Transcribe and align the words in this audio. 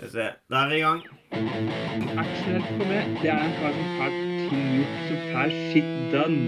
Skal 0.00 0.08
vi 0.08 0.12
se. 0.12 0.32
Da 0.48 0.56
er 0.64 0.68
vi 0.68 0.76
i 0.76 0.80
gang. 0.80 1.00
Actionhelt 2.20 2.64
for 2.68 2.84
meg, 2.88 3.04
det 3.20 3.28
er 3.28 3.36
en 3.36 3.50
kar 3.58 3.72
som 3.76 3.88
får 3.98 4.14
ting 4.48 4.62
gjort, 4.78 4.94
som 5.10 5.18
får 5.34 5.50
shit 5.72 5.90
done. 6.14 6.40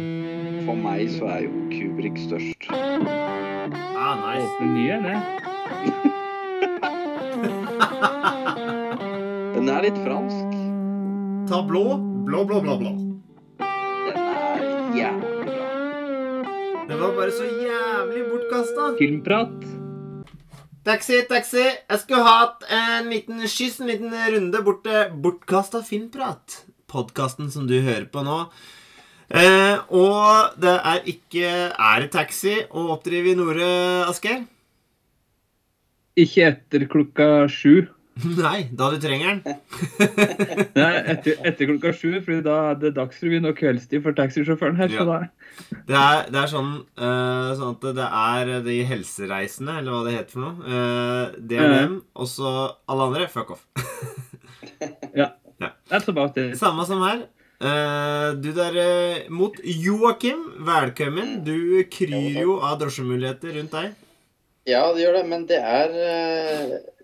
For 0.65 0.75
meg 0.81 1.03
så 1.13 1.29
er 1.35 1.41
jo 1.45 1.53
Kubrik 1.69 2.17
størst. 2.23 2.65
Ah, 2.73 4.17
nice. 4.23 4.49
Åpne 4.49 4.67
nye, 4.73 4.97
det. 5.05 5.19
Den 9.59 9.69
er 9.69 9.85
litt 9.85 10.01
fransk. 10.01 10.49
Ta 11.53 11.61
blå. 11.69 11.85
Blå, 12.25 12.49
blå, 12.49 12.57
blå, 12.65 12.81
blå. 12.81 12.93
Den 13.61 14.17
er 14.17 14.65
jævlig 14.97 15.45
bra. 15.53 15.69
Den 16.89 16.97
var 17.05 17.13
bare 17.21 17.37
så 17.37 17.45
jævlig 17.53 18.25
bortkasta. 18.33 18.97
Filmprat. 18.97 19.82
Taxi, 20.83 21.21
taxi. 21.31 21.63
Jeg 21.63 21.99
skulle 22.03 22.25
hatt 22.27 22.65
en 22.67 23.07
liten 23.13 23.43
skyss, 23.47 23.77
en 23.79 23.87
liten 23.87 24.11
runde 24.11 24.63
bort 24.67 24.81
til 24.83 25.13
Bortkasta 25.23 25.79
filmprat. 25.87 26.57
Podkasten 26.91 27.53
som 27.55 27.69
du 27.71 27.77
hører 27.85 28.09
på 28.11 28.25
nå. 28.27 28.39
Eh, 29.31 29.79
og 29.95 30.59
det 30.61 30.73
er 30.75 31.07
ikke 31.09 31.53
Er 31.71 32.03
det 32.03 32.11
taxi 32.13 32.57
å 32.67 32.89
oppdrive 32.97 33.31
i 33.31 33.37
Nore, 33.39 33.69
Asgeir? 34.11 34.43
Ikke 36.19 36.49
etter 36.51 36.89
klokka 36.91 37.29
sju. 37.47 37.87
Nei, 38.45 38.69
da 38.77 38.91
du 38.93 38.99
trenger 39.01 39.39
den. 39.41 39.57
Nei, 40.77 40.91
etter, 41.15 41.39
etter 41.49 41.69
klokka 41.71 41.93
sju, 41.97 42.11
fordi 42.21 42.43
da 42.45 42.57
er 42.71 42.81
det 42.83 42.91
Dagsrevyen 42.99 43.49
og 43.49 43.57
kveldstid 43.59 44.03
for 44.05 44.13
taxisjåføren 44.19 44.77
her. 44.77 44.93
Så 44.93 45.01
Ja. 45.01 45.07
da 45.09 45.19
Det 45.89 45.97
er, 45.97 46.31
det 46.33 46.41
er 46.43 46.51
sånn, 46.53 46.73
uh, 47.01 47.53
sånn 47.57 47.73
at 47.77 47.87
det 47.97 48.09
er 48.09 48.53
de 48.67 48.77
helsereisende, 48.89 49.79
eller 49.81 49.93
hva 49.97 50.03
det 50.07 50.15
heter 50.19 50.37
for 50.37 50.45
noe. 50.45 50.55
Uh, 50.61 51.33
det 51.41 51.59
er 51.59 51.69
Ja. 51.71 51.79
dem, 51.87 51.97
og 52.15 52.27
så 52.29 52.53
alle 52.89 53.09
andre. 53.09 53.29
Fuck 53.33 53.51
off. 53.57 53.67
That's 55.89 56.09
about 56.09 56.37
it. 56.37 56.57
Samme 56.59 56.85
som 56.89 57.03
her. 57.05 57.27
Uh, 57.63 58.35
du 58.43 58.51
der 58.57 59.29
mot 59.31 59.55
Joakim, 59.63 60.41
velkommen. 60.67 61.45
Du 61.47 61.85
kryr 61.93 62.41
jo 62.43 62.57
av 62.61 62.81
drosjemuligheter 62.81 63.55
rundt 63.59 63.71
deg. 63.77 63.93
Ja, 64.67 64.83
det 64.95 65.03
gjør 65.05 65.17
det, 65.21 65.23
men 65.31 65.45
det 65.51 65.59
er, 65.59 65.95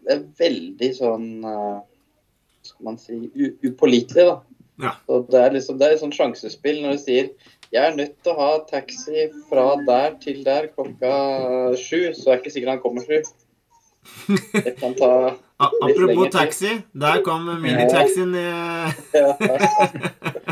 det 0.09 0.15
er 0.17 0.25
veldig 0.41 0.89
sånn 0.97 1.27
eh, 1.45 1.79
skal 2.65 2.85
man 2.89 2.97
si 3.01 3.19
upålitelig, 3.69 4.25
da. 4.29 4.39
Ja. 4.79 4.93
Så 5.07 5.21
det 5.29 5.41
er 5.43 5.53
liksom 5.57 5.79
det 5.79 5.87
er 5.89 5.95
et 5.97 6.01
sånt 6.03 6.15
sjansespill 6.17 6.81
når 6.85 6.97
du 6.97 7.01
sier 7.03 7.31
jeg 7.75 7.85
er 7.85 7.97
nødt 7.99 8.15
til 8.25 8.33
å 8.33 8.39
ha 8.39 8.51
taxi 8.65 9.27
fra 9.51 9.65
der 9.85 10.15
til 10.23 10.39
der 10.47 10.71
klokka 10.73 11.11
sju, 11.77 12.15
så 12.17 12.31
er 12.31 12.39
det 12.39 12.41
ikke 12.47 12.53
sikkert 12.55 12.71
han 12.73 12.81
kommer 12.81 13.05
sju. 13.05 13.19
Det 14.55 14.73
kan 14.81 14.95
ta 14.97 15.11
apropos 15.85 16.31
taxi. 16.33 16.79
Der 16.97 17.21
kom 17.27 17.45
minitaxien 17.61 18.33
i, 18.33 18.47
ja. 19.21 19.35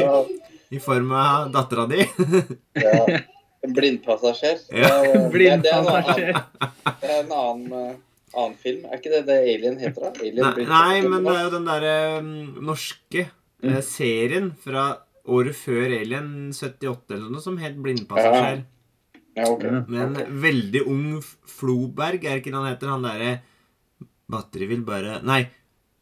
ja, 0.00 0.26
i 0.68 0.80
form 0.80 1.12
av 1.16 1.50
dattera 1.56 1.86
di. 1.86 2.04
ja. 2.74 3.18
En 3.64 3.72
blindpassasjer. 3.74 4.58
Ja. 4.70 4.90
Det 5.02 5.46
er- 5.50 5.62
det 5.62 5.72
er- 5.72 5.78
er 5.78 5.80
en 5.80 5.88
annen- 5.88 6.02
Blindpassasjer. 6.02 6.32
Det 7.00 7.08
er 7.10 7.22
en 7.24 7.32
annen, 7.32 7.72
eh, 7.72 7.94
annen 8.34 8.56
film. 8.60 8.86
Er 8.86 9.00
ikke 9.00 9.12
det 9.12 9.24
det 9.28 9.36
Alien 9.42 9.76
heter? 9.80 10.06
da? 10.06 10.12
Alien 10.14 10.42
Nei, 10.44 10.64
nei, 10.68 10.96
men 11.08 11.26
det 11.26 11.34
er 11.34 11.44
jo 11.44 11.52
den 11.56 11.68
derre 11.68 11.94
um, 12.22 12.32
norske 12.70 13.24
eh, 13.26 13.82
serien 13.84 14.50
fra 14.64 14.88
året 15.28 15.56
før 15.58 15.94
Alien 15.98 16.32
78 16.54 17.16
eller 17.16 17.30
noe 17.32 17.44
som 17.44 17.58
het 17.60 17.76
Blindpassasjer. 17.84 18.64
Ja, 19.38 19.46
ok. 19.46 19.64
Med 19.86 20.00
en 20.02 20.16
okay. 20.16 20.32
veldig 20.46 20.82
ung 20.90 21.06
Floberg, 21.58 22.24
er 22.26 22.40
ikke 22.40 22.50
det 22.50 22.58
han 22.58 22.70
heter? 22.70 22.92
Han 22.94 23.06
derre 23.06 23.36
Batteri 24.28 24.66
vil 24.68 24.82
bare 24.84 25.20
Nei. 25.24 25.42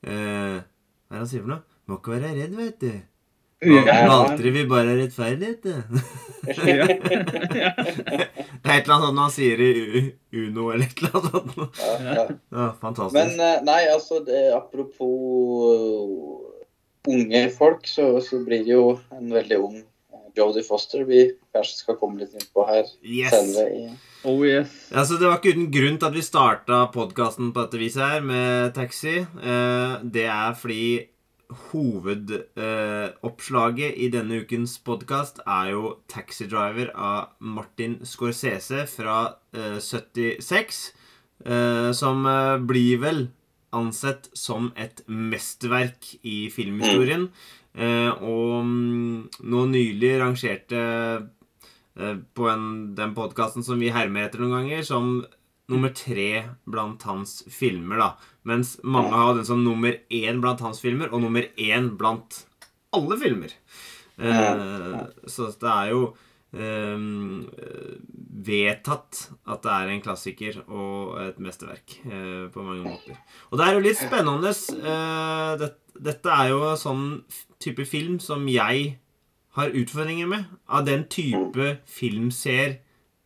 Uh, 0.07 0.63
hva 1.07 1.15
er 1.15 1.19
det 1.19 1.23
han 1.23 1.31
sier 1.31 1.45
for 1.45 1.55
noe? 1.55 1.63
Må 1.87 2.01
ikke 2.01 2.17
være 2.17 2.33
redd, 2.35 2.57
vet 2.59 2.81
du. 2.83 2.95
Ja. 3.67 4.07
Valgte 4.09 4.53
vil 4.55 4.69
bare 4.71 4.93
ha 4.93 4.97
rettferdighet, 5.01 5.63
det. 5.67 5.83
Ja. 6.47 6.87
Det 8.67 8.73
er 8.73 8.81
et 8.81 8.87
eller 8.89 8.97
annet 8.97 9.07
sånt 9.07 9.21
han 9.21 9.33
sier 9.35 9.61
i 9.63 10.01
Uno 10.35 10.71
eller 10.75 10.89
et 10.89 11.01
eller 11.03 11.17
annet 11.19 11.53
sånt. 11.55 11.81
Ja, 11.81 12.15
ja. 12.17 12.25
Ja, 12.51 12.69
fantastisk. 12.81 13.17
Men 13.19 13.43
eh, 13.43 13.61
nei, 13.67 13.81
altså 13.93 14.19
det, 14.27 14.41
apropos 14.57 15.69
eh, 15.71 17.13
unge 17.13 17.43
folk, 17.55 17.87
så, 17.87 18.09
så 18.25 18.41
blir 18.47 18.65
det 18.67 18.75
jo 18.75 18.97
en 19.15 19.31
veldig 19.31 19.61
ung 19.63 19.77
eh, 19.79 20.25
Jodie 20.39 20.67
Foster 20.67 21.07
vi 21.07 21.29
kanskje 21.55 21.83
skal 21.85 21.99
komme 22.01 22.23
litt 22.23 22.35
inn 22.35 22.51
på 22.55 22.67
her 22.67 22.85
yes! 23.03 23.35
senere. 23.35 23.71
i 23.71 24.27
Oh 24.27 24.43
yes. 24.43 24.73
Altså, 24.91 25.21
det 25.21 25.29
var 25.29 25.39
ikke 25.39 25.55
uten 25.55 25.69
grunn 25.71 26.01
til 26.01 26.09
at 26.09 26.17
vi 26.17 26.25
starta 26.27 26.81
podkasten 26.95 27.53
på 27.55 27.63
dette 27.63 27.79
viset 27.79 28.03
her 28.03 28.25
med 28.27 28.75
taxi. 28.75 29.21
Eh, 29.23 29.93
det 30.03 30.27
er 30.27 30.57
fordi 30.59 30.87
hovedoppslaget 31.71 33.95
i 33.97 34.09
denne 34.13 34.41
ukens 34.43 34.79
podkast 34.85 35.41
er 35.47 35.71
jo 35.73 35.97
'Taxi 36.09 36.47
Driver' 36.51 36.91
av 36.95 37.29
Martin 37.41 38.01
Scorsese 38.05 38.87
fra 38.91 39.35
eh, 39.55 39.81
76. 39.81 40.93
eh, 41.47 41.93
som 41.93 42.27
eh, 42.27 42.59
blir 42.59 42.99
vel 42.99 43.29
ansett 43.73 44.31
som 44.35 44.73
et 44.77 45.03
mesterverk 45.09 46.17
i 46.23 46.51
filmhistorien. 46.51 47.31
Eh, 47.77 48.23
og 48.25 48.65
mm, 48.65 49.29
nå 49.45 49.65
nylig 49.69 50.15
rangerte 50.23 50.79
eh, 51.97 52.17
på 52.35 52.49
en, 52.49 52.95
den 52.97 53.13
podkasten 53.15 53.65
som 53.67 53.81
vi 53.81 53.93
hermer 53.93 54.25
etter 54.27 54.41
noen 54.41 54.63
ganger, 54.63 54.83
som 54.87 55.27
nummer 55.73 55.91
tre 55.97 56.45
blant 56.69 57.03
hans 57.09 57.41
filmer, 57.51 57.99
da. 57.99 58.11
Mens 58.47 58.77
mange 58.87 59.15
har 59.15 59.35
den 59.35 59.49
som 59.49 59.65
nummer 59.65 59.97
én 60.13 60.41
blant 60.43 60.63
hans 60.63 60.81
filmer, 60.83 61.11
og 61.11 61.25
nummer 61.25 61.49
én 61.59 61.91
blant 61.99 62.45
alle 62.95 63.19
filmer. 63.21 63.55
Eh, 64.17 65.01
så 65.29 65.51
det 65.61 65.73
er 65.73 65.91
jo 65.91 66.05
eh, 66.57 67.03
vedtatt 68.47 69.25
at 69.47 69.65
det 69.65 69.73
er 69.75 69.91
en 69.93 70.05
klassiker 70.05 70.61
og 70.67 71.19
et 71.25 71.41
mesterverk 71.43 71.99
eh, 72.07 72.47
på 72.53 72.63
mange 72.63 72.87
måter. 72.87 73.19
Og 73.51 73.59
det 73.59 73.67
er 73.67 73.77
jo 73.77 73.85
litt 73.85 74.01
spennende. 74.01 74.55
Eh, 74.77 75.51
det, 75.61 75.73
dette 76.07 76.39
er 76.39 76.55
jo 76.55 76.73
sånn 76.79 77.07
type 77.63 77.87
film 77.89 78.21
som 78.23 78.47
jeg 78.51 78.97
har 79.57 79.73
utfordringer 79.73 80.29
med. 80.31 80.49
Av 80.69 80.87
den 80.87 81.07
type 81.11 81.79
filmseer 81.91 82.79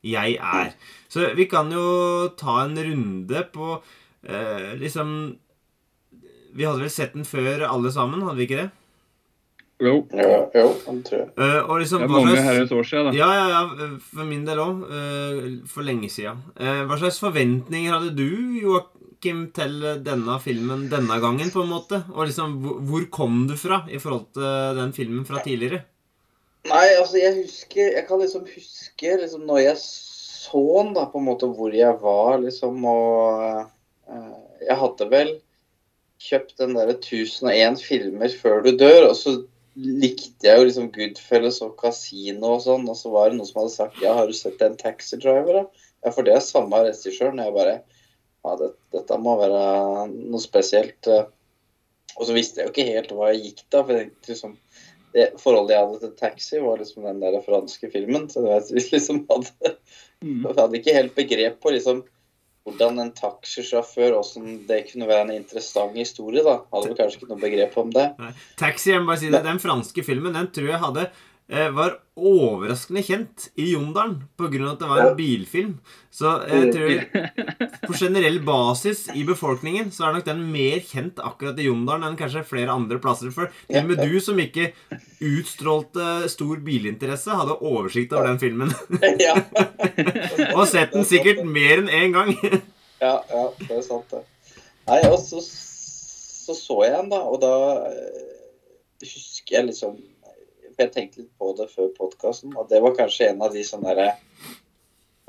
jeg 0.02 0.36
er. 0.40 0.72
Så 1.08 1.34
vi 1.36 1.44
kan 1.50 1.70
jo 1.74 2.28
ta 2.38 2.62
en 2.64 2.76
runde 2.78 3.42
på 3.52 3.82
eh, 4.26 4.74
liksom 4.80 5.36
Vi 6.54 6.64
hadde 6.66 6.80
vel 6.82 6.90
sett 6.90 7.12
den 7.14 7.24
før 7.28 7.62
alle 7.68 7.92
sammen, 7.94 8.22
hadde 8.26 8.36
vi 8.40 8.46
ikke 8.48 8.62
det? 8.64 8.70
Jo. 9.80 9.92
Jo, 10.12 10.32
jo, 10.52 10.64
tror 11.06 11.14
jeg. 11.22 11.28
Eh, 11.40 11.60
og 11.64 11.78
liksom 11.80 12.02
Det 12.02 12.08
er 12.08 12.12
mange 12.12 12.40
herrens 12.44 12.72
år 12.76 12.84
siden, 12.84 13.06
da. 13.06 13.12
ja, 13.16 13.28
ja, 13.32 13.44
ja. 13.54 13.86
For 14.12 14.26
min 14.28 14.42
del 14.44 14.58
òg. 14.60 14.82
For 15.72 15.86
lenge 15.86 16.10
siden. 16.12 16.42
Uh, 16.60 16.82
Hva 16.90 16.98
slags 17.00 17.20
forventninger 17.22 17.94
hadde 17.94 18.10
du, 18.18 18.26
Joakim, 18.60 19.46
til 19.56 19.78
denne 20.04 20.36
filmen 20.44 20.84
denne 20.92 21.16
gangen, 21.22 21.48
på 21.54 21.62
en 21.64 21.72
måte? 21.72 22.02
Og 22.12 22.26
liksom, 22.28 22.58
hvor- 22.60 22.80
hvor 22.90 23.06
kom 23.10 23.46
du 23.48 23.56
fra 23.56 23.80
i 23.88 23.96
forhold 24.02 24.26
til 24.36 24.76
den 24.82 24.92
filmen 24.92 25.24
fra 25.24 25.40
tidligere? 25.46 25.80
Nei, 26.68 26.86
altså 26.98 27.16
jeg 27.16 27.38
husker 27.38 27.94
Jeg 27.96 28.04
kan 28.08 28.20
liksom 28.20 28.42
huske 28.44 29.14
liksom 29.22 29.46
når 29.48 29.62
jeg 29.64 29.78
så 29.80 30.60
den, 30.82 30.94
da, 30.96 31.06
på 31.08 31.20
en 31.20 31.28
måte 31.28 31.48
hvor 31.52 31.72
jeg 31.74 31.94
var, 32.02 32.38
liksom, 32.42 32.82
og 32.88 33.62
uh, 34.08 34.40
Jeg 34.66 34.76
hadde 34.82 35.08
vel 35.12 35.32
kjøpt 36.20 36.58
den 36.60 36.74
derre 36.76 36.98
1001 36.98 37.80
filmer 37.80 38.32
før 38.42 38.60
du 38.66 38.74
dør, 38.76 39.06
og 39.08 39.16
så 39.16 39.38
likte 39.80 40.48
jeg 40.48 40.58
jo 40.58 40.66
liksom 40.66 40.90
Goodfellas 40.92 41.60
og 41.64 41.76
Casino 41.80 42.56
og 42.56 42.64
sånn, 42.64 42.84
og 42.90 42.98
så 42.98 43.12
var 43.14 43.30
det 43.30 43.38
noen 43.38 43.48
som 43.48 43.62
hadde 43.62 43.74
sagt 43.76 44.02
Ja, 44.04 44.12
har 44.18 44.28
du 44.28 44.36
sett 44.36 44.60
en 44.64 44.76
Taxi 44.80 45.16
Driver, 45.20 45.62
da? 45.62 45.86
Ja, 46.04 46.12
for 46.12 46.26
det 46.26 46.34
er 46.34 46.44
samme 46.44 46.82
regissøren. 46.84 47.40
Jeg 47.40 47.56
bare 47.56 47.78
Ja, 48.44 48.54
det, 48.56 48.70
dette 48.96 49.18
må 49.20 49.36
være 49.40 49.62
noe 50.10 50.40
spesielt. 50.40 51.08
eh. 51.08 51.28
Og 52.16 52.26
så 52.26 52.34
visste 52.36 52.60
jeg 52.60 52.68
jo 52.68 52.72
ikke 52.74 52.88
helt 52.90 53.12
hva 53.16 53.30
jeg 53.30 53.42
gikk 53.44 53.64
da, 53.72 53.82
for 53.84 53.94
jeg 53.94 54.08
tenkte 54.08 54.32
liksom 54.32 54.54
det 55.14 55.26
forholdet 55.42 55.74
jeg 55.74 55.86
hadde 55.86 56.00
til 56.04 56.14
taxi, 56.20 56.60
var 56.62 56.78
liksom 56.80 57.06
den 57.08 57.20
der 57.22 57.40
franske 57.46 57.90
filmen. 57.92 58.28
Så 58.30 58.44
jeg 58.46 58.86
liksom 58.94 59.24
hadde, 59.30 59.76
Mm. 60.20 60.42
hadde 60.52 60.76
ikke 60.76 60.92
helt 60.92 61.14
begrep 61.16 61.54
på 61.64 61.70
liksom 61.72 62.02
hvordan 62.68 62.98
en 63.00 63.12
taxisjåfør, 63.16 64.12
hvordan 64.18 64.66
det 64.68 64.82
kunne 64.90 65.06
være 65.08 65.22
en 65.30 65.30
interessant 65.38 65.96
historie. 65.96 66.42
da. 66.44 66.58
Hadde 66.74 66.90
vel 66.90 66.98
kanskje 66.98 67.16
ikke 67.22 67.30
noe 67.30 67.40
begrep 67.40 67.78
om 67.80 67.90
det. 67.94 68.04
Nei. 68.20 68.32
Taxi, 68.60 68.90
jeg 68.92 69.00
må 69.00 69.08
bare 69.08 69.22
si 69.22 69.30
det, 69.32 69.40
den 69.46 69.58
franske 69.62 70.04
filmen 70.04 70.36
den 70.36 70.50
tror 70.52 70.68
jeg 70.68 70.82
hadde 70.84 71.06
var 71.50 71.96
overraskende 72.20 73.02
kjent 73.02 73.48
i 73.58 73.72
Jondalen 73.72 74.20
pga. 74.38 74.70
at 74.70 74.82
det 74.82 74.88
var 74.88 75.00
en 75.02 75.16
bilfilm. 75.16 75.72
Så 76.10 76.32
jeg 76.46 76.72
tror 76.74 77.24
på 77.88 77.96
generell 77.98 78.38
basis 78.44 79.06
i 79.14 79.24
befolkningen 79.26 79.90
så 79.94 80.06
er 80.06 80.18
nok 80.18 80.26
den 80.28 80.44
mer 80.52 80.78
kjent 80.84 81.18
akkurat 81.18 81.58
i 81.58 81.66
Jondalen 81.66 82.06
enn 82.06 82.18
kanskje 82.20 82.44
flere 82.46 82.74
andre 82.74 83.00
plasser. 83.02 83.32
For 83.34 83.50
til 83.66 83.80
og 83.82 83.88
med 83.90 84.02
du 84.04 84.20
som 84.22 84.38
ikke 84.38 84.70
utstrålte 85.26 86.28
stor 86.30 86.60
bilinteresse, 86.66 87.34
hadde 87.34 87.58
oversikt 87.58 88.14
over 88.14 88.30
den 88.30 88.42
filmen. 88.42 88.70
Og 90.58 90.66
sett 90.70 90.94
den 90.94 91.08
sikkert 91.08 91.42
mer 91.46 91.82
enn 91.82 91.90
én 91.90 92.14
gang. 92.14 92.36
ja, 93.00 93.16
ja, 93.32 93.46
det 93.64 93.80
er 93.80 93.86
sant, 93.86 94.06
det. 94.12 94.22
Nei, 94.90 95.02
og 95.06 95.18
så, 95.22 95.42
så 95.42 96.54
så 96.56 96.80
jeg 96.82 96.96
den, 96.96 97.10
da, 97.12 97.20
og 97.30 97.38
da 97.42 97.52
eh, 97.90 98.22
husker 99.04 99.58
jeg 99.58 99.68
liksom 99.68 99.98
Jeg 100.80 100.92
tenkte 100.94 101.22
litt 101.22 101.32
på 101.38 101.52
det 101.58 101.68
før 101.72 101.90
podkasten, 101.96 102.54
og 102.56 102.70
det 102.70 102.80
var 102.84 102.96
kanskje 102.96 103.30
en 103.30 103.42
av 103.44 103.52
de 103.54 103.64
sånne 103.66 103.92
derre 103.92 104.14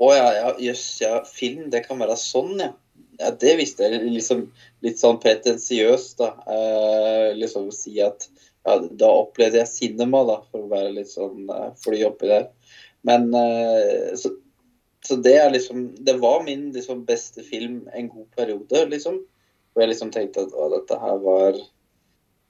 Å 0.02 0.08
ja, 0.14 0.28
ja, 0.34 0.52
jøss, 0.64 0.86
ja, 1.02 1.18
film, 1.28 1.68
det 1.70 1.84
kan 1.86 2.00
være 2.02 2.16
sånn, 2.18 2.56
ja. 2.58 2.72
Ja, 3.20 3.30
Det 3.38 3.52
visste 3.58 3.86
jeg 3.86 4.06
liksom 4.08 4.46
litt 4.82 4.98
sånn 4.98 5.20
pretensiøst, 5.22 6.16
da. 6.18 6.30
Eh, 6.48 7.28
liksom 7.38 7.68
si 7.74 8.00
at 8.02 8.26
ja, 8.64 8.78
da 8.78 9.10
opplevde 9.20 9.60
jeg 9.60 9.70
cinema, 9.70 10.22
da, 10.26 10.38
for 10.50 10.64
å 10.64 10.70
være 10.72 10.94
litt 10.96 11.10
sånn 11.12 11.50
eh, 11.50 11.68
fly 11.82 12.00
oppi 12.08 12.30
der. 12.30 12.48
Men 13.06 13.28
eh, 13.36 14.14
så, 14.18 14.32
så 15.02 15.18
det 15.18 15.34
er 15.40 15.50
liksom 15.50 15.88
Det 16.06 16.14
var 16.22 16.44
min 16.46 16.68
liksom 16.74 17.02
beste 17.06 17.42
film 17.46 17.82
en 17.92 18.10
god 18.10 18.28
periode, 18.38 18.86
liksom. 18.90 19.20
Hvor 19.72 19.84
jeg 19.84 19.92
liksom 19.92 20.12
tenkte 20.14 20.46
at 20.46 20.54
å, 20.54 20.68
dette 20.72 20.98
her 21.02 21.22
var 21.22 21.58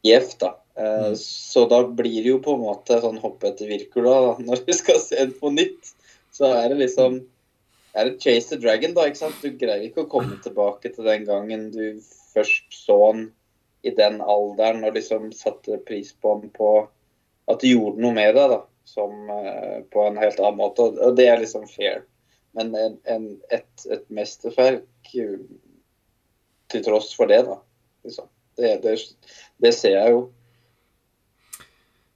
gjevt, 0.07 0.39
da. 0.43 0.55
Eh, 0.77 1.07
Mm. 1.13 1.17
Så 1.21 1.67
da 1.69 1.83
blir 1.85 2.23
det 2.25 2.31
jo 2.31 2.39
på 2.41 2.55
en 2.57 2.63
måte 2.65 2.97
sånn 3.03 3.19
hoppe 3.21 3.51
etter 3.51 3.69
Wirkola, 3.69 4.15
da. 4.25 4.33
Når 4.49 4.63
du 4.67 4.73
skal 4.73 5.01
se 5.05 5.19
den 5.21 5.35
på 5.37 5.51
nytt, 5.53 5.91
så 6.33 6.49
er 6.57 6.71
det 6.73 6.79
liksom 6.87 7.19
er 7.95 8.09
det 8.09 8.23
Chase 8.25 8.55
the 8.55 8.57
Dragon, 8.63 8.95
da. 8.97 9.05
ikke 9.05 9.21
sant? 9.21 9.37
Du 9.45 9.51
greier 9.61 9.85
ikke 9.85 10.07
å 10.07 10.09
komme 10.09 10.39
tilbake 10.41 10.89
til 10.95 11.05
den 11.05 11.27
gangen 11.29 11.67
du 11.75 11.99
først 12.33 12.73
så 12.73 12.97
den 13.13 13.27
i 13.85 13.91
den 13.93 14.21
alderen 14.25 14.81
og 14.89 14.95
liksom 14.97 15.29
satte 15.37 15.77
pris 15.85 16.15
på 16.23 16.39
den 16.41 16.53
på 16.57 16.71
at 17.51 17.61
du 17.61 17.69
gjorde 17.69 18.01
noe 18.01 18.15
med 18.17 18.33
det, 18.39 18.47
da. 18.55 18.63
Som 18.89 19.29
eh, 19.31 19.83
på 19.93 20.07
en 20.09 20.17
helt 20.17 20.41
annen 20.41 20.57
måte. 20.63 20.89
Og- 20.89 20.99
Og 21.05 21.17
det 21.21 21.29
er 21.29 21.43
liksom 21.45 21.69
fair. 21.69 22.07
Men 22.57 22.73
en, 22.75 22.97
en, 23.05 23.29
et, 23.53 23.85
et 23.93 24.09
mesterverk 24.09 25.13
eh, 25.21 25.37
til 26.73 26.83
tross 26.89 27.13
for 27.17 27.29
det, 27.29 27.43
da. 27.45 27.59
Liksom. 28.07 28.29
Det, 28.57 28.73
det, 28.87 28.97
det 29.61 29.75
ser 29.77 29.99
jeg 29.99 30.17
jo. 30.17 30.31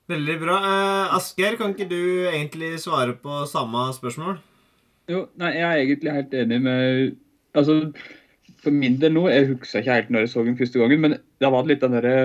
Veldig 0.07 0.37
bra. 0.39 0.57
Eh, 0.63 1.15
Asgeir, 1.17 1.57
kan 1.59 1.73
ikke 1.75 1.89
du 1.91 2.29
egentlig 2.31 2.77
svare 2.83 3.17
på 3.19 3.41
samme 3.51 3.89
spørsmål? 3.97 4.39
Jo, 5.11 5.25
nei, 5.39 5.53
jeg 5.57 5.67
er 5.67 5.81
egentlig 5.83 6.15
helt 6.15 6.35
enig 6.35 6.59
med 6.63 7.17
Altså, 7.57 7.75
for 8.61 8.75
min 8.75 8.99
del 9.01 9.15
nå 9.15 9.23
Jeg 9.31 9.47
husker 9.53 9.81
ikke 9.81 9.95
helt 9.95 10.09
når 10.13 10.25
jeg 10.25 10.33
så 10.33 10.43
den 10.45 10.59
første 10.59 10.81
gangen, 10.83 11.03
men 11.03 11.15
det 11.41 11.51
var 11.55 11.67
litt 11.67 11.83
den 11.83 11.95
derre 11.97 12.17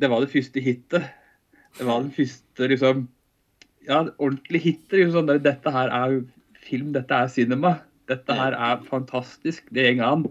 Det 0.00 0.10
var 0.12 0.22
det 0.22 0.32
første 0.32 0.62
hitet. 0.62 1.08
Det 1.78 1.86
var 1.88 2.02
den 2.04 2.12
første, 2.16 2.68
liksom 2.72 3.06
Ja, 3.88 4.02
ordentlig 4.16 4.62
hitet. 4.64 4.92
Liksom 4.96 5.16
sånn 5.16 5.44
Dette 5.44 5.72
her 5.74 5.92
er 6.00 6.20
film, 6.68 6.92
dette 6.92 7.16
er 7.16 7.32
cinema. 7.32 7.78
Dette 8.08 8.34
her 8.36 8.56
er 8.56 8.80
fantastisk. 8.88 9.68
Det 9.72 9.88
går 9.96 10.04
an. 10.04 10.24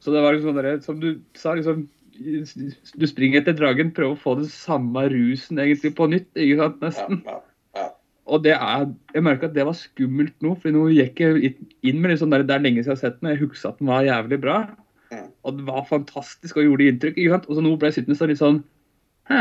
Så 0.00 0.12
det 0.12 0.22
var 0.24 0.36
liksom 0.36 0.52
sånn 0.52 0.64
der, 0.64 0.80
som 0.84 1.00
du 1.00 1.10
sa, 1.36 1.54
liksom 1.56 1.86
Du 2.18 3.06
springer 3.06 3.42
etter 3.42 3.54
dragen, 3.56 3.92
prøver 3.94 4.16
å 4.16 4.20
få 4.20 4.34
den 4.40 4.48
samme 4.50 5.04
rusen 5.12 5.60
egentlig 5.62 5.94
på 5.98 6.08
nytt, 6.10 6.28
ikke 6.34 6.58
sant? 6.58 6.80
Ja, 6.82 6.88
Nesten. 6.88 7.20
ja. 7.78 7.86
Og 8.28 8.42
det 8.44 8.52
er, 8.56 8.88
jeg 9.14 9.24
merka 9.24 9.48
at 9.48 9.54
det 9.56 9.64
var 9.64 9.76
skummelt 9.78 10.34
nå, 10.44 10.52
for 10.60 10.74
nå 10.74 10.88
gikk 10.92 11.22
jeg 11.22 11.54
inn 11.86 12.02
med 12.02 12.12
liksom 12.12 12.34
der, 12.34 12.44
det 12.44 12.58
er 12.58 12.64
lenge 12.64 12.82
siden 12.82 12.92
jeg 12.92 12.98
har 12.98 13.04
sett 13.04 13.20
den, 13.22 13.30
jeg 13.32 13.40
husker 13.44 13.70
at 13.70 13.78
den 13.80 13.88
var 13.88 14.04
jævlig 14.04 14.40
bra. 14.42 14.58
Og 15.46 15.56
det 15.56 15.64
var 15.68 15.86
fantastisk 15.88 16.58
og 16.60 16.66
gjorde 16.66 16.90
inntrykk. 16.92 17.16
ikke 17.16 17.32
sant? 17.36 17.48
Og 17.48 17.56
så 17.56 17.64
nå 17.64 17.72
ble 17.80 17.88
jeg 17.88 18.00
sittende 18.00 18.18
sånn 18.20 18.32
litt 18.32 18.42
sånn 18.42 18.58
Hæ, 19.28 19.40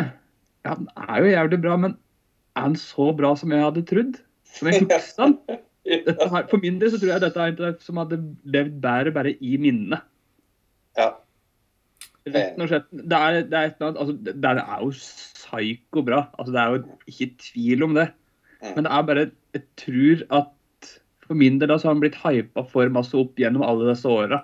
ja, 0.68 0.74
den 0.76 0.88
er 1.00 1.20
jo 1.24 1.30
jævlig 1.32 1.60
bra, 1.64 1.76
men 1.80 1.94
er 2.60 2.66
den 2.70 2.80
så 2.80 3.10
bra 3.16 3.34
som 3.40 3.52
jeg 3.56 3.64
hadde 3.64 3.84
trodd? 3.88 4.18
Som 4.58 4.70
jeg 4.72 4.84
husker 4.84 5.24
den? 5.24 5.38
Her, 6.34 6.48
for 6.52 6.60
min 6.60 6.80
del 6.82 6.92
så 6.92 7.00
tror 7.00 7.14
jeg 7.14 7.24
dette 7.24 7.44
er 7.44 7.54
en 7.70 7.78
som 7.80 8.00
hadde 8.02 8.18
levd 8.52 8.74
bedre 8.84 9.14
bare 9.16 9.32
i 9.40 9.56
minnene. 9.62 10.02
ja. 11.00 11.14
Rett 12.34 12.60
og 12.62 12.70
slett. 12.72 12.88
Det 12.92 13.18
er, 13.18 13.40
det 13.48 13.58
er 13.58 13.70
et 13.70 13.78
eller 13.80 13.88
annet, 13.88 14.02
altså, 14.04 14.16
det, 14.26 14.36
det 14.44 14.52
er 14.64 14.84
jo 14.84 14.92
psyko 14.92 16.04
bra. 16.08 16.22
Altså, 16.38 16.52
det 16.54 16.62
er 16.62 16.76
jo 16.76 16.84
ikke 17.14 17.30
tvil 17.46 17.84
om 17.88 17.96
det. 17.98 18.08
Mm. 18.62 18.70
Men 18.76 18.84
det 18.88 18.92
er 18.92 19.08
bare 19.12 19.26
Jeg 19.54 19.64
tror 19.78 20.22
at 20.42 20.92
for 21.28 21.36
min 21.36 21.60
del 21.60 21.70
da, 21.70 21.78
så 21.78 21.90
har 21.90 21.98
den 21.98 22.02
blitt 22.06 22.20
hypa 22.22 22.64
for 22.72 22.90
masse 22.94 23.14
opp 23.20 23.36
gjennom 23.40 23.66
alle 23.66 23.90
disse 23.92 24.08
åra. 24.08 24.44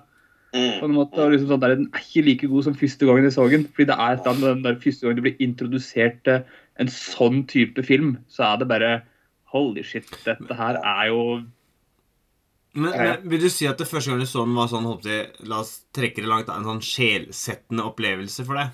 På 0.53 0.85
en 0.85 0.91
Mm. 0.91 0.97
måte, 0.99 1.29
liksom 1.31 1.47
sånn 1.49 1.61
Den 1.63 1.87
er 1.93 1.99
ikke 2.03 2.21
like 2.27 2.47
god 2.47 2.63
som 2.67 2.75
første 2.77 3.05
gangen 3.07 3.23
jeg 3.25 3.33
så 3.33 3.47
den. 3.49 3.63
Fordi 3.65 3.87
det 3.89 3.95
er 3.97 4.11
et 4.13 4.19
eller 4.19 4.33
annet 4.35 4.49
den 4.51 4.63
der 4.67 4.75
første 4.83 5.01
gangen 5.01 5.15
du 5.17 5.23
blir 5.25 5.41
introdusert 5.41 6.19
til 6.23 6.43
en 6.79 6.87
sånn 6.87 7.47
type 7.47 7.81
film, 7.83 8.17
så 8.29 8.53
er 8.53 8.57
det 8.61 8.67
bare 8.69 9.01
Holy 9.53 9.83
shit, 9.83 10.05
dette 10.25 10.55
her 10.57 10.77
er 10.81 11.07
jo 11.09 11.43
Men, 12.73 12.91
Ja, 12.93 13.03
ja. 13.05 13.17
men 13.21 13.29
Vil 13.29 13.43
du 13.45 13.49
si 13.53 13.67
at 13.69 13.77
det 13.77 13.87
første 13.87 14.09
gang 14.11 14.21
du 14.21 14.25
så 14.29 14.45
den, 14.45 14.55
var 14.57 14.71
sånn, 14.71 14.87
håper 14.89 15.11
jeg, 15.11 15.27
la 15.49 15.59
oss 15.61 15.83
trekke 15.93 16.23
det 16.23 16.29
langt, 16.29 16.49
en 16.49 16.65
sånn 16.65 16.81
sjelsettende 16.81 17.85
opplevelse 17.85 18.45
for 18.47 18.57
deg? 18.57 18.73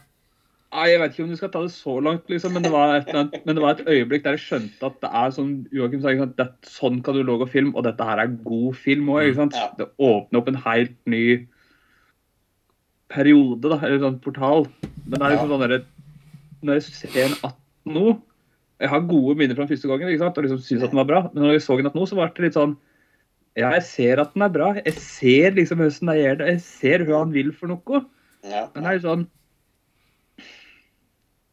Nei, 0.69 0.85
Jeg 0.91 0.99
vet 1.01 1.13
ikke 1.15 1.23
om 1.25 1.29
du 1.33 1.37
skal 1.39 1.49
ta 1.49 1.61
det 1.65 1.73
så 1.73 1.95
langt, 2.05 2.27
liksom, 2.29 2.53
men 2.53 2.63
det 2.63 2.71
var 2.71 2.93
et, 2.99 3.07
men 3.45 3.55
det 3.57 3.61
var 3.63 3.71
et 3.73 3.87
øyeblikk 3.89 4.23
der 4.23 4.37
jeg 4.37 4.43
skjønte 4.45 4.85
at 4.85 4.99
det 5.01 5.09
er 5.21 5.31
sånn 5.33 5.53
Joakim 5.73 6.03
sa, 6.03 6.13
det, 6.37 6.45
sånn 6.69 6.99
kan 7.05 7.17
du 7.17 7.23
lage 7.25 7.47
film, 7.49 7.71
og 7.73 7.87
dette 7.87 8.05
her 8.05 8.21
er 8.21 8.35
god 8.45 8.77
film 8.77 9.09
òg. 9.15 9.31
Ja. 9.33 9.69
Det 9.79 9.89
åpner 9.97 10.39
opp 10.39 10.51
en 10.51 10.61
helt 10.67 10.93
ny 11.09 11.23
periode, 13.09 13.65
da, 13.65 13.79
eller 13.81 14.03
sånn 14.03 14.19
portal. 14.21 14.67
Men 15.07 15.15
det 15.17 15.23
er 15.25 15.33
liksom 15.33 15.53
sånn 15.55 15.63
derre 15.65 15.79
Når 16.61 16.77
jeg 16.77 16.93
ser 16.93 17.23
en 17.23 17.33
18 17.39 17.55
nå 17.95 18.03
Jeg 18.83 18.89
har 18.91 19.07
gode 19.09 19.33
minner 19.39 19.55
fra 19.57 19.63
den 19.65 19.71
første 19.71 19.89
gangen 19.89 20.11
ikke 20.11 20.21
sant, 20.21 20.37
og 20.37 20.45
liksom 20.45 20.59
syns 20.61 20.83
at 20.85 20.93
den 20.93 20.99
var 21.01 21.07
bra, 21.09 21.21
men 21.33 21.43
når 21.43 21.55
jeg 21.57 21.63
så 21.65 21.77
den 21.79 21.89
18 21.89 21.97
nå, 21.97 22.05
så 22.07 22.17
ble 22.19 22.27
det 22.35 22.45
litt 22.45 22.59
sånn 22.59 22.75
Ja, 23.59 23.73
jeg 23.75 23.83
ser 23.89 24.21
at 24.23 24.33
den 24.35 24.45
er 24.45 24.53
bra. 24.55 24.69
Jeg 24.79 24.95
ser 25.03 25.51
liksom 25.57 25.81
hvordan 25.83 26.11
de 26.13 26.15
gjør 26.21 26.37
det. 26.39 26.47
Jeg 26.53 26.61
ser 26.65 27.03
hva 27.09 27.19
han 27.25 27.33
vil 27.35 27.51
for 27.57 27.67
noe. 27.71 28.01
Ja. 28.47 28.65
Men 28.73 28.85
det 28.85 28.91
er 28.93 28.97
jo 28.99 29.05
sånn 29.09 29.27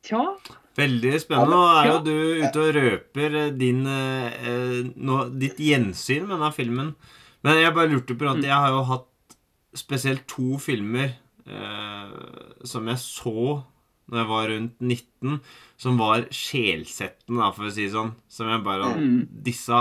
Tja. 0.07 0.23
Veldig 0.77 1.13
spennende. 1.19 1.51
Nå 1.57 1.61
er 1.81 1.89
jo 1.89 1.99
du 2.05 2.17
ute 2.45 2.63
og 2.63 2.75
røper 2.77 3.37
eh, 3.41 3.53
din, 3.59 3.81
eh, 3.91 4.37
eh, 4.53 5.31
ditt 5.41 5.59
gjensyn 5.63 6.27
med 6.29 6.37
denne 6.37 6.51
filmen. 6.55 6.93
Men 7.47 7.59
jeg 7.63 7.75
bare 7.75 7.91
lurte 7.91 8.15
på 8.19 8.29
at 8.31 8.37
Mm. 8.39 8.45
jeg 8.45 8.53
har 8.55 8.69
jo 8.75 8.83
hatt 8.93 9.37
spesielt 9.77 10.27
to 10.31 10.59
filmer 10.63 11.15
eh, 11.47 12.13
som 12.65 12.87
jeg 12.87 12.97
så 13.03 13.65
når 14.09 14.19
jeg 14.21 14.29
var 14.31 14.49
rundt 14.53 14.77
19, 14.81 15.41
som 15.77 15.97
var 15.99 16.29
sjelsettende, 16.31 17.49
for 17.57 17.67
å 17.67 17.73
si 17.75 17.87
det 17.89 17.93
sånn. 17.97 18.15
Som 18.29 18.49
jeg 18.53 18.63
bare 18.63 18.93
Mm. 18.95 19.27
Disse 19.43 19.81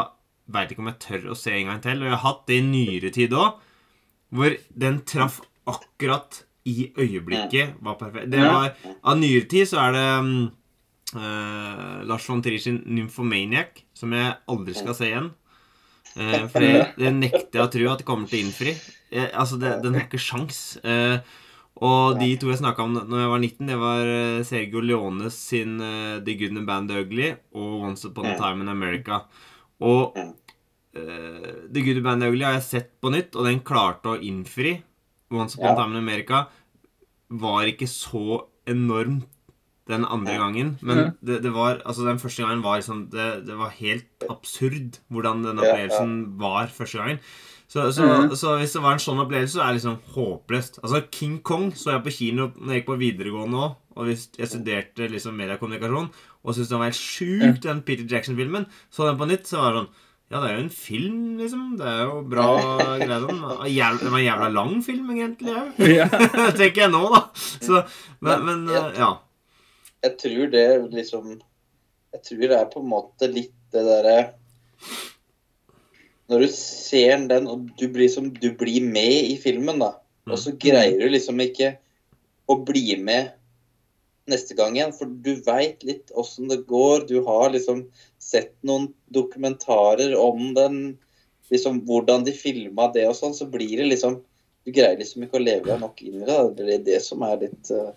veit 0.51 0.71
ikke 0.71 0.83
om 0.83 0.91
jeg 0.91 1.01
tør 1.05 1.29
å 1.33 1.37
se 1.39 1.53
en 1.55 1.71
gang 1.71 1.81
til. 1.83 2.01
Og 2.01 2.09
jeg 2.09 2.15
har 2.15 2.25
hatt 2.25 2.43
det 2.49 2.59
i 2.59 2.65
nyere 2.65 3.13
tid 3.15 3.35
òg, 3.37 3.61
hvor 4.35 4.57
den 4.85 4.99
traff 5.07 5.39
akkurat 5.69 6.43
i 6.65 6.91
øyeblikket. 6.97 7.79
Var 7.85 7.97
perfekt. 7.99 8.29
Det 8.33 8.41
var 8.41 8.73
Av 9.03 9.17
nyere 9.19 9.47
tid 9.49 9.69
så 9.69 9.81
er 9.85 9.95
det 9.95 10.05
eh, 11.15 11.97
Lars 12.09 12.29
von 12.29 12.43
Trier 12.45 12.61
sin 12.61 12.81
'Nymphomaniac', 12.85 13.85
som 13.93 14.13
jeg 14.13 14.37
aldri 14.49 14.73
skal 14.77 14.97
se 14.97 15.09
igjen. 15.09 15.31
Uh, 16.15 16.45
for 16.47 16.63
det, 16.63 16.93
det 16.95 17.09
nekter 17.11 17.59
jeg 17.59 17.65
å 17.65 17.71
tro 17.71 17.87
at 17.91 17.99
det 17.99 18.07
kommer 18.07 18.29
til 18.29 18.39
å 18.39 18.45
innfri. 18.45 18.71
Jeg, 19.11 19.31
altså, 19.35 19.57
det, 19.59 19.81
Den 19.83 19.97
har 19.97 20.05
ikke 20.07 20.21
sjans. 20.21 20.77
Uh, 20.79 21.19
og 21.83 22.21
de 22.21 22.29
to 22.39 22.47
jeg 22.47 22.61
snakka 22.61 22.85
om 22.85 22.93
når 22.95 23.19
jeg 23.19 23.31
var 23.33 23.41
19, 23.41 23.67
det 23.67 23.77
var 23.81 24.07
eh, 24.07 24.43
Sergio 24.47 24.79
Leones 24.79 25.35
sin 25.35 25.75
uh, 25.83 26.21
'The 26.23 26.37
Good 26.39 26.55
and 26.55 26.67
Band 26.69 26.93
Ugly' 26.95 27.35
og 27.51 27.83
'Once 27.83 28.07
Upon 28.07 28.29
a. 28.31 28.37
Time 28.39 28.63
in 28.63 28.71
America'. 28.71 29.25
Og 29.81 30.15
Mm. 30.15 30.33
uh, 30.95 31.67
'The 31.71 31.81
Good 31.83 32.03
Band 32.03 32.23
Ugly' 32.23 32.43
har 32.45 32.53
jeg 32.53 32.63
sett 32.63 33.01
på 33.01 33.11
nytt, 33.11 33.35
og 33.35 33.45
den 33.45 33.59
klarte 33.59 34.03
å 34.15 34.19
innfri. 34.21 34.81
'Once 35.31 35.57
Upon 35.57 35.75
Ja. 35.75 35.75
Time 35.75 35.97
in 35.97 36.03
America' 36.07 36.47
var 37.31 37.65
ikke 37.65 37.87
så 37.89 38.45
enormt 38.67 39.25
den 39.87 40.03
andre 40.05 40.33
Ja. 40.33 40.39
gangen. 40.39 40.77
Men 40.81 40.97
Ja. 40.97 41.11
det, 41.23 41.41
det 41.43 41.53
var 41.53 41.81
Altså, 41.85 42.05
den 42.05 42.17
første 42.17 42.41
gangen 42.43 42.61
var 42.63 42.77
liksom 42.79 43.09
Det, 43.11 43.45
det 43.45 43.55
var 43.57 43.69
helt 43.69 44.05
absurd 44.29 44.99
hvordan 45.11 45.43
den 45.43 45.57
Ja, 45.57 45.75
ja. 45.75 46.25
var 46.37 46.67
første 46.67 46.97
gangen. 46.97 47.19
Så, 47.67 47.91
så, 47.91 48.01
Mhm. 48.03 48.29
så 48.35 48.57
hvis 48.59 48.73
det 48.73 48.81
var 48.81 48.93
en 48.93 48.99
sånn 48.99 49.19
opplevelse, 49.19 49.57
så 49.57 49.61
er 49.63 49.73
det 49.73 49.81
liksom 49.81 49.99
håpløst. 50.13 50.79
Altså, 50.83 51.01
King 51.11 51.39
Kong 51.41 51.71
så 51.71 51.91
jeg 51.91 52.03
på 52.03 52.11
kino 52.11 52.47
når 52.49 52.73
jeg 52.73 52.83
gikk 52.83 52.85
på 52.85 52.99
videregående 52.99 53.57
òg, 53.57 53.75
og 53.97 54.05
hvis 54.05 54.29
jeg 54.37 54.47
studerte 54.47 55.09
liksom 55.09 55.35
mediekommunikasjon, 55.35 56.09
og 56.45 56.53
syntes 56.53 56.69
den 56.71 56.79
var 56.81 56.91
helt 56.91 57.01
sjuk, 57.01 57.57
den 57.65 57.79
Peter 57.87 58.05
Jackson-filmen. 58.05 58.67
Så 58.93 59.07
den 59.09 59.17
på 59.19 59.25
nytt, 59.29 59.47
så 59.49 59.57
var 59.63 59.73
det 59.73 59.79
sånn 59.83 59.93
Ja, 60.33 60.39
det 60.41 60.47
er 60.49 60.55
jo 60.55 60.63
en 60.63 60.71
film, 60.73 61.17
liksom. 61.37 61.65
Det 61.77 61.85
er 61.89 61.99
jo 62.07 62.21
bra 62.29 62.45
greier. 63.01 63.25
Den 63.27 63.41
var 63.45 63.65
en 64.19 64.23
jævla 64.25 64.47
lang 64.53 64.77
film, 64.85 65.09
egentlig. 65.13 65.53
Ja. 65.89 66.07
Tenker 66.61 66.85
jeg 66.87 66.93
nå, 66.93 67.03
da. 67.13 67.19
Så, 67.35 67.83
men, 68.25 68.45
men 68.47 68.63
Ja. 68.73 68.85
eh, 68.87 68.97
ja. 69.03 69.11
Jeg 70.05 70.17
tror 70.21 70.49
det 70.53 70.65
liksom 70.93 71.29
Jeg 72.13 72.21
tror 72.29 72.41
det 72.45 72.57
er 72.61 72.65
på 72.73 72.81
en 72.81 72.89
måte 72.91 73.29
litt 73.31 73.53
det 73.73 73.81
derre 73.85 74.17
Når 76.29 76.41
du 76.45 76.47
ser 76.53 77.25
den, 77.29 77.47
og 77.49 77.69
du 77.77 77.87
blir, 77.93 78.09
som, 78.09 78.29
du 78.33 78.49
blir 78.57 78.81
med 78.85 79.29
i 79.31 79.35
filmen, 79.41 79.77
da, 79.81 79.91
og 80.25 80.39
så 80.41 80.53
greier 80.57 80.97
du 81.01 81.09
liksom 81.13 81.37
ikke 81.43 81.75
å 82.49 82.55
bli 82.65 82.95
med 83.01 83.33
neste 84.31 84.57
gang 84.57 84.77
igjen, 84.77 84.93
for 84.95 85.09
du 85.09 85.35
veit 85.45 85.83
litt 85.85 86.13
åssen 86.17 86.49
det 86.49 86.63
går. 86.69 87.07
Du 87.09 87.19
har 87.27 87.51
liksom 87.53 87.85
sett 88.21 88.55
noen 88.65 88.89
dokumentarer 89.13 90.15
om 90.17 90.53
den, 90.57 90.79
liksom 91.53 91.83
hvordan 91.85 92.25
de 92.25 92.33
filma 92.35 92.89
det 92.93 93.05
og 93.09 93.17
sånn, 93.17 93.37
så 93.37 93.47
blir 93.49 93.77
det 93.81 93.91
liksom 93.91 94.21
du 94.65 94.73
greier 94.73 94.97
liksom 94.97 95.25
ikke 95.25 95.37
å 95.37 95.43
leve 95.45 95.69
deg 95.69 95.81
nok 95.81 96.01
inn 96.01 96.23
i 96.23 96.25
det. 96.25 96.39
Det 96.57 96.65
er 96.73 96.83
det 96.87 96.97
som 97.05 97.21
er 97.25 97.37
litt 97.45 97.69
eh, 97.73 97.93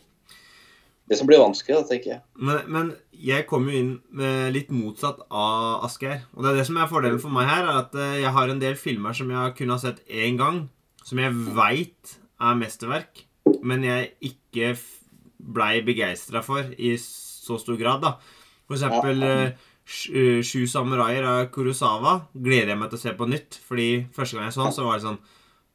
Det 1.09 1.17
som 1.17 1.25
blir 1.25 1.41
vanskelig, 1.41 1.79
da, 1.79 1.89
tenker 1.89 2.11
jeg. 2.11 2.21
Men, 2.37 2.59
men 2.69 2.89
jeg 3.17 3.47
kom 3.49 3.65
jo 3.71 3.79
inn 3.79 3.95
litt 4.53 4.69
motsatt 4.69 5.23
av 5.33 5.87
Asgeir. 5.87 6.27
Og 6.37 6.45
det 6.45 6.51
er 6.51 6.59
det 6.61 6.67
som 6.69 6.77
er 6.77 6.91
fordelen 6.91 7.23
for 7.23 7.33
meg 7.33 7.49
her, 7.49 7.65
er 7.65 7.81
at 7.87 7.97
eh, 7.97 8.19
jeg 8.21 8.35
har 8.37 8.53
en 8.53 8.61
del 8.61 8.77
filmer 8.77 9.17
som 9.17 9.33
jeg 9.33 9.55
kunne 9.57 9.79
ha 9.79 9.81
sett 9.81 10.03
én 10.13 10.37
gang, 10.37 10.67
som 11.09 11.23
jeg 11.23 11.33
veit 11.57 12.19
er 12.45 12.61
mesterverk, 12.61 13.25
men 13.65 13.89
jeg 13.89 14.13
ikke 14.29 14.75
blei 15.39 15.81
begeistra 15.87 16.43
for 16.43 16.67
i 16.79 16.97
så 17.01 17.59
stor 17.61 17.77
grad, 17.81 18.03
da. 18.03 18.15
For 18.69 18.77
eksempel 18.77 19.23
eh, 19.23 19.51
Sj- 19.89 20.15
eh, 20.21 20.41
Sju 20.45 20.67
samuraier 20.69 21.25
av 21.25 21.47
Kurosawa 21.55 22.17
gleder 22.35 22.75
jeg 22.75 22.79
meg 22.79 22.91
til 22.93 22.99
å 22.99 23.03
se 23.07 23.13
på 23.17 23.29
nytt. 23.31 23.61
Fordi 23.69 23.87
første 24.13 24.37
gang 24.37 24.49
jeg 24.51 24.57
så 24.59 24.65
den, 24.67 24.75
så 24.77 24.85
var 24.85 24.99
det 24.99 25.07
sånn 25.07 25.19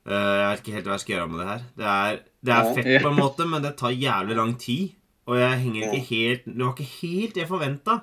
eh, 0.05 0.12
Jeg 0.13 0.50
vet 0.51 0.62
ikke 0.62 0.75
helt 0.75 0.86
hva 0.91 0.98
jeg 0.98 1.03
skal 1.05 1.15
gjøre 1.15 1.29
med 1.32 1.39
det 1.41 1.48
her. 1.50 1.63
Det 1.79 1.88
er, 1.93 2.20
det 2.43 2.53
er 2.53 2.67
fett 2.77 2.91
på 3.08 3.10
en 3.13 3.17
måte, 3.24 3.48
men 3.50 3.63
det 3.65 3.74
tar 3.79 3.96
jævlig 3.98 4.36
lang 4.38 4.53
tid. 4.62 4.93
Og 5.25 5.38
jeg 5.39 5.60
henger 5.63 5.88
ikke 5.88 6.05
helt 6.12 6.46
Det 6.51 6.60
var 6.65 6.74
ikke 6.75 6.91
helt 7.00 7.34
det 7.34 7.41
jeg 7.46 7.50
forventa. 7.50 8.01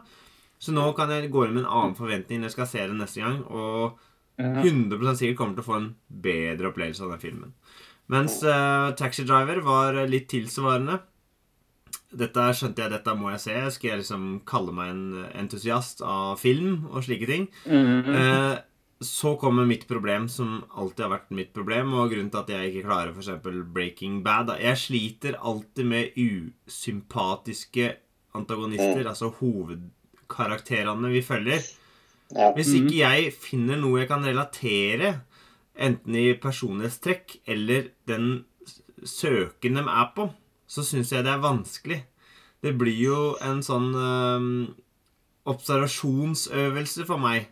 Så 0.61 0.73
nå 0.77 0.87
kan 0.97 1.09
jeg 1.15 1.31
gå 1.33 1.45
inn 1.47 1.55
med 1.55 1.63
en 1.67 1.71
annen 1.71 1.95
forventning 1.97 2.41
når 2.41 2.51
jeg 2.51 2.57
skal 2.59 2.67
se 2.73 2.87
det 2.91 2.97
neste 2.99 3.21
gang. 3.23 3.43
Og 3.47 3.99
Ja. 4.41 4.63
100 4.65 5.17
sikkert 5.21 5.37
kommer 5.37 5.55
til 5.55 5.61
å 5.63 5.67
få 5.67 5.75
en 5.77 5.89
bedre 6.09 6.71
opplevelse 6.71 7.03
av 7.05 7.11
den 7.13 7.21
filmen. 7.21 7.51
Mens 8.09 8.39
uh, 8.43 8.91
Taxi 8.97 9.23
Driver 9.29 9.61
var 9.63 9.99
litt 10.09 10.31
tilsvarende. 10.33 10.97
Dette 12.11 12.47
skjønte 12.59 12.83
jeg, 12.83 12.91
dette 12.91 13.15
må 13.15 13.31
jeg 13.31 13.43
se. 13.45 13.55
Skal 13.77 13.93
jeg 13.93 14.01
liksom 14.03 14.25
kalle 14.49 14.75
meg 14.75 14.91
en 14.91 15.05
entusiast 15.45 16.03
av 16.03 16.41
film 16.41 16.89
og 16.91 17.05
slike 17.07 17.29
ting? 17.31 17.47
Mhm. 17.67 18.17
Eh, 18.17 18.59
så 19.01 19.33
kommer 19.41 19.65
mitt 19.65 19.87
problem, 19.89 20.29
som 20.29 20.65
alltid 20.77 21.07
har 21.07 21.13
vært 21.15 21.31
mitt 21.33 21.55
problem, 21.57 21.95
og 21.95 22.11
grunnen 22.13 22.29
til 22.31 22.43
at 22.43 22.51
jeg 22.53 22.69
ikke 22.69 22.85
klarer 22.85 23.15
f.eks. 23.15 23.31
Breaking 23.73 24.19
Bad. 24.23 24.51
Da. 24.51 24.59
Jeg 24.61 24.77
sliter 24.77 25.39
alltid 25.41 25.87
med 25.89 26.19
usympatiske 26.21 27.95
antagonister, 28.37 29.09
altså 29.09 29.31
hovedkarakterene 29.39 31.09
vi 31.15 31.23
følger. 31.25 31.65
Ja. 32.37 32.53
Hvis 32.55 32.75
ikke 32.77 32.99
jeg 33.01 33.33
finner 33.35 33.81
noe 33.81 34.03
jeg 34.03 34.11
kan 34.11 34.27
relatere, 34.27 35.15
enten 35.81 36.15
i 36.21 36.35
personlighetstrekk 36.39 37.39
eller 37.51 37.89
den 38.07 38.45
søken 39.01 39.81
de 39.81 39.87
er 39.89 40.13
på, 40.15 40.29
så 40.71 40.85
syns 40.87 41.11
jeg 41.13 41.27
det 41.27 41.33
er 41.35 41.43
vanskelig. 41.43 42.01
Det 42.61 42.75
blir 42.79 42.99
jo 43.01 43.21
en 43.43 43.63
sånn 43.65 43.89
øh, 43.97 44.45
observasjonsøvelse 45.51 47.07
for 47.09 47.23
meg 47.23 47.49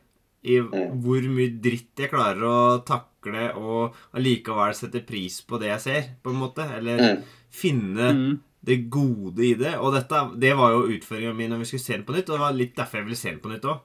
i 0.46 0.58
hvor 0.62 1.24
mye 1.32 1.56
dritt 1.62 1.98
jeg 1.98 2.12
klarer 2.12 2.44
å 2.46 2.58
takle 2.86 3.48
og 3.58 3.96
allikevel 4.16 4.76
sette 4.76 5.02
pris 5.06 5.40
på 5.42 5.58
det 5.60 5.72
jeg 5.72 5.84
ser, 5.84 6.12
på 6.22 6.32
en 6.32 6.42
måte. 6.44 6.66
Eller 6.76 7.24
finne 7.50 8.12
mm. 8.14 8.30
det 8.68 8.78
gode 8.92 9.44
i 9.48 9.54
det. 9.58 9.74
Og 9.82 9.96
dette, 9.96 10.22
det 10.38 10.54
var 10.58 10.76
jo 10.76 10.86
utføringa 10.94 11.34
mi 11.36 11.50
når 11.50 11.64
vi 11.64 11.70
skulle 11.72 11.86
se 11.88 11.96
den 11.96 12.06
på 12.06 12.14
nytt, 12.16 12.30
og 12.30 12.38
det 12.38 12.44
var 12.44 12.58
litt 12.60 12.76
derfor 12.78 13.00
jeg 13.00 13.08
ville 13.08 13.20
se 13.24 13.32
den 13.32 13.42
på 13.42 13.52
nytt 13.52 13.68
òg. 13.68 13.84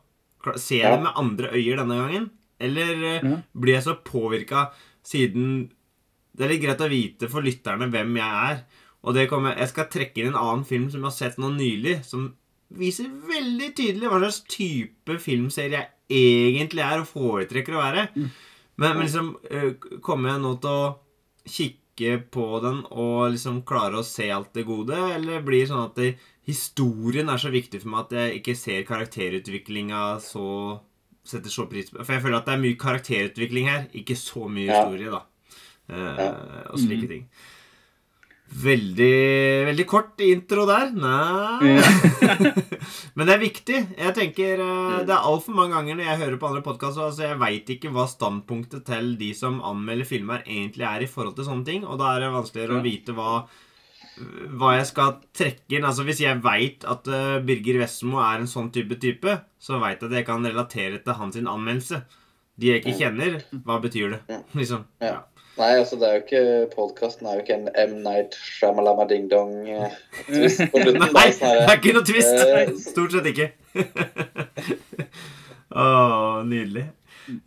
Ser 0.59 0.81
jeg 0.81 0.89
Ja. 0.91 0.95
det 0.97 1.05
med 1.07 1.19
andre 1.23 1.51
øyer 1.55 1.79
denne 1.79 1.99
gangen? 2.01 2.31
Eller 2.59 3.21
mm. 3.23 3.37
Blir 3.55 3.79
jeg 3.79 3.87
så 3.87 3.95
påvirka 4.03 4.67
siden 5.03 5.71
Det 6.33 6.45
er 6.45 6.51
litt 6.53 6.63
greit 6.63 6.81
å 6.81 6.89
vite 6.89 7.27
for 7.29 7.45
lytterne 7.45 7.89
hvem 7.93 8.15
jeg 8.17 8.51
er. 8.51 8.63
Og 9.03 9.15
det 9.17 9.27
kommer, 9.31 9.57
Jeg 9.59 9.71
skal 9.73 9.89
trekke 9.91 10.21
inn 10.21 10.31
en 10.31 10.39
annen 10.39 10.65
film 10.67 10.87
som 10.91 11.01
jeg 11.01 11.09
har 11.09 11.17
sett 11.17 11.39
nå 11.41 11.51
nylig, 11.51 11.99
som 12.07 12.31
viser 12.73 13.09
veldig 13.27 13.69
tydelig 13.77 14.09
hva 14.09 14.19
slags 14.23 14.41
type 14.49 15.17
filmserie 15.21 15.83
jeg 16.13 16.53
egentlig 16.55 16.83
er 16.85 17.01
og 17.01 17.09
foretrekker 17.09 17.75
å 17.75 17.83
være. 17.83 18.07
Men, 18.15 18.31
men 18.81 19.01
liksom 19.03 19.33
eh, 19.49 19.73
Kommer 20.01 20.33
jeg 20.33 20.43
nå 20.43 20.53
til 20.63 20.77
å 20.77 20.85
kikke 21.43 22.15
på 22.33 22.47
den 22.63 22.79
og 22.89 23.35
liksom 23.35 23.61
klare 23.69 23.99
å 23.99 24.07
se 24.07 24.29
alt 24.33 24.55
det 24.57 24.65
gode, 24.65 24.97
eller 25.13 25.43
blir 25.45 25.61
det 25.61 25.69
sånn 25.69 25.85
at 25.85 25.99
det, 25.99 26.15
historien 26.49 27.29
er 27.29 27.41
så 27.41 27.51
viktig 27.53 27.83
for 27.83 27.93
meg 27.93 28.07
at 28.07 28.15
jeg 28.17 28.39
ikke 28.39 28.55
ser 28.59 28.87
karakterutviklinga 28.89 30.07
så 30.23 30.47
Setter 31.23 31.47
så 31.47 31.63
pris 31.71 31.87
på 31.87 32.01
For 32.03 32.17
jeg 32.17 32.19
føler 32.25 32.41
at 32.41 32.49
det 32.49 32.51
er 32.57 32.59
mye 32.59 32.75
karakterutvikling 32.75 33.69
her, 33.69 33.85
ikke 33.95 34.17
så 34.19 34.49
mye 34.51 34.67
historie, 34.67 35.07
da. 35.07 35.21
Uh, 35.87 36.73
Og 36.73 36.81
slike 36.81 37.07
ting. 37.07 37.21
Veldig, 38.53 39.65
veldig 39.65 39.85
kort 39.89 40.21
intro 40.21 40.67
der. 40.69 40.91
Nei 40.93 41.73
Men 43.17 43.25
det 43.25 43.33
er 43.33 43.41
viktig. 43.41 43.79
Jeg 43.97 44.15
tenker 44.17 44.61
eh, 44.61 44.99
Det 45.07 45.15
er 45.15 45.25
altfor 45.25 45.57
mange 45.57 45.73
ganger 45.73 45.97
når 45.97 46.09
jeg 46.09 46.21
hører 46.21 46.39
på 46.41 46.49
andre 46.51 46.63
podkaster 46.65 47.07
altså 47.07 47.25
Jeg 47.25 47.39
veit 47.41 47.71
ikke 47.73 47.91
hva 47.95 48.05
standpunktet 48.11 48.85
til 48.87 49.13
de 49.19 49.31
som 49.37 49.57
anmelder 49.65 50.07
filmer, 50.07 50.45
egentlig 50.45 50.85
er 50.89 51.05
i 51.05 51.09
forhold 51.09 51.37
til 51.39 51.49
sånne 51.49 51.67
ting. 51.71 51.85
Og 51.87 51.97
da 52.01 52.13
er 52.13 52.25
det 52.25 52.33
vanskeligere 52.35 52.79
å 52.79 52.85
vite 52.85 53.17
hva 53.17 53.35
hva 54.13 54.75
jeg 54.75 54.85
skal 54.91 55.15
trekke 55.33 55.77
inn. 55.77 55.85
Altså 55.89 56.05
Hvis 56.05 56.21
jeg 56.21 56.41
veit 56.45 56.85
at 56.85 57.07
eh, 57.09 57.39
Birger 57.45 57.79
Vestmo 57.81 58.19
er 58.21 58.43
en 58.43 58.49
sånn 58.49 58.69
type 58.75 58.99
type, 59.01 59.39
så 59.57 59.79
veit 59.81 60.03
jeg 60.03 60.11
at 60.11 60.17
jeg 60.19 60.27
kan 60.27 60.45
relatere 60.45 61.01
til 61.01 61.17
hans 61.17 61.39
anmeldelse. 61.41 62.03
De 62.61 62.69
jeg 62.69 62.83
ikke 62.83 62.99
kjenner, 62.99 63.39
hva 63.65 63.79
betyr 63.81 64.13
det? 64.13 64.41
Liksom. 64.53 64.85
Ja. 65.01 65.23
Nei, 65.57 65.69
altså 65.77 65.99
det 66.01 66.07
er 66.07 66.13
jo 66.15 66.21
ikke 66.23 66.43
Podkasten 66.73 67.27
er 67.29 67.35
jo 67.37 67.43
ikke 67.43 67.53
en 67.59 67.67
M. 67.77 67.91
Night 68.01 68.33
Shyamalama 68.41 69.05
Ding 69.09 69.27
Dong 69.29 69.51
eh, 69.69 69.91
på 70.25 70.49
slutten. 70.49 70.97
Nei, 71.13 71.27
det 71.29 71.35
sånn 71.37 71.59
er 71.69 71.75
ikke 71.77 71.93
noe 71.93 72.07
twist! 72.09 72.41
Uh, 72.41 72.71
Stort 72.81 73.13
sett 73.13 73.29
ikke. 73.29 73.51
Å, 75.73 75.85
nydelig. 76.45 76.87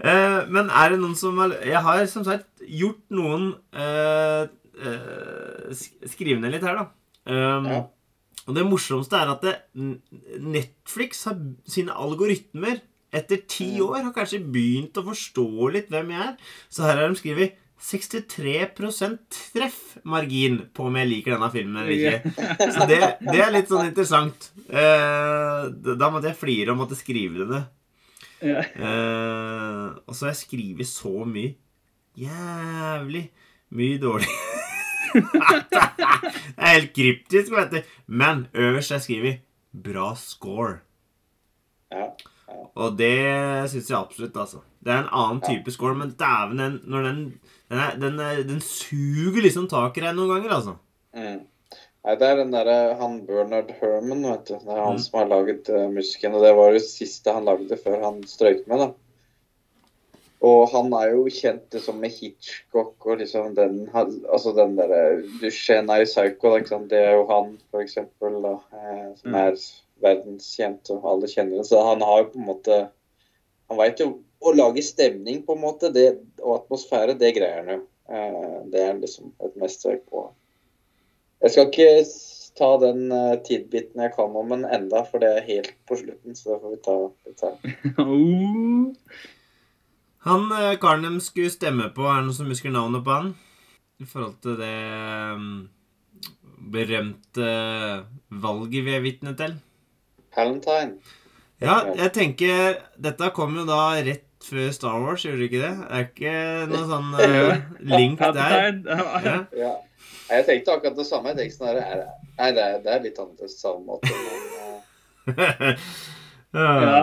Eh, 0.00 0.38
men 0.50 0.70
er 0.72 0.94
det 0.94 1.00
noen 1.02 1.12
som 1.18 1.36
har 1.42 1.52
Jeg 1.60 1.82
har 1.84 2.06
som 2.08 2.24
sagt 2.26 2.62
gjort 2.64 3.02
noen 3.12 3.50
eh, 3.76 4.46
eh, 4.80 5.66
sk- 5.76 6.08
Skrive 6.14 6.40
ned 6.42 6.54
litt 6.56 6.64
her, 6.66 6.80
da. 6.80 6.86
Um, 7.28 7.68
Ja. 7.74 7.82
Og 8.46 8.54
det 8.54 8.62
morsomste 8.62 9.18
er 9.18 9.30
at 9.32 9.40
det, 9.42 9.52
Netflix 10.38 11.24
har 11.26 11.34
sine 11.66 11.90
algoritmer 11.98 12.78
etter 13.16 13.40
ti 13.50 13.72
Mm. 13.80 13.88
år 13.88 14.02
har 14.04 14.12
kanskje 14.14 14.38
begynt 14.54 14.94
å 15.00 15.02
forstå 15.08 15.46
litt 15.74 15.88
hvem 15.90 16.12
jeg 16.14 16.20
er. 16.28 16.36
Så 16.70 16.84
her 16.86 17.00
har 17.00 17.08
de 17.10 17.18
skrevet 17.18 17.56
63% 17.86 19.38
treffmargin 19.54 20.58
på 20.74 20.88
om 20.88 20.98
jeg 20.98 21.10
liker 21.10 21.36
denne 21.36 21.50
filmen 21.54 21.78
eller 21.82 21.92
ikke. 21.94 22.34
Så 22.74 22.88
det, 22.90 23.00
det 23.22 23.40
er 23.44 23.52
litt 23.54 23.70
sånn 23.70 23.86
interessant. 23.86 24.50
Uh, 24.66 25.70
da 25.70 26.10
måtte 26.10 26.32
jeg 26.32 26.40
flire 26.40 26.74
og 26.74 26.80
måtte 26.82 26.98
skrive 26.98 27.46
det. 27.52 27.62
Eh, 28.44 29.86
og 30.04 30.12
så 30.12 30.26
har 30.26 30.34
jeg 30.34 30.42
skrevet 30.42 30.88
så 30.90 31.24
mye 31.24 31.54
jævlig 32.20 33.22
mye 33.76 33.98
dårlig. 34.00 34.28
det 35.16 35.80
er 36.56 36.72
helt 36.74 36.92
kryptisk, 36.96 37.52
vet 37.52 37.72
du. 37.72 37.80
Men 38.06 38.46
øverst 38.54 38.92
har 38.92 39.00
jeg 39.00 39.06
skrevet 39.08 39.40
'bra 39.72 40.14
score'. 40.14 40.82
Og 42.76 42.96
det 42.98 43.12
syns 43.72 43.90
jeg 43.90 43.98
absolutt, 43.98 44.36
altså. 44.36 44.62
Det 44.84 44.92
er 44.92 45.02
en 45.02 45.12
annen 45.12 45.42
type 45.42 45.72
score, 45.74 45.96
men 45.98 46.14
dæven, 46.18 46.58
den, 46.60 46.80
den 46.92 47.20
den, 47.68 47.78
er, 47.82 47.96
den, 47.98 48.18
er, 48.22 48.42
den 48.46 48.60
suger 48.62 49.42
liksom 49.42 49.66
tak 49.70 49.96
i 49.98 50.04
deg 50.04 50.14
noen 50.14 50.36
ganger, 50.36 50.52
altså. 50.60 50.76
Mm. 51.16 51.40
Nei, 52.06 52.14
det 52.20 52.26
er 52.28 52.36
den 52.38 52.52
derre 52.54 52.76
han 53.00 53.16
Bernard 53.26 53.72
Herman, 53.80 54.20
vet 54.28 54.44
du. 54.46 54.54
Det 54.62 54.70
er 54.76 54.84
han 54.84 54.94
Mm. 54.94 55.02
som 55.02 55.18
har 55.18 55.26
laget 55.32 55.70
uh, 55.74 55.88
musikken. 55.90 56.36
Og 56.38 56.44
det 56.44 56.52
var 56.54 56.76
det 56.76 56.84
siste 56.86 57.32
han 57.34 57.48
lagde 57.48 57.78
før 57.82 57.96
han 58.04 58.20
strøyk 58.30 58.68
med, 58.70 58.84
da. 58.84 58.92
Og 60.46 60.68
han 60.70 60.92
er 60.94 61.14
jo 61.16 61.24
kjent 61.32 61.72
liksom 61.74 61.98
med 61.98 62.12
Hitchcock 62.12 63.06
og 63.08 63.18
liksom 63.18 63.54
den 63.56 63.88
Altså 63.96 64.52
den 64.54 64.76
derre 64.78 65.22
Duchenne 65.40 65.96
i 66.02 66.06
Psycho, 66.06 66.52
sant. 66.68 66.90
Det 66.92 67.00
er 67.00 67.16
jo 67.16 67.26
han, 67.32 67.56
for 67.72 67.82
eksempel, 67.82 68.38
da. 68.44 68.54
Eh, 68.76 69.08
som 69.16 69.32
Mm. 69.32 69.40
Er 69.96 70.06
verdenskjent, 70.06 70.92
og 70.94 71.08
alle 71.10 71.30
kjenner 71.30 71.60
det. 71.60 71.66
Så 71.68 71.80
han 71.84 72.04
har 72.04 72.22
jo 72.22 72.30
på 72.32 72.40
en 72.42 72.48
måte 72.52 72.78
Han 73.66 73.80
veit 73.80 73.98
jo 73.98 74.20
å 74.46 74.52
lage 74.54 74.82
stemning, 74.84 75.40
på 75.42 75.56
en 75.56 75.62
måte, 75.64 75.88
det, 75.90 76.20
og 76.38 76.60
atmosfære, 76.60 77.16
det 77.18 77.32
greier 77.34 77.64
han 77.64 77.72
jo. 77.72 77.80
Eh, 78.06 78.58
det 78.70 78.82
er 78.84 79.00
liksom 79.00 79.32
et 79.42 79.56
mesterverk 79.58 80.04
på. 80.06 80.22
Jeg 81.42 81.50
skal 81.50 81.70
ikke 81.72 81.88
ta 82.56 82.68
den 82.80 83.10
uh, 83.12 83.34
tidbiten 83.44 84.00
jeg 84.00 84.12
kan 84.14 84.36
om 84.38 84.52
den 84.54 84.64
enda, 84.72 85.02
for 85.10 85.20
det 85.22 85.32
er 85.34 85.48
helt 85.48 85.72
på 85.88 85.98
slutten. 86.00 86.36
Så 86.38 86.54
det 86.54 86.60
får 86.62 86.72
vi 86.72 86.78
ta 86.86 86.96
litt 87.26 87.42
her. 87.46 87.56
Han 90.26 90.48
eh, 90.56 90.78
karen 90.82 91.04
de 91.06 91.22
skulle 91.22 91.52
stemme 91.54 91.90
på, 91.94 92.06
er 92.06 92.20
det 92.20 92.28
noen 92.28 92.38
som 92.38 92.50
husker 92.50 92.72
navnet 92.74 93.04
på 93.06 93.14
han? 93.14 93.34
I 94.02 94.08
forhold 94.08 94.38
til 94.44 94.56
det 94.60 94.72
mm, 95.40 95.60
berømte 96.72 97.52
valget 98.42 98.88
vi 98.88 98.96
er 98.96 99.04
vitne 99.04 99.36
til. 99.38 99.54
Palantine. 100.36 101.00
Ja, 101.62 101.80
jeg 101.96 102.12
tenker 102.12 102.74
Dette 103.00 103.30
kom 103.32 103.54
jo 103.56 103.64
da 103.68 103.96
rett 104.04 104.26
før 104.46 104.70
Star 104.74 105.00
Wars, 105.02 105.24
gjorde 105.24 105.40
det 105.40 105.48
ikke 105.48 105.62
det? 105.62 105.72
Det 105.80 105.96
er 105.96 106.04
ikke 106.06 106.34
noe 106.70 106.84
sånn 106.90 107.08
uh, 107.18 107.54
link 107.96 108.20
der? 108.20 108.80
Ja. 108.84 109.38
Ja. 109.56 109.72
Jeg 110.26 110.46
tenkte 110.46 110.74
akkurat 110.74 110.98
det 110.98 111.06
samme. 111.06 111.32
Jeg 111.32 111.38
tenkte 111.40 111.58
sånn 111.58 111.70
her, 111.70 111.80
er 111.82 112.06
Nei, 112.36 112.50
det 112.52 112.62
er, 112.62 112.80
det 112.84 112.92
er 112.92 113.04
litt 113.06 113.18
annerledes 113.22 113.54
på 113.56 113.62
samme 113.62 113.82
måte. 113.86 114.10
Men, 115.26 115.78
eh, 116.60 116.82
ja. 116.84 116.98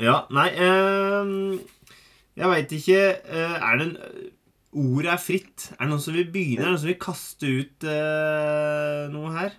ja, 0.00 0.14
nei 0.34 0.46
ehm, 0.58 1.60
Jeg 2.34 2.48
veit 2.50 2.72
ikke 2.74 2.98
eh, 3.14 3.52
Er 3.54 3.78
det 3.78 3.84
en 3.86 3.92
ordet 4.70 5.12
er 5.12 5.20
fritt. 5.22 5.68
Er 5.76 5.84
det 5.84 5.90
noen 5.92 6.02
som 6.02 6.16
vil 6.16 6.32
begynne? 6.32 6.62
Er 6.62 6.64
det 6.64 6.72
noen 6.72 6.80
som 6.80 6.90
vil 6.90 6.98
kaste 7.02 7.52
ut 7.60 7.86
noe 9.12 9.34
her? 9.34 9.54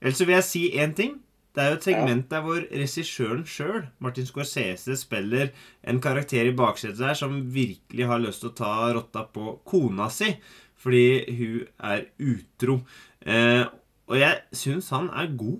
Eller 0.00 0.16
så 0.16 0.26
vil 0.26 0.38
jeg 0.38 0.48
si 0.48 0.62
én 0.80 0.94
ting. 0.96 1.18
Det 1.50 1.62
er 1.62 1.72
jo 1.72 1.78
et 1.80 1.86
segment 1.88 2.28
der 2.30 2.44
hvor 2.46 2.62
regissøren 2.70 3.42
sjøl, 3.48 3.88
Martin 3.98 4.26
Scorsese, 4.26 4.94
spiller 4.96 5.50
en 5.82 5.98
karakter 6.00 6.46
i 6.46 6.54
baksetet 6.54 7.00
der 7.02 7.16
som 7.18 7.40
virkelig 7.54 8.06
har 8.06 8.22
lyst 8.22 8.44
til 8.44 8.52
å 8.52 8.58
ta 8.60 8.74
rotta 8.94 9.24
på 9.34 9.56
kona 9.66 10.06
si 10.14 10.36
fordi 10.80 11.34
hun 11.36 11.66
er 11.90 12.06
utro. 12.24 12.78
Eh, 13.26 13.66
og 14.08 14.16
jeg 14.16 14.38
syns 14.56 14.88
han 14.94 15.10
er 15.12 15.34
god. 15.36 15.58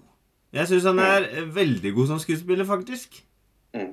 Jeg 0.56 0.70
syns 0.70 0.86
han 0.88 1.02
er 1.04 1.26
veldig 1.54 1.92
god 1.98 2.08
som 2.14 2.22
skuespiller, 2.22 2.64
faktisk. 2.64 3.20
Mm. 3.76 3.90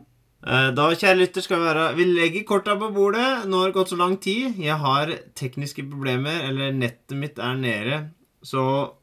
Eh, 0.47 0.69
Da, 0.77 0.85
kjære 0.93 1.17
lytter, 1.19 1.41
skal 1.43 1.59
vi 1.59 1.65
være 1.67 1.95
Vi 1.97 2.05
legger 2.05 2.45
korta 2.47 2.77
på 2.79 2.93
bordet. 2.93 3.47
Nå 3.49 3.59
har 3.59 3.67
det 3.67 3.75
gått 3.75 3.91
så 3.91 3.97
lang 3.99 4.15
tid. 4.21 4.55
Jeg 4.57 4.77
har 4.79 5.11
tekniske 5.35 5.83
problemer, 5.89 6.47
eller 6.47 6.71
nettet 6.71 7.17
mitt 7.17 7.37
er 7.39 7.59
nede. 7.59 7.99
Så 8.41 8.93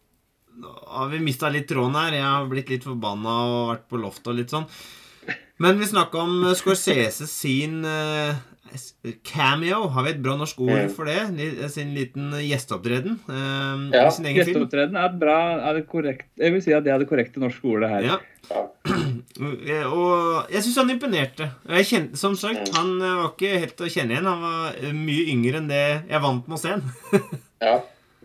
har 0.63 1.09
vi 1.13 1.19
mista 1.25 1.51
litt 1.53 1.69
tråden 1.71 1.97
her. 1.99 2.17
Jeg 2.19 2.27
har 2.29 2.49
blitt 2.51 2.71
litt 2.73 2.87
forbanna 2.87 3.37
og 3.51 3.71
vært 3.75 3.87
på 3.91 4.01
loftet 4.03 4.33
og 4.33 4.39
litt 4.41 4.55
sånn. 4.55 4.67
Men 5.63 5.79
vi 5.79 5.87
snakka 5.87 6.19
om 6.25 6.41
eh, 6.49 6.55
Scorsese 6.59 7.27
sin 7.31 7.85
eh, 7.87 8.35
cameo. 9.27 9.85
Har 9.95 10.03
vi 10.07 10.11
et 10.15 10.23
bra 10.23 10.35
norsk 10.41 10.61
ord 10.67 10.91
for 10.97 11.07
det? 11.07 11.71
Sin 11.71 11.93
liten 11.95 12.33
gjesteopptreden 12.43 13.21
eh, 13.31 13.85
Ja. 13.95 14.09
Gjesteopptreden 14.11 14.99
er 14.99 15.15
bra. 15.21 15.39
Er 15.71 15.79
det 15.79 15.87
korrekt? 15.91 16.27
Jeg 16.41 16.55
vil 16.57 16.65
si 16.65 16.75
at 16.75 16.85
det 16.87 16.95
er 16.95 17.03
det 17.03 17.09
korrekte 17.11 17.43
norske 17.43 17.71
ordet 17.71 17.93
her. 17.93 18.09
Ja. 18.11 18.19
Eh, 18.91 19.87
Og 19.89 20.51
jeg 20.53 20.63
syns 20.67 20.77
han 20.83 20.91
imponerte. 20.93 21.49
Jeg 21.71 21.89
kjente, 21.89 22.19
som 22.21 22.35
sagt, 22.39 22.75
han 22.77 22.95
eh, 23.01 23.15
var 23.23 23.31
ikke 23.33 23.55
helt 23.63 23.81
å 23.87 23.91
kjenne 23.91 24.17
igjen. 24.19 24.29
Han 24.31 24.45
var 24.45 24.79
eh, 24.83 24.93
mye 24.95 25.27
yngre 25.33 25.63
enn 25.63 25.71
det 25.71 25.85
jeg 26.11 26.25
vant 26.27 26.51
med 26.51 26.59
å 26.59 26.63
se 26.63 26.75
ham. 26.75 26.85
ja. 27.71 27.79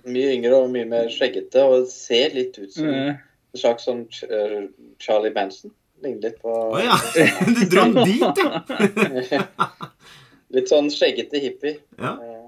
Mye 0.09 0.35
yngre 0.37 0.55
og 0.57 0.71
mye 0.73 0.87
mer 0.89 1.09
skjeggete, 1.13 1.63
og 1.65 1.89
ser 1.91 2.33
litt 2.35 2.57
ut 2.59 2.71
som 2.73 2.87
mm. 2.89 3.11
en 3.53 3.61
slags 3.61 3.85
sånn 3.87 4.05
eh, 4.29 4.63
Charlie 5.01 5.33
Manson. 5.35 5.73
Ligner 6.03 6.29
litt 6.29 6.39
på 6.41 6.53
Å 6.53 6.79
ja! 6.79 6.95
Du 7.57 7.63
dro 7.71 7.85
dit, 8.05 8.43
ja! 8.43 9.49
Litt 10.55 10.71
sånn 10.71 10.87
skjeggete 10.89 11.41
hippie. 11.43 11.77
ja. 11.99 12.15
Eh, 12.17 12.45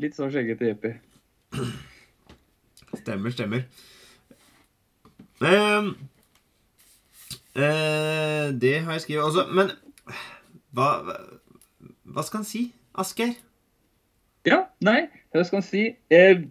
Litt 0.00 0.16
sånn 0.16 0.30
skjeggete 0.32 0.70
hippie. 0.70 0.96
Stemmer, 3.02 3.30
stemmer. 3.34 3.66
Um, 5.40 5.92
uh, 7.56 8.48
det 8.56 8.80
har 8.80 8.96
jeg 8.96 9.04
skrevet 9.04 9.24
også. 9.28 9.44
Men 9.52 9.70
hva, 10.76 10.88
hva- 12.04 12.24
skal 12.24 12.40
han 12.40 12.48
si? 12.48 12.64
Asker? 12.96 13.36
Ja, 14.48 14.62
nei, 14.80 15.04
hva 15.32 15.44
skal 15.46 15.60
man 15.60 15.66
si? 15.66 15.84
Eh, 16.10 16.42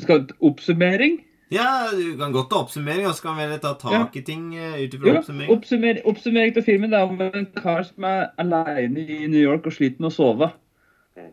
skal 0.00 0.26
Oppsummering? 0.40 1.20
Ja, 1.52 1.90
du 1.92 2.16
kan 2.16 2.32
godt 2.32 2.48
ta 2.48 2.62
oppsummering, 2.62 3.04
og 3.06 3.14
så 3.14 3.26
kan 3.26 3.36
vi 3.36 3.58
ta 3.60 3.74
tak 3.76 4.14
i 4.16 4.22
ting 4.24 4.54
eh, 4.56 4.78
ut 4.86 4.94
ifra 4.96 5.10
Ja, 5.10 5.18
oppsummering. 5.20 5.50
oppsummer, 5.52 6.00
oppsummering 6.08 6.54
til 6.56 6.64
filmen 6.64 6.94
er 6.96 7.04
om 7.04 7.20
en 7.20 7.46
kar 7.58 7.84
som 7.84 8.06
er 8.08 8.30
aleine 8.40 9.04
i 9.04 9.26
New 9.26 9.40
York 9.42 9.66
og 9.68 9.74
sliter 9.76 10.00
med 10.00 10.08
å 10.08 10.16
sove. 10.16 10.48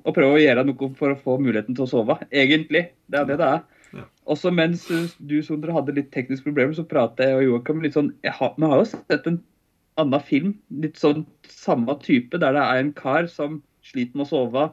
Og 0.04 0.12
prøver 0.14 0.36
å 0.36 0.42
gjøre 0.42 0.66
noe 0.68 0.90
for 1.00 1.14
å 1.14 1.20
få 1.22 1.38
muligheten 1.40 1.78
til 1.78 1.86
å 1.86 1.90
sove. 1.90 2.18
Egentlig. 2.36 2.90
Det 3.08 3.22
er 3.22 3.30
det 3.30 3.38
det 3.40 3.48
er. 3.48 3.62
Ja. 3.96 4.04
Også 4.28 4.52
mens 4.52 4.84
du 5.18 5.38
Sondre, 5.42 5.74
hadde 5.74 5.96
litt 5.96 6.12
tekniske 6.12 6.44
problemer, 6.50 6.76
så 6.76 6.84
prater 6.84 7.32
jeg 7.32 7.40
og 7.40 7.46
Joakim 7.48 7.80
litt 7.82 7.96
sånn 7.96 8.12
jeg 8.22 8.36
har, 8.36 8.54
Vi 8.60 8.68
har 8.68 8.84
jo 8.84 8.90
sett 8.92 9.32
en 9.32 9.40
annen 9.98 10.22
film, 10.28 10.52
litt 10.84 11.00
sånn 11.00 11.26
samme 11.48 11.96
type, 12.04 12.38
der 12.38 12.54
det 12.54 12.62
er 12.62 12.84
en 12.84 12.94
kar 12.94 13.32
som 13.32 13.62
sliter 13.88 14.20
med 14.20 14.28
å 14.28 14.30
sove, 14.30 14.68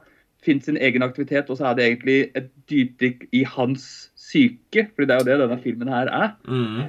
finner 0.44 0.62
sin 0.62 0.78
egen 0.78 1.04
aktivitet, 1.06 1.50
og 1.50 1.58
så 1.58 1.70
er 1.70 1.78
det 1.78 1.86
egentlig 1.86 2.18
et 2.38 2.48
dypdykk 2.70 3.26
i 3.32 3.42
hans 3.56 4.10
syke. 4.18 4.88
For 4.94 5.06
det 5.06 5.16
er 5.16 5.22
jo 5.22 5.28
det 5.30 5.38
denne 5.42 5.60
filmen 5.62 5.92
her 5.92 6.10
er. 6.12 6.32
Mm. 6.48 6.88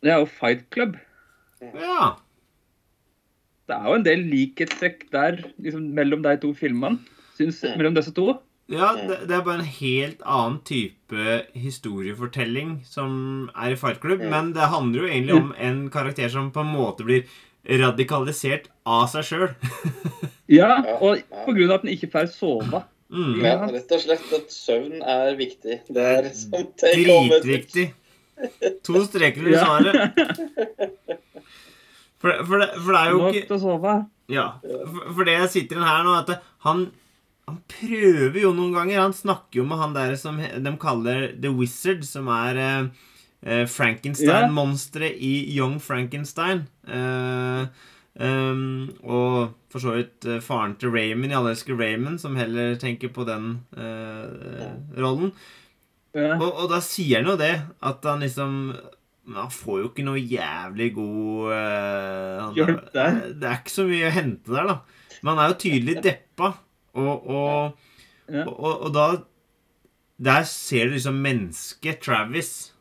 Det 0.00 0.12
er 0.12 0.20
jo 0.22 0.28
Fight 0.38 0.66
Club. 0.72 0.96
Ja. 1.60 2.12
Det 3.68 3.76
er 3.76 3.88
jo 3.88 3.96
en 3.98 4.06
del 4.06 4.22
likhetstrekk 4.30 5.10
der 5.12 5.42
liksom, 5.58 5.90
mellom 5.96 6.22
de 6.24 6.36
to 6.42 6.54
filmene. 6.56 6.98
Syns, 7.36 7.62
mellom 7.76 7.94
disse 7.96 8.12
to. 8.16 8.32
Ja, 8.70 8.92
det, 8.94 9.24
det 9.26 9.34
er 9.34 9.44
bare 9.46 9.60
en 9.60 9.66
helt 9.66 10.20
annen 10.22 10.60
type 10.66 11.36
historiefortelling 11.58 12.80
som 12.86 13.50
er 13.58 13.74
i 13.74 13.78
Fight 13.78 13.98
Club. 14.02 14.22
Men 14.22 14.52
det 14.54 14.70
handler 14.70 15.04
jo 15.04 15.10
egentlig 15.10 15.38
om 15.38 15.54
en 15.58 15.80
karakter 15.90 16.30
som 16.30 16.52
på 16.54 16.62
en 16.62 16.70
måte 16.70 17.06
blir 17.06 17.24
radikalisert 17.64 18.70
av 18.88 19.08
seg 19.12 19.26
sjøl. 19.32 19.50
Ja, 20.50 20.80
og 20.98 21.20
ja. 21.20 21.42
på 21.44 21.52
grunn 21.54 21.68
av 21.70 21.76
at 21.76 21.84
den 21.84 21.92
ikke 21.94 22.08
får 22.10 22.32
sove. 22.34 22.80
Mm. 23.06 23.36
Ja, 23.38 23.52
rett 23.70 23.92
og 23.94 24.00
slett 24.02 24.32
at 24.34 24.50
søvn 24.50 24.98
er 24.98 25.36
viktig. 25.38 25.76
Det 25.86 26.06
er 26.16 26.26
som 26.34 26.56
message. 26.56 27.04
Dritviktig. 27.06 27.84
To 28.88 29.02
streker 29.06 29.46
under 29.46 29.62
svaret. 29.62 31.06
For, 32.20 32.34
for, 32.44 32.60
det, 32.60 32.66
for 32.76 32.90
det 32.92 32.98
er 33.00 33.12
jo 33.14 33.20
Nok 33.22 33.36
ikke 33.38 33.48
til 33.48 33.56
å 33.56 33.62
sove. 33.62 33.94
Ja. 34.30 34.46
For, 34.64 35.04
for 35.16 35.28
det 35.28 35.36
jeg 35.38 35.52
sitter 35.54 35.78
igjen 35.78 35.86
her 35.88 36.02
nå, 36.04 36.16
er 36.18 36.26
at 36.26 36.50
han, 36.66 36.82
han 37.48 37.62
prøver 37.70 38.40
jo 38.42 38.50
noen 38.56 38.74
ganger. 38.76 39.04
Han 39.06 39.16
snakker 39.16 39.62
jo 39.62 39.68
med 39.70 39.80
han 39.80 39.94
der 39.96 40.16
som 40.20 40.42
de 40.42 40.74
kaller 40.82 41.30
The 41.38 41.54
Wizard, 41.54 42.02
som 42.08 42.28
er 42.34 42.60
eh, 42.60 43.06
eh, 43.42 43.64
Frankenstein-monsteret 43.68 45.16
i 45.16 45.32
Young 45.56 45.78
Frankenstein. 45.82 46.66
Eh, 46.88 47.66
um, 48.20 48.90
og 49.02 49.56
for 49.70 49.82
så 49.82 49.94
vidt 49.96 50.26
eh, 50.26 50.40
faren 50.42 50.76
til 50.80 50.90
Raymond 50.94 51.32
i 51.32 51.38
elsker 51.38 51.78
Raymond, 51.78 52.18
som 52.20 52.36
heller 52.36 52.74
tenker 52.80 53.12
på 53.14 53.24
den 53.28 53.52
eh, 53.76 54.70
rollen. 54.98 55.32
Ja. 56.14 56.34
Og, 56.40 56.48
og 56.64 56.70
da 56.72 56.80
sier 56.82 57.20
han 57.20 57.30
jo 57.30 57.36
det, 57.38 57.52
at 57.86 58.06
han 58.08 58.24
liksom 58.24 58.54
Han 59.30 59.50
får 59.54 59.76
jo 59.78 59.88
ikke 59.92 60.02
noe 60.02 60.18
jævlig 60.18 60.88
god 60.96 61.52
eh, 61.54 62.40
han, 62.40 62.56
Hjelp 62.56 62.88
der. 62.96 63.20
Det 63.38 63.46
er 63.46 63.60
ikke 63.60 63.74
så 63.76 63.84
mye 63.86 64.08
å 64.08 64.14
hente 64.16 64.56
der, 64.56 64.72
da. 64.72 64.74
Men 65.20 65.30
han 65.36 65.42
er 65.44 65.52
jo 65.52 65.58
tydelig 65.62 65.94
deppa, 66.02 66.48
og, 66.98 67.28
og, 67.30 67.86
og, 68.32 68.72
og 68.72 68.90
da 68.96 69.04
Der 70.18 70.42
ser 70.50 70.88
du 70.88 70.96
liksom 70.96 71.20
mennesket 71.22 72.02
Travis. 72.02 72.72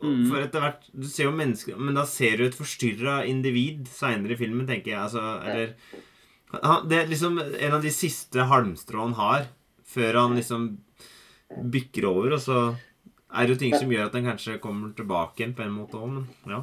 Mm. 0.00 0.22
For 0.30 0.40
etter 0.40 0.62
hvert 0.62 0.86
Du 0.96 1.04
ser 1.12 1.26
jo 1.26 1.32
mennesker 1.36 1.76
Men 1.76 1.98
da 1.98 2.06
ser 2.08 2.38
du 2.38 2.46
et 2.46 2.56
forstyrra 2.56 3.18
individ 3.28 3.84
seinere 3.92 4.32
i 4.32 4.38
filmen, 4.40 4.64
tenker 4.68 4.94
jeg. 4.94 5.00
Altså, 5.02 5.20
eller 5.44 6.86
Det 6.88 6.96
er 6.96 7.10
liksom 7.10 7.36
en 7.42 7.76
av 7.76 7.84
de 7.84 7.92
siste 7.92 8.46
halmstråene 8.48 9.12
han 9.12 9.18
har, 9.18 9.48
før 9.84 10.20
han 10.22 10.36
liksom 10.38 10.68
bykker 11.74 12.06
over, 12.08 12.36
og 12.36 12.40
så 12.42 12.60
er 12.70 13.44
det 13.44 13.54
jo 13.54 13.58
ting 13.60 13.74
som 13.76 13.90
gjør 13.92 14.08
at 14.08 14.16
den 14.16 14.28
kanskje 14.30 14.56
kommer 14.62 14.94
tilbake 14.96 15.42
igjen 15.42 15.54
på 15.58 15.66
en 15.66 15.74
måte 15.74 15.98
òg, 15.98 16.14
men 16.14 16.54
ja. 16.54 16.62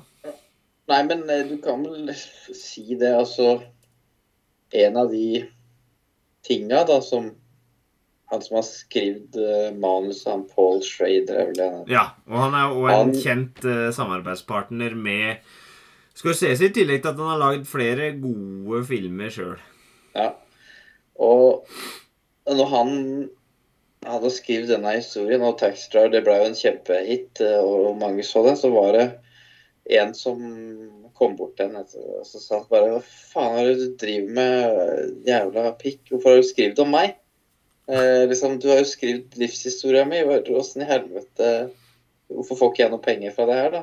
Nei, 0.92 1.02
men 1.08 1.24
eh, 1.32 1.46
du 1.48 1.58
kan 1.64 1.84
vel 1.86 2.10
si 2.16 2.98
det, 3.00 3.14
altså 3.16 3.62
En 4.74 4.98
av 4.98 5.12
de 5.12 5.44
tinga 6.44 6.82
da 6.90 6.98
som 7.06 7.30
Han 8.34 8.42
som 8.42 8.58
har 8.58 8.64
skrevet 8.66 9.36
uh, 9.38 9.70
manuset, 9.78 10.32
han 10.32 10.48
Paul 10.50 10.82
Schrader, 10.82 11.36
er 11.44 11.52
det 11.54 11.68
ja. 11.94 12.08
Og 12.32 12.40
han 12.48 12.58
er 12.58 12.72
jo 12.74 12.88
en 12.90 13.14
kjent 13.14 13.62
eh, 13.70 13.92
samarbeidspartner 13.94 14.96
med 14.98 15.44
Skal 16.18 16.32
vi 16.32 16.40
se, 16.40 16.54
i 16.58 16.72
tillegg 16.74 17.04
til 17.04 17.12
at 17.12 17.22
han 17.22 17.30
har 17.30 17.42
lagd 17.42 17.68
flere 17.70 18.12
gode 18.22 18.84
filmer 18.90 19.30
sjøl. 19.34 19.62
Ja. 20.18 20.32
Og 21.22 21.70
når 22.50 22.70
han 22.74 22.92
hadde 24.06 24.34
skrevet 24.34 24.72
denne 24.74 24.98
historien, 24.98 25.46
og 25.46 25.58
Taxi 25.62 25.90
Driver 25.94 26.12
det 26.14 26.24
ble 26.26 26.40
jo 26.40 26.50
en 26.50 26.58
kjempehit, 26.58 27.42
eh, 27.46 27.62
og 27.62 27.98
mange 28.02 28.26
så 28.28 28.44
den, 28.48 28.58
så 28.60 28.74
var 28.74 28.98
det 28.98 29.08
en 29.94 30.14
som 30.18 30.42
kom 31.14 31.36
bort 31.38 31.58
til 31.58 31.70
henne 31.70 31.84
og 31.84 32.26
så 32.26 32.40
sa 32.42 32.62
han 32.62 32.70
bare 32.72 32.94
Hva 32.96 33.02
faen 33.04 33.58
er 33.60 33.68
det 33.70 33.76
du 33.82 33.98
driver 34.02 34.38
med, 34.38 35.12
jævla 35.28 35.74
pikk? 35.82 36.02
Hvorfor 36.10 36.34
har 36.34 36.42
du 36.42 36.48
skrevet 36.48 36.82
om 36.82 36.94
meg? 36.94 37.20
Eh, 37.88 38.24
liksom, 38.30 38.60
Du 38.60 38.70
har 38.70 38.80
jo 38.80 38.88
skrevet 38.88 39.38
livshistoria 39.38 40.06
mi. 40.06 40.22
Åssen 40.24 40.82
i 40.86 40.90
helvete 40.90 41.50
Hvorfor 42.34 42.58
får 42.58 42.72
ikke 42.72 42.82
jeg 42.86 42.92
noe 42.94 43.04
penger 43.04 43.34
fra 43.36 43.46
det 43.46 43.56
her, 43.60 43.74
da? 43.74 43.82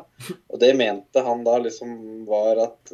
Og 0.51 0.59
det 0.59 0.71
mente 0.75 1.23
han 1.23 1.45
da 1.47 1.59
liksom 1.63 1.91
var 2.27 2.59
at 2.65 2.93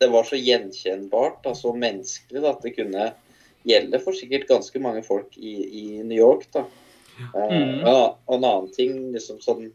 det 0.00 0.08
var 0.12 0.24
så 0.28 0.38
gjenkjennbart, 0.38 1.40
da, 1.42 1.54
så 1.58 1.72
menneskelig, 1.74 2.38
da, 2.44 2.52
at 2.52 2.62
det 2.62 2.76
kunne 2.76 3.08
gjelde 3.66 3.98
for 4.04 4.16
sikkert 4.16 4.46
ganske 4.48 4.80
mange 4.80 5.02
folk 5.04 5.34
i, 5.36 5.54
i 5.64 5.84
New 6.04 6.16
York. 6.16 6.46
da. 6.54 6.66
Eh, 7.34 7.50
Mm. 7.50 7.80
ja, 7.82 8.16
og 8.26 8.34
en 8.36 8.44
annen 8.44 8.70
ting 8.72 8.94
liksom 9.12 9.40
sånn 9.44 9.72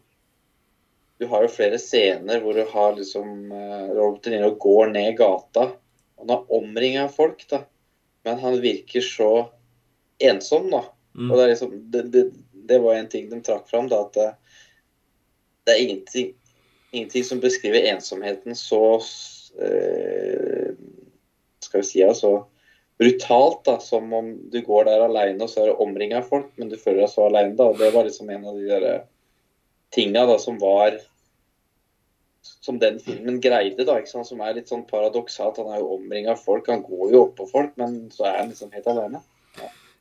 Du 1.20 1.28
har 1.28 1.44
jo 1.46 1.52
flere 1.52 1.78
scener 1.80 2.40
hvor 2.42 2.54
du 2.58 2.64
har 2.72 2.96
liksom 2.96 3.52
eh, 3.52 3.92
Robert 3.94 4.24
De 4.24 4.32
Niro 4.34 4.56
går 4.60 4.90
ned 4.92 5.18
gata. 5.18 5.72
Han 6.20 6.30
er 6.34 6.50
omringa 6.52 7.04
av 7.06 7.14
folk, 7.16 7.46
da. 7.50 7.62
Men 8.24 8.40
han 8.40 8.62
virker 8.62 9.02
så 9.02 9.50
ensom, 10.20 10.70
da. 10.72 10.84
Mm. 11.16 11.30
Og 11.30 11.38
det, 11.38 11.44
er 11.44 11.54
liksom, 11.54 11.76
det, 11.92 12.02
det, 12.14 12.26
det 12.70 12.80
var 12.84 12.98
en 12.98 13.12
ting 13.12 13.30
de 13.32 13.42
trakk 13.44 13.70
fram, 13.70 13.88
da, 13.92 14.02
at 14.08 14.18
det, 14.18 14.32
det 15.66 15.76
er 15.76 15.84
ingenting, 15.86 16.34
ingenting 16.92 17.24
som 17.28 17.42
beskriver 17.44 17.88
ensomheten 17.90 18.56
så 18.56 18.82
eh, 19.62 20.76
Skal 21.64 21.82
vi 21.82 21.88
si 21.88 22.04
altså 22.06 22.36
brutalt, 22.98 23.66
da, 23.66 23.80
som 23.80 24.14
om 24.14 24.30
du 24.52 24.62
går 24.62 24.86
der 24.88 25.08
alene 25.08 25.44
og 25.44 25.52
så 25.52 25.64
er 25.64 25.72
du 25.72 25.82
omringa 25.84 26.22
av 26.22 26.30
folk, 26.30 26.54
men 26.56 26.70
du 26.72 26.78
føler 26.80 27.04
deg 27.04 27.12
så 27.12 27.26
alene. 27.28 27.56
da, 27.58 27.72
og 27.72 27.82
Det 27.82 27.92
var 27.92 28.08
liksom 28.08 28.30
en 28.32 28.46
av 28.48 28.60
de 28.60 28.70
der 28.70 28.88
tinga 29.96 30.26
da, 30.30 30.40
som 30.40 30.60
var 30.62 31.02
Som 32.46 32.78
den 32.78 33.00
filmen 33.02 33.40
greide, 33.42 33.86
da, 33.86 33.96
som 34.06 34.42
er 34.42 34.54
litt 34.54 34.70
sånn 34.70 34.84
paradoksalt. 34.86 35.58
Han 35.58 35.72
er 35.74 35.80
jo 35.82 35.96
omringa 35.96 36.36
av 36.36 36.42
folk, 36.46 36.68
han 36.70 36.84
går 36.86 37.14
jo 37.14 37.22
oppå 37.24 37.48
folk, 37.50 37.72
men 37.78 38.12
så 38.14 38.28
er 38.30 38.36
han 38.38 38.52
liksom 38.52 38.70
helt 38.74 38.90
alene. 38.90 39.22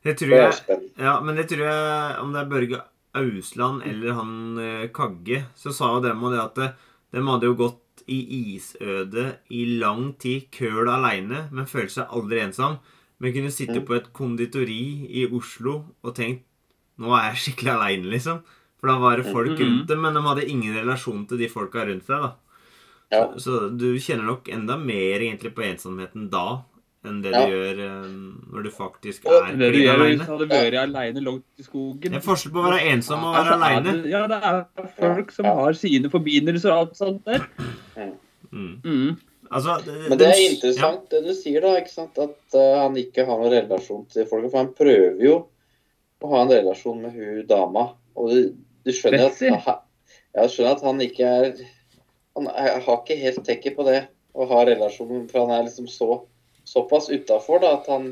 Det 0.05 0.13
tror 0.19 0.35
jeg. 0.37 0.81
Ja, 1.01 1.15
men 1.25 1.35
det 1.35 1.47
tror 1.49 1.63
jeg 1.65 2.17
Om 2.21 2.33
det 2.35 2.41
er 2.43 2.49
Børge 2.51 2.81
Ausland 3.15 3.81
eller 3.87 4.13
han 4.13 4.33
eh, 4.61 4.87
Kagge, 4.93 5.45
så 5.57 5.71
sa 5.73 5.93
jo 5.95 6.01
dem 6.03 6.19
det 6.29 6.41
at 6.43 6.57
eh, 6.61 6.73
de 7.15 7.23
hadde 7.25 7.47
jo 7.47 7.55
gått 7.57 8.03
i 8.11 8.19
isødet 8.55 9.39
i 9.55 9.63
lang 9.79 10.11
tid, 10.21 10.49
køl 10.53 10.89
aleine, 10.91 11.45
men 11.51 11.65
følte 11.65 11.95
seg 12.01 12.11
aldri 12.13 12.41
ensom. 12.43 12.75
Men 13.23 13.33
kunne 13.33 13.51
sitte 13.55 13.79
Mm. 13.79 13.85
på 13.87 13.95
et 13.95 14.09
konditori 14.13 15.07
i 15.09 15.25
Oslo 15.31 15.85
og 16.03 16.13
tenkt 16.15 16.43
Nå 16.99 17.11
er 17.15 17.31
jeg 17.33 17.39
skikkelig 17.45 17.71
aleine, 17.73 18.07
liksom. 18.11 18.37
For 18.79 18.87
da 18.87 18.97
var 18.99 19.17
det 19.17 19.25
folk 19.31 19.51
Mhm. 19.51 19.59
rundt 19.59 19.87
dem, 19.87 20.01
men 20.01 20.13
de 20.13 20.21
hadde 20.21 20.45
ingen 20.49 20.75
relasjon 20.75 21.25
til 21.27 21.37
de 21.37 21.47
folka 21.49 21.85
rundt 21.87 22.05
seg. 22.05 22.21
da. 22.21 22.35
Ja. 23.11 23.23
Så, 23.37 23.39
så 23.39 23.77
du 23.77 23.95
kjenner 23.99 24.23
nok 24.25 24.47
enda 24.49 24.77
mer 24.77 25.19
egentlig 25.19 25.53
på 25.55 25.63
ensomheten 25.63 26.29
da 26.29 26.63
enn 27.09 27.21
det 27.23 27.31
Ja. 27.33 27.45
du 27.45 27.53
gjør 27.53 27.79
um, 27.85 28.15
når 28.53 28.65
du 28.65 28.71
faktisk 28.73 29.25
er 29.25 29.51
Det 29.57 29.71
du 29.73 29.79
gjør 29.81 30.01
hvis 30.03 30.19
du 30.19 30.25
hadde 30.31 30.49
vært 30.49 30.77
aleine 30.81 31.23
langt 31.23 31.61
i 31.61 31.65
skogen. 31.65 32.11
Det 32.11 32.19
er 32.19 32.25
forskjell 32.25 32.53
på 32.55 32.61
å 32.61 32.65
være 32.67 32.81
ensom 32.93 33.23
og 33.23 33.29
å 33.29 33.35
være 33.35 33.55
Altså, 33.55 33.69
aleine. 33.69 34.09
Ja, 34.11 34.25
det 34.31 34.39
er 34.49 34.89
folk 34.99 35.31
som 35.35 35.49
har 35.49 35.79
sine 35.79 36.11
forbindelser 36.13 36.73
og 36.73 36.83
alt 36.83 36.99
sånt 36.99 37.25
der. 37.25 37.47
Mm. 38.51 38.75
Mm. 38.83 39.17
Altså, 39.51 39.77
det, 39.85 39.95
Men 40.09 40.17
det 40.19 40.27
er 40.27 40.39
interessant 40.49 40.55
interessant 40.55 41.11
det 41.11 41.21
du 41.25 41.33
sier, 41.37 41.61
da. 41.61 41.75
ikke 41.79 41.93
sant? 41.93 42.17
At 42.17 42.57
uh, 42.57 42.81
han 42.83 42.97
ikke 42.99 43.27
har 43.27 43.41
noen 43.41 43.53
relasjon 43.53 44.05
til 44.11 44.27
folk. 44.29 44.49
For 44.49 44.61
han 44.61 44.73
prøver 44.77 45.21
jo 45.25 45.35
å 46.23 46.31
ha 46.33 46.43
en 46.43 46.53
relasjon 46.53 47.01
med 47.03 47.15
hun 47.15 47.45
dama. 47.49 47.89
Og 48.15 48.31
du, 48.31 48.39
du 48.85 48.93
skjønner, 48.95 49.29
at, 49.29 49.83
ja, 50.35 50.47
skjønner 50.47 50.77
at 50.77 50.85
han 50.85 51.01
ikke 51.03 51.31
er 51.39 51.49
Han 52.35 52.49
er, 52.51 52.81
har 52.83 52.97
ikke 52.99 53.15
helt 53.15 53.45
tekket 53.47 53.77
på 53.77 53.85
det 53.87 54.01
å 54.35 54.45
ha 54.49 54.63
relasjon, 54.67 55.27
for 55.29 55.45
han 55.45 55.53
er 55.55 55.67
liksom 55.69 55.85
så 55.87 56.17
såpass 56.65 57.09
utafor 57.13 57.63
at 57.67 57.87
han 57.91 58.11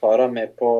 tar 0.00 0.18
henne 0.18 0.32
med 0.36 0.56
på, 0.58 0.70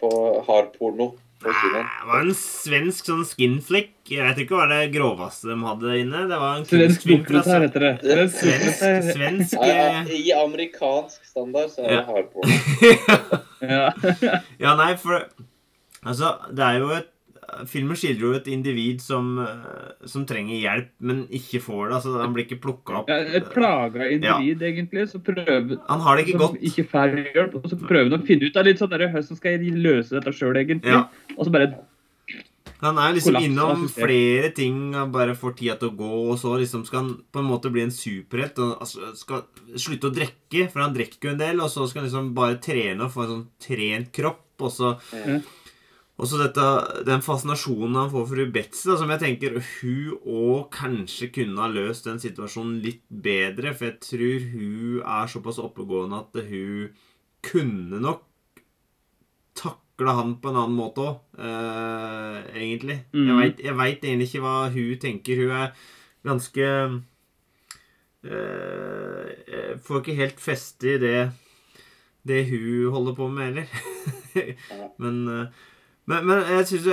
på 0.00 0.10
hardporno 0.46 1.10
på. 1.40 1.48
Det 1.72 1.84
var 2.06 2.20
en 2.20 2.34
svensk 2.36 3.06
sånn 3.08 3.22
skinflick. 3.24 3.94
Jeg 4.12 4.20
vet 4.26 4.42
ikke 4.42 4.58
hva 4.58 4.66
det 4.68 4.90
groveste 4.92 5.48
de 5.48 5.56
hadde 5.64 5.94
inne. 6.02 6.26
Det 6.28 6.36
var 6.40 6.58
en 6.58 6.66
Svensk 6.68 7.06
dokumentar 7.08 7.64
heter 7.64 7.86
det. 7.86 7.92
det 8.04 8.26
Svensk, 8.34 8.82
svensk 9.14 9.54
Ja, 9.56 9.70
ja, 9.70 9.86
eh, 10.02 10.10
I 10.20 10.34
amerikansk 10.36 11.24
standard 11.24 11.72
så 11.72 11.86
er 11.86 11.88
det 11.88 11.96
Ja. 11.96 12.04
hardporno. 12.10 13.40
Ja. 13.60 13.88
Ja, 14.58 14.74
nei, 14.76 14.94
for 15.00 15.26
Altså, 16.04 16.30
det 16.52 16.64
er 16.64 16.78
jo 16.80 16.92
et 16.96 17.08
Filmen 17.66 17.96
skildrer 17.98 18.20
jo 18.26 18.32
et 18.38 18.48
individ 18.52 19.00
som, 19.02 19.38
eh, 19.42 20.06
som 20.06 20.24
trenger 20.28 20.60
hjelp, 20.60 20.90
men 21.00 21.22
ikke 21.34 21.60
får 21.64 21.88
det. 21.88 21.94
altså 21.98 22.20
Han 22.20 22.34
blir 22.34 22.46
ikke 22.46 22.60
plukka 22.62 23.00
opp. 23.00 23.08
Ja, 23.10 23.18
Et 23.40 23.50
plaga 23.52 24.08
individ, 24.10 24.62
egentlig, 24.62 25.08
så 25.10 25.18
prøver 25.22 25.78
Han 25.88 26.00
har 26.00 26.16
det 26.16 26.26
ikke 26.28 26.38
godt. 26.38 26.60
ikke 26.62 26.86
hjelp, 27.34 27.54
og 27.58 27.70
så 27.70 27.78
prøver 27.80 28.10
han 28.10 28.20
å 28.20 28.26
finne 28.26 28.46
ut 28.46 28.56
av 28.56 28.64
litt 28.64 28.78
sånn 28.78 28.90
der, 28.90 29.08
hvordan 29.10 29.36
skal 29.36 29.56
jeg 29.58 29.74
løse 29.76 30.10
dette 30.10 30.32
sjøl, 30.32 30.56
egentlig. 30.56 30.92
Ja. 30.94 31.08
Og 31.36 31.46
så 31.46 31.52
bare 31.52 31.74
Han 32.80 32.96
er 32.96 33.12
liksom 33.12 33.34
Kollaps 33.34 33.46
innom 33.46 33.88
flere 33.92 34.54
ting 34.56 34.94
og 34.96 35.10
bare 35.12 35.34
får 35.36 35.56
tida 35.58 35.76
til 35.76 35.90
å 35.90 35.96
gå, 35.98 36.12
og 36.32 36.38
så 36.40 36.54
liksom 36.56 36.86
skal 36.86 37.02
han 37.02 37.10
på 37.30 37.42
en 37.42 37.48
måte 37.50 37.70
bli 37.70 37.82
en 37.82 37.90
superhelt 37.92 38.58
og 38.58 38.80
altså, 38.80 39.10
skal 39.20 39.42
slutte 39.76 40.08
å 40.08 40.14
drikke, 40.16 40.70
for 40.72 40.80
han 40.80 40.94
drikker 40.94 41.28
jo 41.28 41.34
en 41.34 41.42
del, 41.42 41.60
og 41.60 41.68
så 41.68 41.86
skal 41.90 42.00
han 42.02 42.08
liksom 42.08 42.30
bare 42.34 42.56
trene 42.56 43.04
og 43.04 43.12
få 43.12 43.26
en 43.26 43.32
sånn 43.34 43.48
trent 43.60 44.12
kropp, 44.16 44.46
og 44.60 44.70
så 44.72 44.94
Ja. 45.12 45.40
Og 46.20 46.28
så 46.28 46.36
den 47.06 47.22
fascinasjonen 47.24 47.94
han 47.96 48.10
får 48.12 48.26
for 48.28 48.36
hun 48.42 48.50
Betzy, 48.52 48.90
som 49.00 49.08
jeg 49.08 49.20
tenker 49.22 49.54
hun 49.56 50.18
òg 50.28 50.66
kanskje 50.74 51.30
kunne 51.32 51.62
ha 51.64 51.68
løst 51.72 52.04
den 52.04 52.18
situasjonen 52.20 52.82
litt 52.84 53.00
bedre. 53.08 53.72
For 53.72 53.88
jeg 53.88 54.00
tror 54.04 54.48
hun 54.52 54.98
er 55.00 55.30
såpass 55.32 55.58
oppegående 55.64 56.18
at 56.20 56.42
hun 56.50 56.90
kunne 57.40 58.00
nok 58.04 58.26
takla 59.56 60.12
han 60.18 60.34
på 60.40 60.52
en 60.52 60.58
annen 60.60 60.76
måte 60.76 61.06
òg, 61.08 61.16
egentlig. 62.52 62.98
Jeg 63.12 63.24
Mhm. 63.24 63.40
vet- 63.40 63.64
Jeg 63.64 63.76
veit 63.76 64.04
egentlig 64.04 64.28
ikke 64.28 64.44
hva 64.44 64.70
hun 64.72 64.98
tenker. 64.98 65.36
Hun 65.40 65.50
er 65.50 65.72
ganske 66.24 66.68
eh, 68.24 69.26
jeg 69.48 69.80
Får 69.86 70.02
ikke 70.02 70.16
helt 70.18 70.40
feste 70.40 70.94
i 70.94 70.98
det 70.98 71.30
det 72.26 72.42
hun 72.50 72.92
holder 72.92 73.14
på 73.16 73.28
med 73.32 73.46
heller. 73.46 73.66
men, 75.00 75.28
eh, 75.28 75.46
men, 76.10 76.26
men 76.28 76.42
jeg 76.58 76.66
syns 76.72 76.90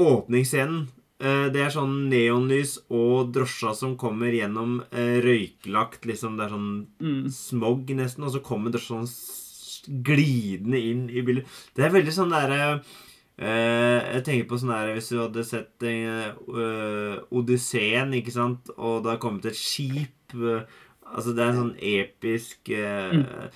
åpningsscenen 0.00 0.86
eh, 1.20 1.46
Det 1.52 1.64
er 1.64 1.74
sånn 1.74 2.08
neonlys 2.10 2.76
og 2.88 3.32
drosja 3.34 3.74
som 3.76 3.96
kommer 4.00 4.34
gjennom 4.34 4.80
eh, 4.90 5.18
røyklagt 5.24 6.08
liksom, 6.08 6.38
Det 6.38 6.46
er 6.46 6.54
sånn 6.54 6.72
mm. 7.02 7.22
smog 7.34 7.94
nesten, 7.98 8.26
og 8.26 8.34
så 8.34 8.42
kommer 8.44 8.74
drosja 8.74 9.02
sånn 9.04 9.10
glidende 10.04 10.76
inn 10.76 11.06
i 11.08 11.22
bildet. 11.24 11.48
Det 11.72 11.86
er 11.86 11.94
veldig 11.94 12.12
sånn 12.12 12.34
derre 12.34 12.60
eh, 13.40 13.98
Jeg 14.16 14.24
tenker 14.26 14.50
på 14.50 14.60
sånn 14.60 14.74
der 14.74 14.92
Hvis 14.96 15.10
du 15.12 15.18
hadde 15.22 15.46
sett 15.48 15.88
eh, 15.88 17.16
Odysseen, 17.30 18.14
ikke 18.20 18.34
sant, 18.34 18.72
og 18.76 19.02
det 19.04 19.14
har 19.14 19.22
kommet 19.22 19.48
et 19.50 19.58
skip 19.58 20.36
eh, 20.36 20.78
Altså, 21.10 21.32
det 21.34 21.42
er 21.42 21.48
en 21.50 21.58
sånn 21.58 21.78
episk 21.82 22.70
eh, 22.70 23.48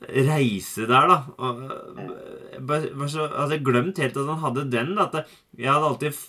reise 0.00 0.86
der, 0.86 1.08
da. 1.10 1.18
Og, 1.38 1.62
eh, 1.98 2.60
bare, 2.60 2.90
så, 3.08 3.26
jeg 3.26 3.38
hadde 3.38 3.58
glemt 3.66 3.98
helt 3.98 4.16
at 4.16 4.28
han 4.30 4.42
hadde 4.44 4.66
den. 4.70 4.94
Da, 4.98 5.08
at 5.10 5.26
jeg 5.58 5.72
hadde 5.72 5.90
alltid 5.92 6.20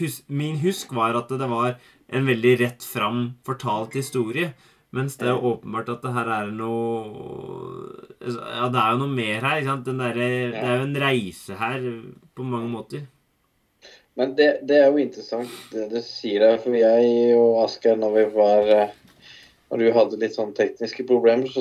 hus, 0.00 0.22
Min 0.28 0.58
husk 0.62 0.92
var 0.96 1.16
at 1.16 1.28
det 1.28 1.48
var 1.48 1.76
en 2.08 2.26
veldig 2.28 2.54
rett 2.60 2.84
fram 2.84 3.34
fortalt 3.44 3.94
historie. 3.98 4.54
Mens 4.96 5.18
det 5.20 5.28
er 5.28 5.36
åpenbart 5.44 5.90
at 5.92 6.00
det 6.02 6.14
her 6.14 6.28
er 6.32 6.46
noe 6.56 7.90
Ja, 8.24 8.68
det 8.72 8.80
er 8.80 8.94
jo 8.94 9.00
noe 9.02 9.12
mer 9.12 9.44
her. 9.44 9.58
ikke 9.60 9.68
sant? 9.68 9.84
Den 9.84 9.98
derre- 10.00 10.50
Det 10.52 10.62
er 10.64 10.76
jo 10.78 10.86
en 10.86 10.96
reise 11.02 11.54
her 11.60 11.84
på 12.34 12.42
mange 12.44 12.70
måter. 12.72 13.02
Men 14.16 14.32
det, 14.34 14.66
det 14.66 14.78
er 14.80 14.88
jo 14.90 14.96
interessant 14.98 15.50
det 15.70 15.90
du 15.92 16.00
sier 16.02 16.40
der, 16.40 16.56
for 16.58 16.72
jeg 16.74 17.36
og 17.38 17.60
Asgeir, 17.66 17.96
når 18.00 18.14
vi 18.16 18.24
var 18.34 18.72
eh, 18.74 18.88
Når 19.70 19.78
du 19.78 19.92
hadde 19.92 20.18
litt 20.18 20.34
sånn 20.34 20.54
tekniske 20.56 21.04
problemer, 21.06 21.46
så 21.52 21.60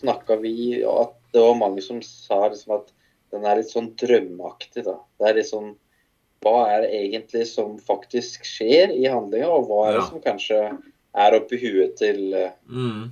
snakka 0.00 0.36
vi 0.40 0.82
og 0.84 1.00
at 1.06 1.14
det 1.34 1.42
var 1.44 1.54
mange 1.60 1.82
som 1.84 2.00
sa 2.02 2.48
liksom 2.48 2.74
at 2.80 2.90
den 3.30 3.44
er 3.46 3.60
litt 3.60 3.70
sånn 3.70 3.92
drømmeaktig, 4.00 4.82
da. 4.88 4.96
Det 5.20 5.28
er 5.30 5.38
litt 5.40 5.50
sånn 5.52 5.76
Hva 6.40 6.70
er 6.72 6.80
det 6.86 6.90
egentlig 6.96 7.42
som 7.50 7.74
faktisk 7.84 8.46
skjer 8.48 8.94
i 8.96 9.02
handlinga, 9.12 9.44
og 9.52 9.66
hva 9.68 9.80
er 9.88 9.92
det 9.92 10.00
Ja. 10.00 10.06
som 10.08 10.22
kanskje 10.24 10.60
er 11.14 11.34
oppi 11.36 11.58
huet 11.60 11.96
til, 11.98 12.32
eh, 12.34 12.52
Mm. 12.66 13.10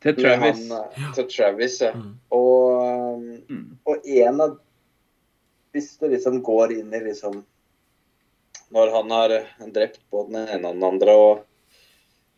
Til 0.00 0.14
Travis. 0.16 0.70
Han, 0.70 0.78
eh, 0.96 1.12
til 1.12 1.26
Travis, 1.28 1.80
ja. 1.82 1.92
Mm. 1.92 2.14
Og, 2.32 3.20
Mm. 3.50 3.78
og 3.86 4.06
en 4.06 4.40
av 4.40 4.58
Hvis 5.74 5.98
du 6.00 6.08
liksom 6.08 6.42
går 6.42 6.72
inn 6.80 6.92
i 6.94 7.00
liksom 7.00 7.44
Når 8.72 8.90
han 8.90 9.10
har 9.10 9.30
eh, 9.30 9.66
drept 9.70 10.00
både 10.10 10.32
den 10.32 10.48
ene 10.48 10.68
og 10.68 10.74
den 10.74 10.82
andre, 10.84 11.10
og 11.14 11.44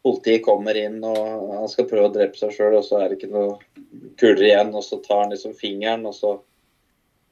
politiet 0.02 0.42
kommer 0.42 0.76
inn 0.78 0.98
og 1.06 1.52
han 1.54 1.68
skal 1.70 1.86
prøve 1.90 2.08
å 2.10 2.14
drepe 2.14 2.38
seg 2.38 2.54
sjøl, 2.56 2.78
og 2.80 2.86
så 2.86 2.98
er 3.02 3.10
det 3.12 3.20
ikke 3.20 3.30
noe 3.30 3.58
kuler 4.18 4.48
igjen, 4.48 4.72
og 4.74 4.82
så 4.86 4.98
tar 5.04 5.24
han 5.24 5.34
liksom 5.34 5.54
fingeren, 5.58 6.06
og 6.10 6.16
så 6.16 6.32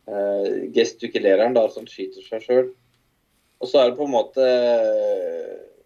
eh, 0.06 0.68
gestikulerer 0.74 1.42
han 1.48 1.56
da, 1.56 1.64
så 1.68 1.83
han 1.83 1.90
skyter 1.90 2.22
seg 2.26 2.46
sjøl. 2.46 2.68
Og 3.61 3.68
så 3.68 3.80
er 3.83 3.90
det 3.90 3.98
på 3.98 4.06
en 4.06 4.14
måte 4.14 4.44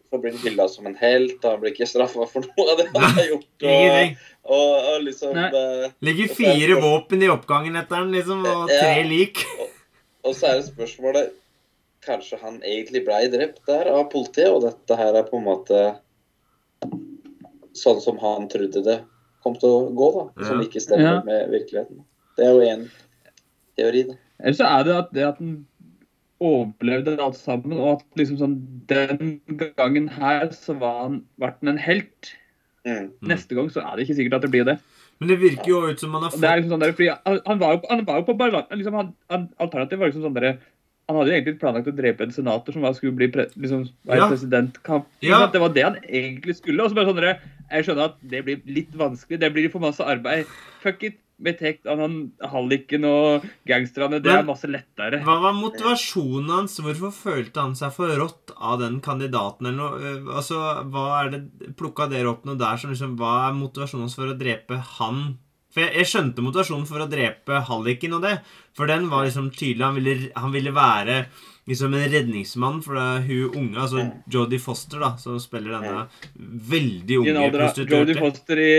Så 0.06 0.18
blir 0.22 0.30
han 0.30 0.44
hylla 0.44 0.68
som 0.70 0.86
en 0.86 0.94
helt, 1.00 1.40
og 1.40 1.48
han 1.48 1.62
blir 1.62 1.72
ikke 1.72 1.88
straffa 1.90 2.26
for 2.30 2.44
noe 2.46 2.66
av 2.70 2.78
det 2.78 2.84
han 2.92 3.16
har 3.16 3.30
gjort. 3.32 3.64
Og, 3.66 4.20
og, 4.44 4.74
og 4.92 5.00
liksom 5.08 5.40
eh, 5.40 5.88
Ligger 6.06 6.28
Og 6.28 6.30
er 6.30 6.36
fire 6.38 6.76
våpen 6.84 7.24
i 7.24 7.30
oppgangen 7.32 7.80
etter 7.80 7.98
han, 8.02 8.12
liksom, 8.14 8.44
og 8.46 8.70
Ja. 8.70 8.78
tre 8.78 9.08
lik. 9.08 9.42
Og 10.24 10.36
så 10.36 10.52
er 10.52 10.60
det 10.60 10.68
spørsmålet 10.68 11.32
Kanskje 12.04 12.36
han 12.42 12.58
egentlig 12.60 13.00
ble 13.06 13.22
drept 13.32 13.62
der 13.66 13.88
av 13.88 14.10
politiet, 14.12 14.52
og 14.52 14.60
dette 14.66 14.96
her 15.00 15.16
er 15.16 15.24
på 15.24 15.38
en 15.40 15.46
måte 15.46 15.78
sånn 17.74 18.00
som 18.02 18.18
han 18.22 18.48
trodde 18.52 18.82
det 18.86 18.98
kom 19.44 19.56
til 19.60 19.68
å 19.68 19.80
gå, 19.94 20.08
da. 20.16 20.46
Som 20.48 20.62
ikke 20.64 20.80
stemmer 20.80 21.18
Ja. 21.18 21.22
med 21.26 21.50
virkeligheten. 21.52 22.04
Det 22.38 22.46
er 22.46 22.52
jo 22.54 22.60
én 22.70 22.86
teori, 23.76 24.02
da. 24.08 24.14
Eller 24.40 24.56
så 24.58 24.64
er 24.66 24.84
det 24.84 24.94
at, 24.96 25.12
det 25.14 25.26
at 25.28 25.38
den 25.38 25.66
overlevde 26.44 27.18
alt 27.22 27.36
sammen, 27.38 27.78
og 27.78 27.98
at 28.00 28.18
liksom 28.18 28.38
sånn 28.40 28.56
Den 28.90 29.40
gangen 29.78 30.08
her 30.12 30.48
så 30.56 30.74
var 30.80 31.02
han, 31.04 31.20
ble 31.38 31.52
han 31.60 31.68
en 31.74 31.78
helt. 31.78 32.32
Mm. 32.84 33.12
Neste 33.24 33.54
gang 33.56 33.70
så 33.72 33.80
er 33.84 33.96
det 33.96 34.04
ikke 34.08 34.16
sikkert 34.18 34.34
at 34.40 34.42
det 34.44 34.50
blir 34.52 34.66
det. 34.68 34.78
Men 35.20 35.30
det 35.30 35.38
virker 35.40 35.68
jo 35.70 35.78
ut 35.88 36.00
som 36.02 36.12
han 36.12 36.24
har 36.26 36.32
er 36.32 36.34
fått 36.34 36.42
liksom 36.58 36.72
sånn 36.74 36.82
der, 36.82 37.18
han, 37.24 37.38
han, 37.46 37.58
var 37.62 37.72
jo, 37.76 37.78
på- 37.84 37.90
han 37.94 38.04
var 38.04 38.16
jo 38.18 38.26
på 38.26 38.34
balanse 38.36 38.76
liksom, 38.76 38.94
han, 39.30 39.46
Alternativet 39.62 40.00
var 40.02 40.10
liksom 40.10 40.24
sånn 40.26 40.34
der, 40.36 40.58
Han 41.08 41.16
hadde 41.18 41.28
jo 41.32 41.36
egentlig 41.36 41.60
planlagt 41.60 41.88
å 41.90 41.96
drepe 41.96 42.24
en 42.24 42.32
senator 42.32 42.72
som 42.72 42.86
skulle 42.96 43.12
bli 43.16 43.28
pre, 43.28 43.44
liksom, 43.60 43.88
Ja. 44.08 44.28
presidentkamp. 44.30 45.04
Ja. 45.20 45.46
Det 45.52 45.60
var 45.60 45.68
det 45.74 45.82
han 45.84 45.96
egentlig 46.08 46.56
skulle. 46.56 46.82
Og 46.82 46.90
så 46.90 46.94
bare 46.94 47.12
sånn 47.12 47.38
Jeg 47.70 47.84
skjønner 47.84 48.04
at 48.04 48.16
det 48.22 48.44
blir 48.44 48.62
litt 48.66 48.92
vanskelig. 48.92 49.38
Det 49.40 49.52
blir 49.52 49.70
for 49.70 49.80
masse 49.80 50.00
arbeid. 50.00 50.46
Fuck 50.82 51.02
it. 51.02 51.20
Betekt 51.42 51.84
av 51.90 51.98
han, 51.98 52.30
halliken 52.40 53.04
og 53.04 53.42
gangsterne. 53.66 54.22
Det 54.22 54.30
Men- 54.30 54.38
er 54.38 54.42
masse 54.44 54.68
lettere. 54.70 55.18
Hva 55.24 55.40
var 55.42 55.52
motivasjonen 55.52 56.48
hans? 56.48 56.78
Hvorfor 56.78 57.10
følte 57.10 57.56
han 57.60 57.74
seg 57.74 57.92
for 57.92 58.06
rått 58.06 58.52
av 58.56 58.78
den 58.78 59.00
kandidaten? 59.00 59.66
eller 59.66 59.76
noe? 59.76 59.98
Eh, 59.98 60.36
Altså, 60.36 60.54
hva 60.88 61.26
er 61.26 61.30
det 61.30 61.76
Plukka 61.76 62.08
dere 62.08 62.28
opp 62.30 62.44
noe 62.44 62.56
der 62.56 62.76
som 62.76 62.90
liksom 62.90 63.16
Hva 63.18 63.48
er 63.50 63.52
motivasjonen 63.52 64.00
hans 64.06 64.14
for 64.14 64.26
å 64.28 64.38
drepe 64.38 64.78
han? 64.78 65.38
For 65.74 65.82
jeg, 65.82 65.94
jeg 65.98 66.10
skjønte 66.12 66.44
motivasjonen 66.44 66.86
for 66.86 67.02
å 67.02 67.08
drepe 67.10 67.60
halliken 67.68 68.14
og 68.18 68.22
det. 68.22 68.36
For 68.78 68.90
den 68.90 69.08
var 69.10 69.26
liksom 69.26 69.48
tydelig. 69.54 69.82
Han 69.82 69.98
ville, 69.98 70.14
han 70.38 70.54
ville 70.54 70.74
være 70.74 71.24
liksom 71.70 71.96
en 71.96 72.06
redningsmann 72.12 72.78
for 72.84 72.98
det 72.98 73.04
er 73.08 73.24
hun 73.26 73.58
unge, 73.62 73.80
altså 73.86 74.04
Jodie 74.30 74.62
Foster, 74.62 75.00
da, 75.02 75.14
som 75.20 75.40
spiller 75.42 75.74
denne 75.78 76.06
veldig 76.70 77.18
unge 77.22 77.34
alder 77.40 77.66
av 77.66 77.82
Jodie. 77.82 78.18
Foster 78.20 78.62
i, 78.62 78.72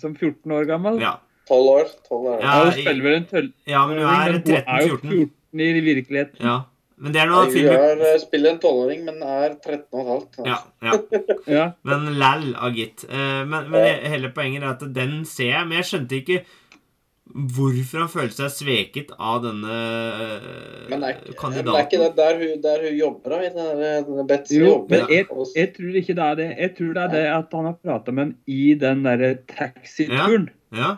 som 0.00 0.14
14 0.16 0.56
år 0.56 0.68
gammel. 0.70 1.00
Ja. 1.02 1.16
Tolv 1.50 1.72
år. 1.74 1.94
12 2.08 2.18
år. 2.22 2.36
Ja, 2.40 2.42
Ja, 2.46 2.58
hun 2.64 2.76
spiller 2.78 3.08
vel 3.08 3.16
en 3.18 3.30
tøll... 3.30 3.48
ja, 3.68 3.86
men 3.90 3.98
hun 3.98 4.06
er 4.08 4.36
13-14. 4.38 4.52
hun 4.52 4.76
er 4.78 4.86
jo 4.86 5.00
14 5.02 5.64
i 5.66 5.86
virkeligheten. 5.88 6.38
Ja. 6.46 6.58
Men 7.02 7.12
det 7.14 7.20
er 7.22 7.26
noe 7.30 7.44
Hun 7.48 7.52
filmer 7.54 7.84
er, 7.90 8.00
eh, 8.12 8.18
spiller 8.22 8.52
en 8.54 8.58
tolvåring, 8.62 9.00
men 9.08 9.16
er 9.26 9.56
13 9.58 9.84
og 9.98 10.10
halvt. 10.12 10.36
ja, 10.46 10.58
ja. 10.86 10.98
Ja. 11.58 11.64
Men 11.88 12.04
læll 12.20 12.52
Agit. 12.54 12.76
gitt. 13.02 13.06
Eh, 13.10 13.44
Men, 13.44 13.70
men 13.72 13.86
he- 13.88 14.08
hele 14.14 14.30
poenget 14.36 14.62
er 14.62 14.74
at 14.76 14.84
den 14.94 15.24
ser 15.26 15.50
jeg, 15.56 15.66
men 15.66 15.80
jeg 15.80 15.88
skjønte 15.90 16.20
ikke 16.22 16.42
hvorfor 17.32 18.02
han 18.02 18.10
følte 18.12 18.34
seg 18.42 18.50
sveket 18.52 19.12
av 19.18 19.38
denne 19.44 19.72
eh, 19.72 20.88
Men 20.90 21.04
er, 21.06 21.20
kandidaten. 21.38 21.70
men 21.70 21.78
er 21.78 21.86
ikke 21.86 22.00
det 22.02 22.16
der 22.18 22.40
hun, 22.40 22.62
der 22.64 22.82
hun 22.84 22.96
jobber, 22.98 23.30
da? 23.30 23.38
I 23.46 23.52
denne, 23.54 24.26
Betzy 24.28 24.58
Jo, 24.58 24.66
jobber? 24.66 24.90
men 25.06 25.14
jeg, 25.14 25.28
jeg 25.56 25.70
tror 25.76 25.96
ikke 26.02 26.16
det 26.18 26.26
er 26.26 26.34
det. 26.42 26.48
Jeg 26.58 26.74
tror 26.76 26.92
det 26.98 27.02
er 27.06 27.14
det 27.14 27.24
at 27.38 27.56
han 27.56 27.70
har 27.70 27.78
prata 27.86 28.12
med 28.12 28.24
henne 28.26 28.36
i 28.46 28.74
den 28.82 29.02
derre 29.06 29.30
taxituren. 29.54 30.48
Ja, 30.76 30.90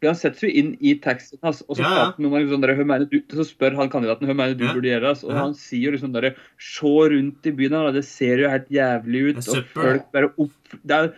For 0.00 0.06
Han 0.12 0.14
setter 0.18 0.38
seg 0.46 0.54
inn 0.54 0.76
i 0.80 0.92
taxien 1.02 1.40
hans, 1.42 1.62
og 1.66 1.74
så, 1.76 1.82
Ja, 1.82 1.94
ja. 1.96 2.12
Noen, 2.22 2.32
han 2.36 2.42
liksom, 2.46 2.60
der, 2.62 2.74
«Hva 2.78 2.84
mener 2.86 3.08
du, 3.10 3.18
så 3.34 3.42
spør 3.48 3.74
han 3.80 3.88
kandidaten 3.90 4.28
hva 4.28 4.36
mener 4.38 4.54
du 4.54 4.64
Ja. 4.64 4.72
burde 4.74 4.86
gjøre. 4.92 5.08
Altså, 5.10 5.24
og 5.26 5.34
Ja. 5.34 5.40
han 5.42 5.54
sier 5.54 5.90
jo 5.90 5.90
liksom 5.96 6.12
der, 6.12 6.34
Se 6.58 6.86
rundt 6.86 7.46
i 7.46 7.50
byen, 7.50 7.70
da, 7.74 7.90
det 7.90 8.04
ser 8.04 8.38
jo 8.38 8.48
helt 8.48 8.68
jævlig 8.70 9.22
ut. 9.30 9.36
Det 9.42 9.48
er 9.48 9.58
Og 9.58 9.64
folk 9.74 10.12
bare 10.12 10.30
opp, 10.38 10.52
det, 10.86 10.90
er, 10.94 11.08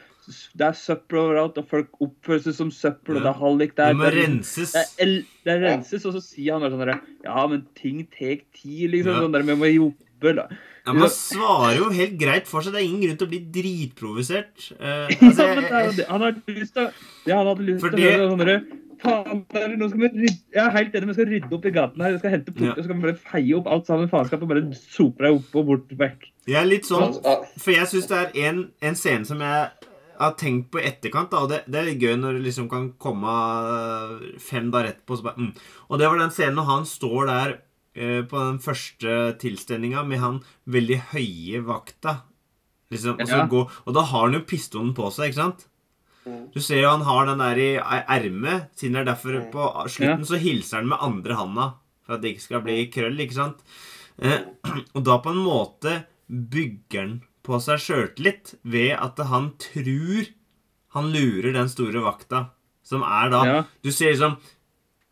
det 0.56 0.66
er 0.66 0.72
søppel 0.72 1.18
overalt, 1.18 1.58
og 1.58 1.68
folk 1.68 1.88
oppfører 2.00 2.42
seg 2.42 2.54
som 2.54 2.70
søppel, 2.70 3.16
og 3.16 3.22
det 3.22 3.30
er 3.34 3.40
hallik 3.40 3.74
det 3.74 3.76
der. 3.76 3.92
det 3.92 3.96
må 4.00 4.10
renses. 4.16 4.72
det, 4.72 4.86
er, 4.98 5.22
det 5.44 5.60
renses, 5.62 6.06
og 6.06 6.14
så 6.14 6.22
sier 6.22 6.52
han 6.52 6.62
bare 6.62 6.70
sånn 6.72 6.86
derre 6.86 7.00
Ja, 7.24 7.46
men 7.46 7.66
ting 7.74 8.06
tar 8.08 8.40
tid, 8.56 8.90
liksom. 8.92 9.12
Ja. 9.12 9.20
Sånn 9.20 9.32
der, 9.32 9.42
vi 9.42 9.54
må 9.60 9.68
jobbe. 9.68 10.34
da. 10.36 10.48
Ja, 10.86 10.92
men 10.94 11.02
han 11.04 11.12
svarer 11.12 11.76
jo 11.78 11.88
helt 11.94 12.18
greit 12.20 12.46
for 12.48 12.64
seg. 12.64 12.72
Det 12.74 12.80
er 12.82 12.88
ingen 12.88 13.02
grunn 13.04 13.18
til 13.20 13.28
å 13.28 13.32
bli 13.32 13.40
dritprovosert. 13.56 14.70
Uh, 14.80 15.08
Ja, 15.10 15.18
altså, 15.28 15.46
det 15.46 15.64
er 15.70 15.88
jeg. 15.90 16.06
Han 16.08 16.24
hadde 16.26 16.56
lyst 16.56 16.76
til 16.76 16.86
å 16.86 16.92
ja, 17.28 17.40
høre 17.44 18.30
sånn 18.30 18.44
derre 18.44 18.60
Faen, 19.00 19.38
nå 19.80 19.86
skal 19.88 20.00
vi 20.02 20.08
rydde 20.12 20.32
Jeg 20.52 20.60
er 20.60 20.74
helt 20.74 20.96
enig, 20.98 21.06
vi 21.08 21.14
skal 21.16 21.28
rydde 21.30 21.54
opp 21.56 21.64
i 21.64 21.70
gaten 21.72 22.02
her. 22.04 22.12
Vi 22.12 22.18
skal 22.20 22.34
hente 22.34 22.52
Ja. 22.52 22.56
port, 22.58 22.76
så 22.76 22.82
skal 22.84 22.96
vi 22.98 23.04
bare 23.06 23.20
feie 23.30 23.54
opp 23.56 23.70
alt 23.72 23.86
sammen 23.88 24.10
faenskap 24.12 24.42
og 24.44 24.50
bare 24.50 24.64
sope 24.76 25.24
deg 25.24 25.38
opp 25.38 25.56
og 25.56 25.70
bort 25.70 25.94
vekk. 26.02 26.26
jeg 26.46 26.58
er 26.60 26.68
litt 26.68 26.84
sånn 26.88 27.14
For 27.56 27.72
jeg 27.72 27.88
syns 27.88 28.10
det 28.10 28.18
er 28.18 28.34
en, 28.50 28.60
en 28.82 28.98
scene 29.00 29.24
som 29.24 29.40
jeg 29.40 29.70
har 30.20 30.34
tenkt 30.36 30.68
på 30.70 30.82
i 30.82 30.84
etterkant, 30.84 31.30
da, 31.32 31.38
og 31.40 31.48
det, 31.48 31.62
det 31.64 31.78
er 31.80 31.86
litt 31.88 32.02
gøy 32.04 32.18
når 32.20 32.36
det 32.36 32.44
liksom 32.50 32.68
kan 32.68 32.90
komme 33.00 33.32
fem 34.36 34.68
dager 34.70 34.90
etterpå. 34.92 35.16
Så 35.16 35.24
bare, 35.24 35.40
mm. 35.40 35.52
Og 35.88 35.98
det 35.98 36.10
var 36.10 36.20
den 36.20 36.34
scenen 36.34 36.58
når 36.60 36.68
han 36.68 36.84
står 36.88 37.30
der 37.30 37.54
på 38.30 38.38
den 38.46 38.58
første 38.64 39.16
tilstelninga 39.42 40.04
med 40.08 40.20
han 40.22 40.38
veldig 40.68 40.98
høye 41.12 41.60
vakta. 41.66 42.22
Liksom, 42.90 43.18
og, 43.20 43.26
så 43.28 43.36
Ja. 43.42 43.46
gå, 43.46 43.60
og 43.86 43.94
da 43.94 44.02
har 44.02 44.24
han 44.26 44.34
jo 44.38 44.40
pistolen 44.50 44.94
på 44.96 45.10
seg, 45.14 45.30
ikke 45.30 45.40
sant? 45.42 45.66
Mm. 46.26 46.40
Du 46.52 46.60
ser 46.60 46.82
jo 46.82 46.90
han 46.90 47.02
har 47.06 47.26
den 47.30 47.38
der 47.38 47.56
i 47.58 47.68
er- 47.78 48.04
ermet, 48.08 48.68
siden 48.76 48.92
det 48.98 49.00
er 49.02 49.12
derfor 49.14 49.38
Mm. 49.40 49.50
på 49.52 49.68
slutten 49.88 50.26
så 50.26 50.38
hilser 50.42 50.76
han 50.80 50.88
med 50.88 50.98
andre 51.00 51.34
handa. 51.38 51.74
For 52.04 52.14
at 52.14 52.22
det 52.22 52.34
ikke 52.36 52.42
skal 52.48 52.60
bli 52.62 52.86
krøll, 52.90 53.16
ikke 53.20 53.34
sant? 53.38 53.58
Eh, 54.20 54.40
og 54.94 55.04
da 55.04 55.18
på 55.18 55.30
en 55.30 55.44
måte 55.44 56.04
bygger 56.28 57.00
han 57.00 57.22
på 57.42 57.60
seg 57.62 57.78
sjøltillit 57.78 58.54
ved 58.64 58.92
at 58.98 59.16
han 59.26 59.52
tror 59.58 60.26
han 60.94 61.12
lurer 61.12 61.52
den 61.54 61.68
store 61.68 62.02
vakta, 62.02 62.50
som 62.82 63.02
er 63.02 63.30
da 63.30 63.44
Ja. 63.46 63.64
Du 63.82 63.90
ser 63.92 64.10
liksom 64.12 64.36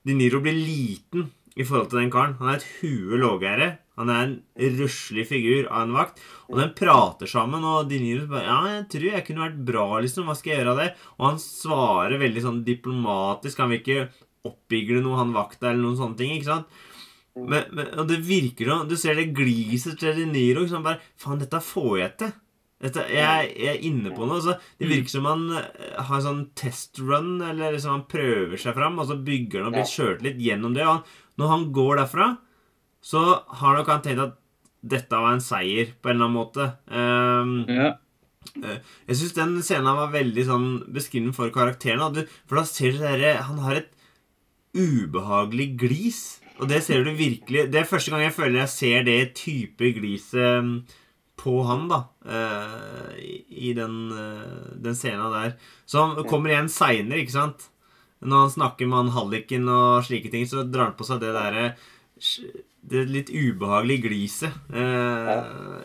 De 0.05 0.14
Niro 0.14 0.40
blir 0.40 0.55
liten 0.55 1.31
i 1.59 1.66
forhold 1.66 1.90
til 1.90 2.01
den 2.03 2.12
karen. 2.14 2.37
Han 2.38 2.53
er 2.53 2.61
et 2.61 2.68
hue 2.79 3.18
lågere. 3.18 3.68
Han 3.99 4.12
er 4.14 4.21
en 4.23 4.77
røslig 4.79 5.25
figur 5.27 5.66
av 5.66 5.88
en 5.88 5.97
vakt. 5.97 6.23
Og 6.47 6.61
den 6.61 6.71
prater 6.79 7.31
sammen, 7.31 7.66
og 7.66 7.88
De 7.90 7.99
Niro 7.99 8.29
bare 8.31 8.47
Ja, 8.47 8.59
jeg 8.77 8.85
tror 8.94 9.09
jeg 9.11 9.27
kunne 9.27 9.47
vært 9.49 9.64
bra, 9.73 9.87
liksom. 10.05 10.29
Hva 10.29 10.37
skal 10.38 10.55
jeg 10.55 10.62
gjøre 10.62 10.75
av 10.77 10.83
det? 10.85 10.90
Og 11.18 11.27
han 11.27 11.40
svarer 11.42 12.23
veldig 12.23 12.44
sånn 12.44 12.64
diplomatisk. 12.66 13.64
Han 13.64 13.75
vil 13.75 13.83
ikke 13.83 14.05
oppbigle 14.49 15.03
noe, 15.03 15.18
han 15.18 15.35
vakta, 15.35 15.73
eller 15.73 15.83
noen 15.83 15.99
sånne 15.99 16.21
ting. 16.21 16.37
ikke 16.37 16.53
sant? 16.53 16.85
Men, 17.38 17.71
men, 17.75 17.92
og 18.01 18.09
det 18.11 18.16
virker 18.27 18.66
jo 18.66 18.77
Du 18.90 18.97
ser 18.99 19.14
det 19.14 19.29
gliset 19.37 19.99
til 20.01 20.14
De 20.16 20.27
Niro. 20.31 20.66
Sant? 20.71 20.87
Bare 20.87 21.03
Faen, 21.18 21.42
dette 21.42 21.62
får 21.64 21.97
jeg 21.99 22.14
til. 22.23 22.37
Dette, 22.79 23.03
jeg, 23.11 23.47
jeg 23.59 23.71
er 23.73 23.87
inne 23.88 24.14
på 24.14 24.27
noe. 24.31 24.38
Så 24.44 24.55
det 24.79 24.87
virker 24.90 25.11
som 25.11 25.27
han 25.27 25.49
eh, 25.59 25.97
har 26.07 26.23
sånn 26.23 26.44
testrun, 26.59 27.40
eller 27.42 27.75
liksom 27.75 27.97
han 27.97 28.05
prøver 28.11 28.61
seg 28.62 28.77
fram, 28.79 29.01
og 29.03 29.11
så 29.11 29.18
bygger 29.18 29.64
han 29.64 29.73
og 29.73 29.81
blir 29.81 29.90
kjørt 29.90 30.23
litt 30.27 30.38
gjennom 30.42 30.77
det. 30.77 30.87
Og 30.87 31.01
han, 31.01 31.25
når 31.38 31.48
han 31.53 31.64
går 31.72 31.96
derfra, 32.03 32.29
så 33.01 33.22
har 33.61 33.77
nok 33.79 33.87
han 33.92 34.03
tenkt 34.03 34.22
at 34.24 34.37
dette 34.83 35.11
var 35.18 35.33
en 35.35 35.40
seier, 35.42 35.92
på 36.03 36.11
en 36.11 36.16
eller 36.16 36.29
annen 36.29 36.38
måte. 36.38 36.66
Um, 36.90 37.64
Ja. 37.68 37.92
jeg 39.07 39.16
syns 39.18 39.35
den 39.35 39.57
scenen 39.62 39.96
var 39.98 40.11
veldig 40.12 40.44
sånn 40.46 40.68
beskrivende 40.94 41.35
for 41.35 41.51
karakteren. 41.55 42.27
For 42.46 42.57
da 42.57 42.64
ser 42.64 42.92
du 42.92 42.98
dere, 42.98 43.37
Han 43.42 43.59
har 43.59 43.74
et 43.83 43.90
ubehagelig 44.74 45.77
glis. 45.81 46.20
Og 46.59 46.68
det 46.68 46.81
ser 46.83 47.05
du 47.07 47.12
virkelig 47.14 47.68
Det 47.70 47.79
er 47.81 47.87
første 47.87 48.11
gang 48.11 48.24
jeg 48.24 48.35
føler 48.35 48.59
jeg 48.64 48.68
ser 48.72 49.05
det 49.07 49.35
type 49.38 49.92
gliset 49.94 50.64
mm, 50.64 50.72
på 51.38 51.53
han, 51.68 51.85
da. 51.88 52.01
eh, 52.27 53.14
i- 53.48 53.72
den, 53.74 54.11
uh, 54.11 54.74
den 54.83 54.94
scenen 54.94 55.31
der. 55.33 55.53
Så 55.87 56.03
han 56.16 56.24
kommer 56.27 56.51
igjen 56.51 56.68
seinere, 56.68 57.20
ikke 57.22 57.31
sant? 57.37 57.68
Når 58.20 58.44
han 58.44 58.50
snakker 58.50 58.88
med 58.90 58.98
han 58.98 59.14
halliken 59.14 59.68
og 59.70 60.04
slike 60.07 60.31
ting, 60.33 60.46
så 60.50 60.64
drar 60.66 60.90
han 60.90 60.96
på 60.98 61.07
seg 61.07 61.20
det 61.22 61.31
derre 61.37 61.68
Det 62.88 63.04
litt 63.07 63.31
ubehagelige 63.31 64.09
gliset. 64.09 64.54
Eh, 64.74 65.85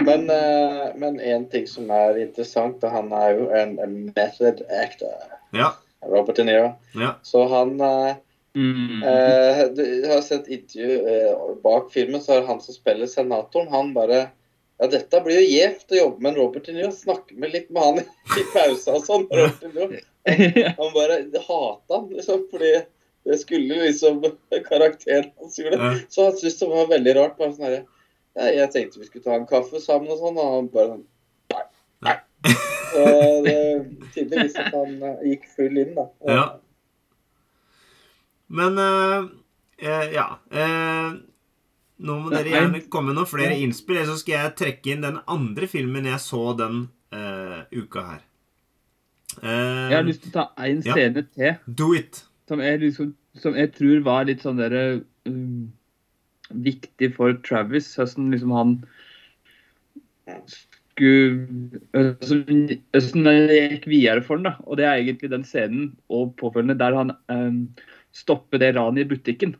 Men, 0.00 0.30
eh, 0.30 0.84
men 0.96 1.20
en 1.20 1.48
ting 1.52 1.66
som 1.68 1.90
er 1.92 2.18
interessant, 2.22 2.82
og 2.82 2.90
han 2.90 3.12
er 3.12 3.34
jo 3.38 3.48
en, 3.54 3.78
en 3.84 3.96
method 4.16 4.62
actor. 4.70 5.12
ja. 5.54 5.72
Robert 6.04 6.36
De 6.36 6.44
Niro. 6.44 6.74
Ja. 7.00 7.14
Så 7.22 7.46
han 7.48 7.80
eh, 7.80 8.14
Mm. 8.54 9.02
eh, 9.02 9.64
du, 9.74 9.82
har 10.06 10.20
sett 10.22 10.46
intervju 10.46 11.08
eh, 11.10 11.54
bak 11.64 11.88
filmen, 11.92 12.20
så 12.22 12.36
er 12.36 12.44
han 12.46 12.60
som 12.62 12.74
spiller 12.76 13.08
senatoren, 13.10 13.66
han 13.72 13.88
bare 13.96 14.28
Ja, 14.78 14.88
dette 14.90 15.20
blir 15.22 15.38
jo 15.38 15.46
gjevt 15.46 15.94
å 15.94 16.00
jobbe 16.00 16.24
med 16.24 16.32
en 16.32 16.40
Robert 16.40 16.66
De 16.66 16.74
Niro. 16.74 16.90
Snakke 16.94 17.36
med 17.38 17.54
litt 17.54 17.70
med 17.70 17.82
han 17.84 18.00
i 18.40 18.44
pausa 18.50 18.96
og 18.98 19.06
sånn. 19.06 19.28
Robert 19.30 19.62
De 19.62 19.70
Niro. 19.74 20.02
Han 20.78 20.94
bare 20.94 21.18
hata 21.36 21.98
han, 21.98 22.06
liksom, 22.08 22.46
fordi 22.48 22.70
det 23.24 23.36
skulle 23.42 23.74
liksom 23.82 24.22
karakteren 24.68 25.30
hans. 25.36 25.58
Ja. 25.58 25.94
Så 26.08 26.24
han 26.24 26.32
syntes 26.32 26.58
det 26.58 26.68
var 26.70 26.86
veldig 26.88 27.14
rart. 27.16 27.36
bare 27.36 27.52
sånn 27.52 27.74
ja, 27.76 28.46
Jeg 28.48 28.70
tenkte 28.72 29.02
vi 29.02 29.08
skulle 29.08 29.24
ta 29.24 29.36
en 29.36 29.46
kaffe 29.48 29.80
sammen 29.84 30.12
og 30.12 30.22
sånn, 30.22 30.40
og 30.40 30.54
han 30.54 30.70
bare 30.72 30.94
sånn 30.94 31.04
Nei. 31.52 31.64
nei. 32.08 32.16
Så 32.94 33.04
det 33.46 33.58
tydeligvis 34.14 34.58
at 34.60 34.72
han 34.72 34.96
eh, 35.02 35.22
gikk 35.30 35.46
full 35.56 35.80
inn, 35.84 35.94
da. 35.96 36.08
Ja. 36.28 36.44
Men 38.48 38.80
uh, 38.80 39.28
eh, 39.78 40.08
ja 40.14 40.26
eh, 40.52 41.14
Nå 42.02 42.16
må 42.24 42.30
dere 42.32 42.50
gjerne 42.50 42.80
komme 42.90 43.12
med 43.12 43.20
noen 43.20 43.30
flere 43.30 43.54
innspill, 43.62 44.00
eller 44.00 44.10
så 44.10 44.18
skal 44.18 44.34
jeg 44.34 44.54
trekke 44.58 44.92
inn 44.94 45.04
den 45.04 45.20
andre 45.30 45.68
filmen 45.70 46.08
jeg 46.10 46.18
så 46.22 46.42
den 46.58 46.88
uh, 47.14 47.62
uka 47.70 48.02
her. 48.08 48.24
Uh, 49.38 49.90
Jeg 49.90 49.96
har 49.96 50.06
lyst 50.08 50.24
til 50.24 50.32
å 50.32 50.38
ta 50.40 50.46
én 50.66 50.82
Ja. 50.86 50.96
scene 50.96 51.22
til 51.30 51.74
Do 51.78 51.92
it. 51.94 52.24
som 52.48 52.60
jeg, 52.60 52.80
liksom, 52.82 53.14
som 53.38 53.54
jeg 53.56 53.72
tror 53.78 54.02
var 54.06 54.26
litt 54.26 54.42
sånn 54.42 54.58
derre 54.60 55.04
um, 55.30 55.72
Viktig 56.50 57.14
for 57.14 57.32
Travis. 57.46 57.88
Hvordan 57.96 58.34
liksom 58.34 58.52
han 58.52 58.76
skulle 60.94 61.70
Hvordan 61.94 63.24
det 63.48 63.58
gikk 63.72 63.88
videre 63.90 64.22
for 64.22 64.36
han 64.36 64.50
da. 64.50 64.56
Og 64.66 64.78
det 64.78 64.86
er 64.86 65.00
egentlig 65.00 65.30
den 65.32 65.46
scenen 65.46 65.92
og 66.12 66.34
påfølgende 66.40 66.78
der 66.78 66.98
han 66.98 67.14
um, 67.32 67.68
stopper 68.14 68.60
det 68.62 68.74
ranet 68.76 69.06
i 69.06 69.10
butikken. 69.14 69.56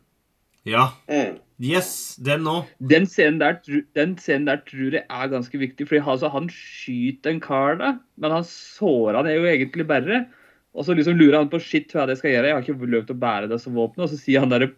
Ja. 0.64 0.88
Mm. 1.10 1.40
Yes, 1.62 2.16
den 2.18 2.42
nå. 2.42 2.64
Den 2.80 3.06
den 3.06 4.16
scenen 4.18 4.46
der 4.48 4.56
tror 4.66 4.96
jeg 4.96 5.04
er 5.08 5.28
ganske 5.28 5.58
viktig. 5.58 5.86
fordi 5.88 6.00
altså, 6.00 6.28
Han 6.28 6.48
skyter 6.48 7.30
en 7.30 7.40
kar, 7.40 7.76
da, 7.78 7.98
men 8.16 8.30
han 8.30 8.44
sårer 8.44 9.16
han 9.16 9.26
er 9.26 9.36
jo 9.38 9.44
egentlig 9.44 9.86
bare. 9.86 10.26
Og 10.74 10.84
så 10.84 10.94
liksom 10.94 11.16
lurer 11.16 11.38
han 11.38 11.50
på 11.50 11.60
shit, 11.60 11.92
hva 11.92 12.06
det 12.06 12.18
skal 12.18 12.32
gjøre. 12.32 12.46
Jeg 12.46 12.54
har 12.54 12.62
ikke 12.62 12.86
løpt 12.90 13.10
å 13.10 13.14
bære 13.14 13.48
det 13.48 13.60
som 13.62 13.74
våpen. 13.74 14.02
Og 14.02 14.10
så 14.10 14.18
sier 14.18 14.40
han 14.40 14.50
der 14.50 14.72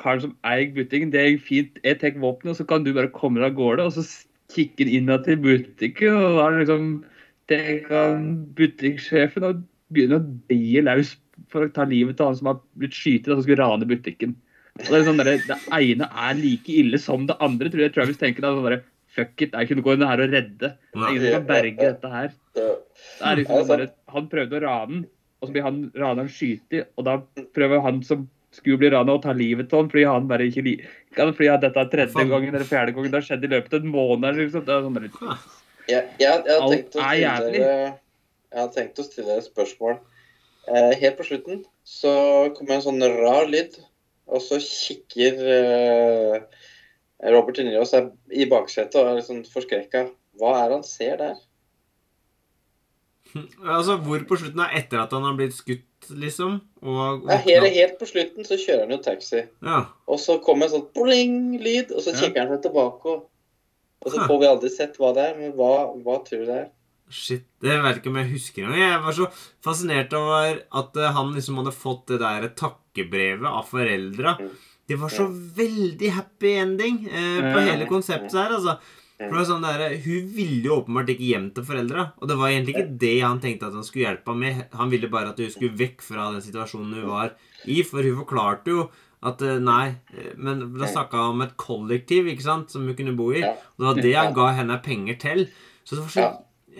karen 0.00 0.20
som 0.20 0.36
eier 0.44 0.74
butikken, 0.74 1.12
det 1.12 1.20
er 1.20 1.38
fint, 1.38 1.78
jeg 1.84 2.00
tar 2.00 2.18
våpenet, 2.20 2.52
og 2.52 2.56
så 2.56 2.66
kan 2.68 2.84
du 2.84 2.92
bare 2.96 3.12
komme 3.12 3.40
deg 3.40 3.52
av 3.52 3.56
gårde. 3.56 3.86
Og 3.88 3.96
så 3.96 4.04
kikker 4.52 4.84
han 4.84 4.94
innad 4.98 5.24
til 5.24 5.40
butikken, 5.40 6.16
og 6.16 6.36
da 6.36 6.46
er 6.46 6.52
det 6.52 6.66
liksom 6.66 6.92
det 7.50 7.62
kan 7.88 8.28
butikksjefen 8.54 9.46
og 9.48 9.64
begynner 9.90 10.20
å 10.20 10.28
deie 10.50 10.84
løs 10.86 11.16
for 11.50 11.66
å 11.66 11.72
ta 11.74 11.86
livet 11.88 12.20
av 12.20 12.30
han 12.30 12.38
som 12.38 12.50
har 12.52 12.60
blitt 12.78 12.94
skutt 12.94 13.26
og 13.32 13.42
skulle 13.42 13.58
rane 13.58 13.88
butikken. 13.90 14.36
Og 14.78 14.86
Det 14.86 14.98
er 15.00 15.04
sånn 15.08 15.20
der, 15.20 15.30
det 15.48 15.58
ene 15.76 16.06
er 16.28 16.34
like 16.38 16.72
ille 16.80 16.98
som 17.02 17.26
det 17.28 17.36
andre, 17.42 17.68
tror 17.72 17.82
jeg 17.84 17.94
Travis 17.96 18.20
tenker. 18.20 18.40
da, 18.46 18.54
sånn 18.56 18.70
der, 18.70 18.82
Fuck 19.10 19.42
it, 19.42 19.50
jeg 19.58 19.66
kunne 19.66 19.82
gå 19.82 19.94
inn 19.96 20.04
her 20.06 20.20
og 20.22 20.30
redde. 20.30 20.68
Ingen 20.94 21.16
som 21.24 21.32
kan 21.34 21.46
berge 21.48 21.86
dette 21.88 22.10
her. 22.12 22.28
Det 22.54 22.66
er 23.26 23.40
liksom 23.40 23.56
sånn 23.64 23.70
bare, 23.72 23.86
han 24.14 24.28
prøvde 24.30 24.54
å 24.60 24.60
rane 24.62 24.92
den, 24.92 25.00
og 25.40 25.48
så 25.48 25.54
blir 25.56 25.64
han 25.66 25.80
raneren 25.98 26.28
skutt, 26.30 26.76
og 26.94 27.04
da 27.08 27.16
prøver 27.56 27.82
han 27.82 27.98
som 28.06 28.28
skulle 28.54 28.78
bli 28.78 28.90
rana, 28.94 29.16
å 29.18 29.22
ta 29.22 29.34
livet 29.34 29.72
av 29.74 29.82
han 29.82 29.90
fordi 29.90 30.04
han 30.06 30.28
bare 30.30 30.46
ikke 30.50 30.62
liker 30.66 31.32
Fordi 31.38 31.50
dette 31.62 31.82
er 31.82 31.90
tredje 31.90 32.24
gangen 32.30 32.54
eller 32.54 32.66
fjerde 32.66 32.94
gangen. 32.94 33.10
Det 33.10 33.18
har 33.18 33.26
skjedd 33.26 33.44
i 33.46 33.50
løpet 33.50 33.74
av 33.74 33.82
en 33.84 33.92
måned. 33.96 34.38
Liksom. 34.44 34.64
Det 34.66 34.74
er 34.76 34.86
sånn 34.86 34.94
der, 35.00 35.10
Ah, 35.26 35.44
Jeg, 35.90 36.06
jeg, 36.18 36.22
jeg, 36.22 36.30
har 36.30 36.62
Alt 36.62 36.72
tenkt 36.72 36.94
å 36.94 37.02
er 37.02 37.10
stille 37.10 37.20
jævlig. 37.26 37.60
dere, 37.60 37.92
jeg 38.54 38.60
har 38.62 38.72
tenkt 38.78 38.98
å 39.02 39.06
stille 39.06 39.26
dere 39.26 39.42
et 39.42 39.50
spørsmål. 39.50 39.98
Eh, 40.70 40.90
helt 41.02 41.16
på 41.18 41.26
slutten 41.26 41.62
så 41.82 42.12
kommer 42.54 42.76
en 42.78 42.84
sånn 42.86 43.02
rar 43.18 43.50
lyd, 43.50 43.78
og 44.30 44.42
så 44.44 44.58
kikker 44.62 45.40
eh, 45.54 46.40
Robert 47.34 47.58
De 47.58 47.64
Niro 47.66 47.84
seg 47.88 48.12
i 48.32 48.46
baksetet 48.50 48.96
og 49.00 49.10
er 49.10 49.18
litt 49.20 49.26
sånn 49.28 49.44
forskrekka. 49.50 50.06
Hva 50.40 50.54
er 50.62 50.68
det 50.70 50.76
han 50.78 50.86
ser 50.88 51.16
der? 51.20 51.38
Altså, 53.76 53.96
hvor 54.02 54.22
på 54.26 54.38
slutten 54.40 54.62
er 54.64 54.72
etter 54.80 55.02
at 55.04 55.12
han 55.14 55.22
har 55.26 55.36
blitt 55.38 55.54
skutt, 55.54 56.08
liksom? 56.18 56.56
Og 56.82 57.28
Ja, 57.30 57.36
helt, 57.44 57.68
helt 57.76 57.98
på 58.00 58.08
slutten 58.10 58.46
så 58.48 58.56
kjører 58.58 58.86
han 58.86 58.94
jo 58.96 59.02
taxi, 59.04 59.44
Ja. 59.62 59.84
og 60.10 60.18
så 60.22 60.38
kommer 60.42 60.66
en 60.66 60.72
sånn 60.74 60.88
bling-lyd, 60.96 61.92
og 61.94 62.02
så 62.02 62.14
Ja. 62.14 62.20
kikker 62.24 62.40
han 62.46 62.54
seg 62.56 62.64
tilbake, 62.66 63.06
og, 63.06 63.28
og 64.02 64.12
så 64.14 64.26
får 64.26 64.40
vi 64.40 64.46
aldri 64.50 64.70
sett 64.74 64.96
hva 64.98 65.12
det 65.14 65.28
er. 65.28 65.38
Men 65.38 65.52
hva, 65.58 65.70
hva 66.02 66.18
tror 66.26 66.42
du 66.42 66.46
det 66.50 66.58
er? 66.64 66.68
Shit, 67.10 67.44
det 67.60 67.76
vet 67.82 67.96
ikke 67.98 68.10
om 68.10 68.18
jeg 68.20 68.30
husker 68.32 68.62
engang. 68.64 68.80
Jeg 68.80 69.00
var 69.02 69.12
så 69.12 69.26
fascinert 69.66 70.12
over 70.14 70.60
at 70.80 70.96
eh, 70.96 71.12
han 71.16 71.32
liksom 71.34 71.56
hadde 71.58 71.72
fått 71.74 72.06
det 72.06 72.20
der 72.22 72.48
takkebrevet 72.90 73.48
av 73.48 73.62
foreldra. 73.62 74.36
Mm. 74.40 74.50
Det 74.86 74.96
var 74.96 75.08
så 75.08 75.26
veldig 75.56 76.10
happy 76.10 76.52
ending 76.58 77.04
eh, 77.06 77.52
på 77.54 77.60
hele 77.60 77.86
konseptet 77.86 78.34
her, 78.34 78.56
altså. 78.56 78.78
For 79.20 79.28
det 79.28 79.36
var 79.36 79.44
sånn 79.50 79.64
der, 79.66 79.82
Hun 80.00 80.30
ville 80.32 80.62
jo 80.64 80.78
åpenbart 80.80 81.10
ikke 81.12 81.26
hjem 81.28 81.50
til 81.52 81.64
foreldra. 81.68 82.06
Og 82.18 82.28
det 82.30 82.38
var 82.40 82.48
egentlig 82.48 82.74
ikke 82.74 82.98
det 83.02 83.18
han 83.20 83.40
tenkte 83.42 83.68
at 83.68 83.76
han 83.76 83.84
skulle 83.84 84.06
hjelpe 84.06 84.32
ham 84.32 84.40
med. 84.40 84.62
Han 84.72 84.90
ville 84.90 85.10
bare 85.12 85.34
at 85.34 85.42
hun 85.42 85.52
skulle 85.52 85.76
vekk 85.76 86.00
fra 86.02 86.30
den 86.32 86.42
situasjonen 86.42 86.94
hun 86.96 87.10
var 87.10 87.34
i. 87.68 87.82
For 87.84 88.00
hun 88.00 88.16
forklarte 88.22 88.72
jo 88.72 88.86
at 89.28 89.42
eh, 89.44 89.60
nei, 89.60 89.92
eh, 90.16 90.32
men 90.40 90.64
da 90.80 90.88
snakka 90.88 91.20
han 91.20 91.36
om 91.36 91.44
et 91.44 91.56
kollektiv 91.60 92.30
ikke 92.32 92.46
sant, 92.46 92.72
som 92.72 92.88
hun 92.88 92.96
kunne 92.96 93.14
bo 93.18 93.28
i. 93.34 93.44
Og 93.44 93.84
det 93.84 93.90
var 93.90 94.00
det 94.08 94.14
han 94.16 94.38
ga 94.40 94.48
henne 94.56 94.80
penger 94.82 95.20
til. 95.20 95.44
Så 95.84 95.98
det 95.98 96.06
var 96.06 96.16
så 96.16 96.30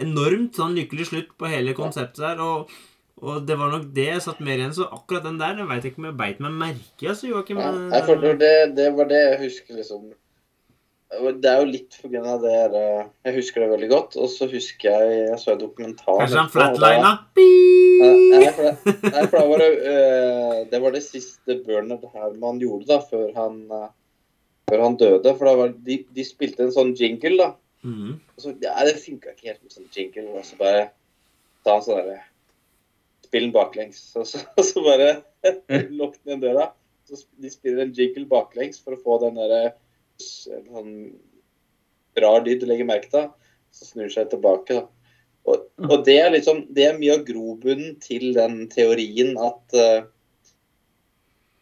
enormt 0.00 0.56
sånn 0.56 0.78
lykkelig 0.78 1.10
slutt 1.10 1.34
på 1.36 1.50
hele 1.52 1.76
konseptet 1.76 2.24
der. 2.24 2.40
Og, 2.40 2.72
og 3.20 3.44
det 3.44 3.56
var 3.60 3.68
nok 3.68 3.84
det 3.96 4.06
jeg 4.06 4.22
satt 4.24 4.40
mer 4.44 4.56
igjen. 4.56 4.72
Så 4.76 4.86
akkurat 4.88 5.26
den 5.26 5.36
der, 5.40 5.58
jeg 5.60 5.68
veit 5.68 5.86
ikke 5.90 6.00
om 6.00 6.08
jeg 6.08 6.16
beit 6.16 6.40
meg 6.40 6.56
merke 6.56 7.04
i. 7.04 7.10
Altså, 7.12 7.28
Joakim. 7.28 7.60
Ja, 7.60 7.72
jeg 7.92 8.06
føler 8.08 8.40
det, 8.40 8.54
det 8.78 8.88
var 8.96 9.10
det 9.10 9.20
jeg 9.20 9.38
husker 9.44 9.76
liksom 9.76 10.10
Det 11.10 11.50
er 11.50 11.58
jo 11.58 11.66
litt 11.68 11.98
på 12.00 12.08
grunn 12.08 12.28
av 12.30 12.44
det 12.44 12.52
her, 12.54 12.76
Jeg 13.26 13.36
husker 13.36 13.64
det 13.64 13.70
veldig 13.74 13.90
godt. 13.92 14.16
Og 14.16 14.30
så 14.32 14.48
husker 14.48 14.88
jeg 14.88 15.18
jeg 15.26 15.40
så 15.42 15.52
en 15.52 15.60
dokumentar 15.60 16.22
Kanskje 16.22 16.40
han 16.40 16.52
flatlina? 16.54 17.12
Nei, 17.40 18.44
for 18.56 18.70
det, 18.70 19.12
da 19.34 19.44
var 19.50 19.60
det 19.60 19.70
øh, 19.92 20.58
Det 20.70 20.80
var 20.80 20.96
det 20.96 21.02
siste 21.04 21.58
Bernard 21.66 22.06
Herman 22.14 22.62
gjorde 22.62 22.88
da, 22.88 23.02
før 23.04 23.28
han, 23.36 23.60
øh, 23.68 23.90
før 24.72 24.86
han 24.86 24.96
døde. 25.02 25.34
For 25.34 25.50
da 25.50 25.54
var, 25.60 25.76
de, 25.90 26.00
de 26.16 26.24
spilte 26.24 26.64
en 26.64 26.72
sånn 26.72 26.96
jingle, 26.96 27.36
da. 27.42 27.52
Mm. 27.84 28.16
Og 28.16 28.40
så, 28.40 28.56
ja, 28.64 28.78
det 28.88 28.96
funka 29.04 29.36
ikke 29.36 29.52
helt 29.52 29.60
med 29.60 29.76
sånn 29.76 29.92
jingle. 29.92 30.28
Og 30.40 30.48
så 30.48 30.56
bare 30.62 30.88
sa 31.60 31.76
han 31.76 31.84
sånn 31.84 32.00
derre 32.00 32.20
Spill 33.30 33.46
den 33.46 33.54
baklengs. 33.54 34.02
Og 34.18 34.26
så, 34.26 34.42
så 34.66 34.82
bare 34.88 35.14
lukk 35.94 36.18
den 36.26 36.42
døra. 36.42 36.72
Så 37.06 37.22
de 37.40 37.50
spiller 37.50 37.86
en 37.86 37.94
jingle 37.94 38.26
baklengs 38.30 38.82
for 38.82 38.94
å 38.96 39.02
få 39.02 39.18
den 39.24 39.38
derre 39.38 39.70
en 39.70 40.64
sånn 40.66 40.94
rar 42.20 42.42
lyd 42.44 42.60
du 42.60 42.66
legger 42.68 42.88
merke 42.88 43.10
til. 43.12 43.28
Så 43.72 43.92
snur 43.92 44.10
seg 44.12 44.32
tilbake, 44.32 44.80
da. 44.80 44.88
Og, 45.48 45.62
og 45.86 46.02
det 46.04 46.18
er 46.20 46.34
liksom 46.34 46.66
Det 46.76 46.84
er 46.84 46.98
mye 46.98 47.14
av 47.16 47.22
grobunnen 47.24 47.94
til 48.04 48.34
den 48.36 48.66
teorien 48.68 49.38
at 49.40 49.72
uh, 49.72 50.02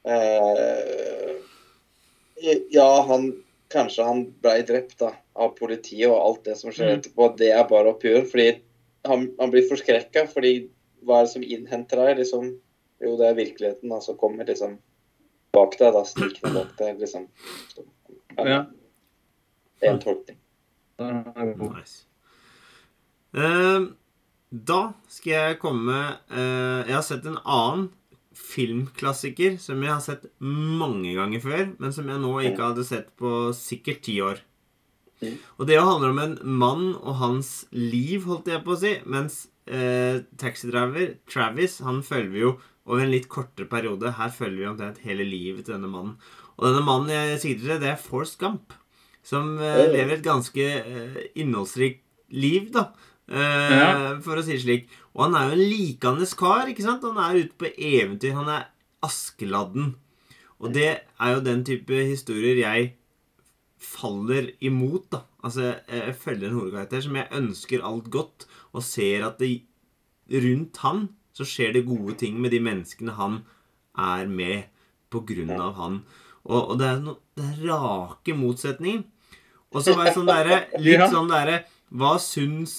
uh, 0.03 1.37
Ja, 2.75 2.89
han 3.07 3.31
Kanskje 3.71 4.07
han 4.09 4.25
ble 4.41 4.57
drept 4.65 4.97
da, 5.03 5.13
av 5.37 5.53
politiet, 5.59 6.09
og 6.09 6.17
alt 6.17 6.47
det 6.49 6.55
som 6.57 6.73
skjer 6.73 6.89
Mm. 6.89 6.99
etterpå, 6.99 7.27
det 7.37 7.51
er 7.53 7.67
bare 7.69 7.91
oppgjør. 7.93 8.23
Fordi 8.31 8.47
han, 9.05 9.27
han 9.37 9.51
blir 9.53 9.67
forskrekka, 9.69 10.23
fordi 10.33 10.53
hva 11.07 11.21
er 11.21 11.27
det 11.27 11.33
som 11.35 11.45
innhenter 11.47 12.03
deg? 12.03 12.19
Liksom, 12.23 12.51
jo, 13.05 13.15
det 13.21 13.29
er 13.29 13.39
virkeligheten 13.39 13.93
da, 13.93 14.01
som 14.05 14.19
kommer 14.21 14.49
liksom 14.49 14.79
bak 15.55 15.79
deg, 15.81 15.95
da, 15.95 16.03
snikende 16.07 16.55
bak 16.57 16.75
deg. 16.81 16.99
liksom. 17.03 17.29
Så, 17.73 17.87
ja. 18.37 18.65
Det 19.79 19.87
er 19.87 19.95
en 19.95 20.03
tolkning. 20.03 20.39
Nice. 20.99 22.05
Uh, 23.37 23.93
da 24.51 24.81
skal 25.13 25.31
jeg 25.35 25.59
komme 25.61 25.99
uh, 26.33 26.81
Jeg 26.89 26.95
har 26.97 27.05
sett 27.05 27.27
en 27.29 27.37
annen 27.45 27.91
filmklassiker 28.39 29.59
som 29.61 29.83
jeg 29.85 29.93
har 29.93 30.03
sett 30.03 30.29
mange 30.41 31.13
ganger 31.17 31.43
før, 31.43 31.65
men 31.83 31.95
som 31.95 32.09
jeg 32.09 32.23
nå 32.23 32.33
ikke 32.49 32.71
hadde 32.71 32.87
sett 32.87 33.11
på 33.19 33.51
sikkert 33.57 34.05
ti 34.07 34.19
år. 34.25 34.43
Mm. 35.19 35.35
Og 35.59 35.67
det 35.67 35.81
handler 35.83 36.13
om 36.15 36.21
en 36.23 36.37
mann 36.47 36.85
og 36.95 37.19
hans 37.19 37.51
liv, 37.75 38.29
holdt 38.31 38.51
jeg 38.53 38.63
på 38.65 38.77
å 38.77 38.79
si. 38.79 38.93
Mens 39.11 39.41
eh, 39.69 40.21
taxidriver 40.41 41.15
Travis 41.31 41.79
han 41.85 42.03
følger 42.07 42.33
vi 42.35 42.43
jo 42.43 42.53
over 42.89 43.05
en 43.05 43.13
litt 43.13 43.29
kortere 43.29 43.69
periode. 43.69 44.15
Her 44.17 44.31
følger 44.33 44.63
vi 44.63 44.69
omtrent 44.71 45.03
hele 45.05 45.27
livet 45.29 45.67
til 45.67 45.77
denne 45.77 45.91
mannen. 45.93 46.15
Og 46.57 46.67
denne 46.71 46.85
mannen 46.87 47.13
jeg 47.13 47.41
sier 47.43 47.61
til, 47.61 47.75
det 47.83 47.91
er 47.93 48.01
Forrest 48.01 48.39
Gump. 48.41 48.73
Som 49.23 49.59
eh, 49.61 49.85
lever 49.93 50.17
et 50.17 50.25
ganske 50.25 50.65
eh, 50.81 51.19
innholdsrikt 51.39 52.03
liv, 52.33 52.71
da. 52.75 52.89
Eh, 53.29 53.77
Ja. 53.77 53.89
For 54.25 54.41
å 54.41 54.43
si 54.45 54.55
det 54.57 54.63
slik. 54.65 54.89
Og 55.15 55.27
han 55.27 55.37
er 55.37 55.51
jo 55.51 55.59
en 55.59 55.69
likandes 55.69 56.33
kar. 56.39 56.67
ikke 56.71 56.87
sant? 56.87 57.05
Han 57.05 57.21
er 57.21 57.43
ute 57.45 57.59
på 57.61 57.69
eventyr. 57.77 58.33
Han 58.39 58.49
er 58.49 58.71
Askeladden. 59.05 59.93
Og 60.59 60.73
det 60.75 60.89
er 61.21 61.35
jo 61.37 61.45
den 61.45 61.61
type 61.67 61.93
historier 62.09 62.57
jeg 62.65 62.95
faller 63.79 64.51
imot, 64.65 65.07
da. 65.13 65.23
Altså, 65.43 65.63
jeg, 65.71 66.03
jeg 66.03 66.17
følger 66.19 66.49
en 66.49 66.59
hovedkarakter 66.59 67.05
som 67.05 67.19
jeg 67.19 67.33
ønsker 67.41 67.85
alt 67.87 68.11
godt, 68.15 68.49
og 68.73 68.85
ser 68.85 69.27
at 69.29 69.39
det 69.43 69.63
rundt 70.29 70.83
han 70.85 71.07
så 71.39 71.47
skjer 71.47 71.77
det 71.77 71.87
gode 71.87 72.17
ting 72.19 72.41
med 72.43 72.51
de 72.51 72.59
menneskene 72.63 73.15
han 73.15 73.43
er 73.99 74.27
med 74.31 74.67
på 75.13 75.23
grunn 75.29 75.55
av 75.55 75.77
han. 75.79 76.01
Og, 76.49 76.73
og 76.73 76.75
det 76.81 76.89
er 76.89 77.01
no, 77.05 77.15
det 77.39 77.47
er 77.47 77.63
rake 77.69 78.35
motsetninger. 78.35 79.05
Og 79.69 79.85
så 79.85 79.95
var 79.95 80.09
jeg 80.09 80.17
sånn 80.17 80.31
derre 80.31 80.63
Litt 80.85 81.03
sånn 81.13 81.29
derre 81.29 81.59
Hva 81.93 82.15
syns 82.25 82.73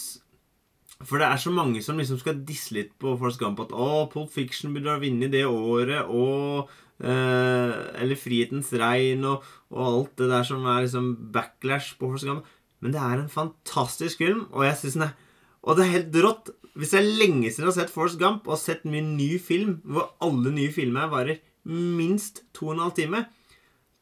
For 1.06 1.22
det 1.22 1.28
er 1.28 1.38
så 1.38 1.52
mange 1.54 1.84
som 1.86 2.00
liksom 2.02 2.18
skal 2.18 2.40
disse 2.48 2.74
litt 2.74 2.96
på 2.98 3.14
Forrest 3.20 3.38
Gump 3.38 3.62
at 3.62 3.76
å, 3.76 4.08
Pulp 4.10 4.32
Fiction 4.34 4.74
burde 4.74 4.90
ha 4.90 5.02
vunnet 5.02 5.30
det 5.36 5.46
året, 5.46 6.10
og 6.10 6.72
Eller 7.00 8.20
Frihetens 8.20 8.72
regn, 8.76 9.24
og, 9.28 9.46
og 9.72 9.84
alt 9.88 10.16
det 10.20 10.30
der 10.32 10.48
som 10.48 10.66
er 10.68 10.84
liksom 10.84 11.12
backlash 11.34 11.96
på 12.00 12.10
Forrest 12.10 12.28
Gump. 12.28 12.48
Men 12.80 12.96
det 12.96 13.02
er 13.04 13.18
en 13.18 13.32
fantastisk 13.32 14.22
film, 14.24 14.46
og 14.52 14.66
jeg 14.68 14.78
synes 14.80 15.00
den 15.00 15.10
er 15.10 15.18
Og 15.62 15.76
det 15.76 15.86
er 15.86 15.96
helt 15.98 16.16
rått. 16.24 16.54
Hvis 16.80 16.94
er 16.96 17.04
lenge 17.04 17.50
siden 17.52 17.68
jeg 17.68 17.74
har 17.74 17.78
sett 17.82 17.92
Forrest 17.92 18.20
Gump 18.20 18.48
og 18.48 18.60
sett 18.60 18.86
min 18.88 19.18
ny 19.18 19.34
film, 19.40 19.82
hvor 19.84 20.14
alle 20.24 20.54
nye 20.56 20.72
filmer 20.72 21.12
varer 21.12 21.42
minst 21.68 22.46
to 22.56 22.70
og 22.70 22.78
en 22.78 22.86
halv 22.86 22.96
time 22.96 23.26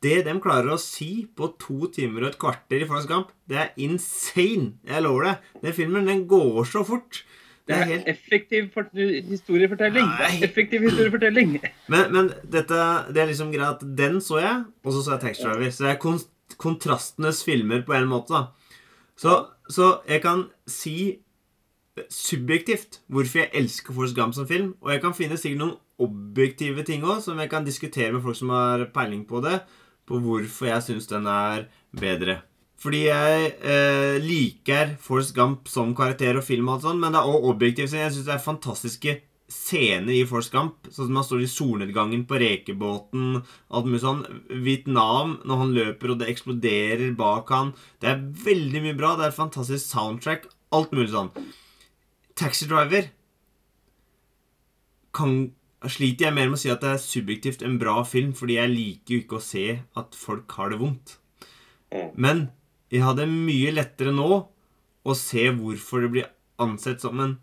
Det 0.03 0.19
de 0.27 0.35
klarer 0.37 0.69
å 0.69 0.77
si 0.77 1.25
på 1.25 1.49
to 1.57 1.89
timer 1.89 2.21
og 2.21 2.29
et 2.29 2.37
kvarter 2.37 2.83
i 2.83 2.85
Forrest 2.85 3.09
Gump, 3.09 3.31
det 3.49 3.57
er 3.57 3.73
insane. 3.81 4.75
Jeg 4.85 5.01
lover 5.01 5.25
det. 5.25 5.35
Den 5.63 5.73
filmen 5.73 6.05
den 6.05 6.27
går 6.29 6.61
så 6.69 6.83
fort. 6.85 7.23
Det 7.67 7.75
er 7.75 7.89
helt 7.89 8.07
effektiv 8.07 8.69
for 8.73 8.87
historiefortelling. 8.95 10.07
Det 10.19 10.27
er 10.27 10.47
effektiv 10.47 10.85
historiefortelling. 10.87 11.57
Men, 11.91 12.11
men 12.13 12.29
dette, 12.51 12.79
det 13.11 13.21
er 13.21 13.29
liksom 13.29 13.51
greit 13.51 13.81
at 13.81 13.85
den 13.97 14.21
så 14.23 14.39
jeg, 14.39 14.63
og 14.83 14.93
så 14.93 15.03
så 15.03 15.15
jeg 15.15 15.23
Taxi 15.25 15.43
Driver. 15.43 15.71
Så 15.71 15.83
det 15.83 15.91
er 15.91 16.01
kon 16.01 16.19
kontrastenes 16.57 17.41
filmer 17.43 17.81
på 17.83 17.93
en 17.93 18.07
måte. 18.07 18.33
da. 18.33 18.77
Så, 19.19 19.33
så 19.69 19.97
jeg 20.07 20.21
kan 20.23 20.45
si 20.67 21.17
subjektivt 22.13 23.01
hvorfor 23.11 23.41
jeg 23.43 23.49
elsker 23.53 23.93
Forrest 23.93 24.15
Gump 24.15 24.35
som 24.37 24.47
film. 24.47 24.75
Og 24.81 24.93
jeg 24.93 25.01
kan 25.03 25.15
finne 25.17 25.37
sikkert 25.37 25.63
noen 25.63 25.75
objektive 25.99 26.85
ting 26.87 27.03
òg, 27.03 27.19
som 27.25 27.39
jeg 27.41 27.49
kan 27.51 27.65
diskutere 27.65 28.13
med 28.13 28.23
folk 28.23 28.37
som 28.37 28.53
har 28.53 28.85
peiling 28.93 29.25
på 29.27 29.41
det, 29.43 29.59
på 30.07 30.19
hvorfor 30.23 30.69
jeg 30.69 30.85
syns 30.85 31.09
den 31.09 31.27
er 31.27 31.67
bedre. 31.99 32.41
Fordi 32.77 33.07
jeg 33.07 33.53
eh, 33.65 34.17
liker 34.21 34.93
Forrest 35.01 35.33
Gump 35.37 35.69
som 35.71 35.95
karakter 35.97 36.37
og 36.37 36.45
film, 36.45 36.67
og 36.69 36.77
alt 36.77 36.85
sånt, 36.85 37.01
men 37.01 37.15
det 37.15 37.21
er 37.21 37.31
også 37.31 37.53
objektivt. 37.53 37.95
Jeg 37.97 38.13
syns 38.13 38.27
det 38.27 38.35
er 38.35 38.43
fantastiske 38.43 39.15
scener 39.47 40.11
i 40.13 40.25
Forrest 40.29 40.53
Gump. 40.53 40.89
Sånn 40.91 41.09
som 41.09 41.17
han 41.17 41.25
står 41.25 41.43
i 41.43 41.49
solnedgangen 41.51 42.25
på 42.29 42.39
rekebåten. 42.43 43.41
Alt 43.73 43.89
mulig 43.89 44.03
sånn. 44.03 44.23
Vietnam, 44.63 45.37
når 45.47 45.61
han 45.63 45.75
løper 45.77 46.13
og 46.13 46.21
det 46.21 46.29
eksploderer 46.33 47.15
bak 47.17 47.53
han. 47.55 47.73
Det 48.03 48.11
er 48.11 48.25
veldig 48.45 48.83
mye 48.85 48.97
bra. 48.99 49.15
Det 49.15 49.27
er 49.27 49.33
et 49.33 49.39
fantastisk 49.39 49.87
soundtrack. 49.87 50.49
Alt 50.75 50.93
mulig 50.93 51.13
sånn. 51.15 51.31
Taxi 52.37 52.67
Driver 52.69 53.07
kan 55.17 55.39
sliter 55.89 56.27
jeg 56.27 56.35
mer 56.35 56.49
med 56.49 56.57
å 56.57 56.61
si 56.61 56.69
at 56.69 56.83
det 56.83 56.91
er 56.93 57.01
subjektivt 57.01 57.63
en 57.65 57.77
bra 57.81 58.01
film, 58.05 58.33
fordi 58.37 58.57
jeg 58.57 58.73
liker 58.73 59.15
jo 59.15 59.23
ikke 59.23 59.39
å 59.39 59.45
se 59.45 59.65
at 59.97 60.17
folk 60.17 60.53
har 60.59 60.73
det 60.73 60.79
vondt. 60.81 61.17
Mm. 61.93 62.09
Men 62.19 62.43
jeg 62.91 63.03
hadde 63.03 63.25
mye 63.29 63.71
lettere 63.75 64.13
nå 64.15 64.27
å 65.07 65.15
se 65.15 65.47
hvorfor 65.55 66.01
det 66.05 66.11
blir 66.13 66.27
ansett 66.63 67.01
som 67.03 67.19
en 67.23 67.37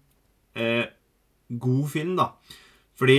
eh, 0.57 0.87
god 1.49 1.89
film, 1.93 2.15
da. 2.17 2.31
Fordi 2.99 3.19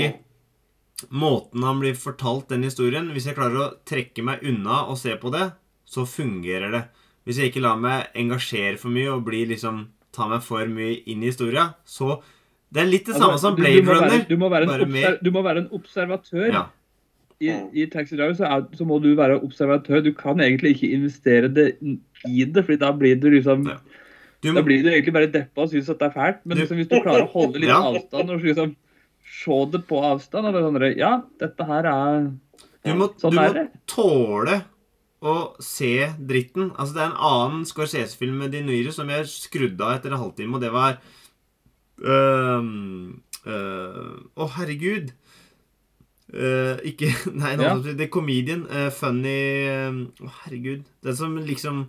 måten 1.11 1.63
han 1.67 1.79
blir 1.81 1.95
fortalt 1.99 2.47
den 2.53 2.63
historien 2.63 3.09
Hvis 3.11 3.25
jeg 3.27 3.35
klarer 3.35 3.59
å 3.59 3.71
trekke 3.87 4.23
meg 4.23 4.45
unna 4.47 4.85
og 4.89 4.97
se 5.01 5.15
på 5.19 5.31
det, 5.33 5.49
så 5.85 6.05
fungerer 6.07 6.71
det. 6.73 6.83
Hvis 7.25 7.39
jeg 7.41 7.51
ikke 7.51 7.63
lar 7.65 7.77
meg 7.81 8.13
engasjere 8.17 8.77
for 8.81 8.93
mye 8.95 9.11
og 9.13 9.25
blir 9.27 9.49
liksom 9.49 9.87
ta 10.15 10.29
meg 10.31 10.41
for 10.45 10.65
mye 10.71 11.01
inn 11.11 11.23
i 11.25 11.29
historia, 11.31 11.73
så 11.85 12.21
Det 12.71 12.81
er 12.81 12.87
litt 12.89 13.05
det 13.05 13.15
samme 13.15 13.37
som 13.39 13.53
Altså, 13.53 13.59
Blade 13.59 13.75
du 13.75 13.85
må 13.85 13.93
være- 13.93 14.09
Runner. 14.09 14.25
Du 14.29 14.37
må 14.37 14.49
være 14.49 14.63
en, 14.63 14.91
bare 14.91 15.17
du 15.21 15.31
må 15.31 15.41
være 15.43 15.57
en 15.63 15.69
observatør. 15.71 16.47
Ja. 16.51 16.63
I, 17.41 17.49
Mm. 17.51 17.69
i 17.75 17.85
Taxi 17.91 18.15
Driver 18.15 18.33
så, 18.33 18.45
er, 18.47 18.61
så 18.77 18.85
må 18.87 19.01
du 19.03 19.09
være 19.15 19.41
observatør. 19.43 20.01
Du 20.03 20.13
kan 20.13 20.37
egentlig 20.39 20.75
ikke 20.75 20.91
investere 20.95 21.49
det 21.53 21.77
i 22.27 22.45
det, 22.45 22.63
Fordi 22.65 22.77
da 22.79 22.91
blir 22.93 23.19
du 23.19 23.29
liksom 23.29 23.67
Ja. 23.67 23.77
Du 24.41 24.53
Da 24.53 24.61
blir 24.61 24.83
du 24.83 24.89
egentlig 24.89 25.13
bare 25.13 25.27
deppa 25.31 25.61
og 25.63 25.69
syns 25.71 25.89
at 25.89 25.99
det 25.99 26.07
er 26.07 26.13
fælt. 26.19 26.39
Men 26.45 26.57
Du- 26.57 26.61
liksom, 26.63 26.77
hvis 26.77 26.87
du 26.89 27.01
klarer 27.01 27.25
å 27.27 27.31
holde 27.31 27.59
litt 27.59 27.69
Ja. 27.69 27.81
avstand 27.81 28.29
og 28.29 28.41
liksom 28.41 28.75
se 29.25 29.65
det 29.71 29.87
på 29.87 29.99
avstand 30.03 30.45
eller 30.47 30.59
er 30.59 30.71
sånn 30.71 30.97
Ja, 30.97 31.23
dette 31.39 31.65
her 31.65 31.85
er 31.85 32.31
du 32.85 32.93
må, 32.93 33.09
Sånn 33.19 33.31
du 33.31 33.39
er 33.39 33.47
må 33.49 33.53
det. 33.53 33.69
tåle 33.87 34.63
å 35.23 35.55
se 35.59 36.05
dritten. 36.19 36.71
Altså, 36.77 36.93
det 36.93 37.01
er 37.01 37.09
en 37.11 37.17
annen 37.17 37.65
Scorsese-film 37.65 38.37
med 38.37 38.51
De 38.51 38.61
Niro 38.61 38.91
som 38.91 39.07
jeg 39.09 39.25
skrudde 39.25 39.81
av 39.81 39.97
etter 39.99 40.11
en 40.13 40.19
halvtime, 40.19 40.53
og 40.55 40.61
det 40.61 40.71
var 40.71 40.97
øhm, 42.03 43.19
øh, 43.47 44.19
Å, 44.37 44.49
herregud. 44.57 45.11
Øh, 46.33 46.79
ikke 46.83 47.11
Nei, 47.41 47.51
Ja. 47.61 47.75
det 47.77 48.01
er 48.01 48.09
Comedian. 48.09 48.63
Uh, 48.65 48.89
funny 48.91 49.35
Å, 49.69 50.31
herregud. 50.43 50.83
Den 51.05 51.15
som 51.15 51.35
liksom 51.37 51.83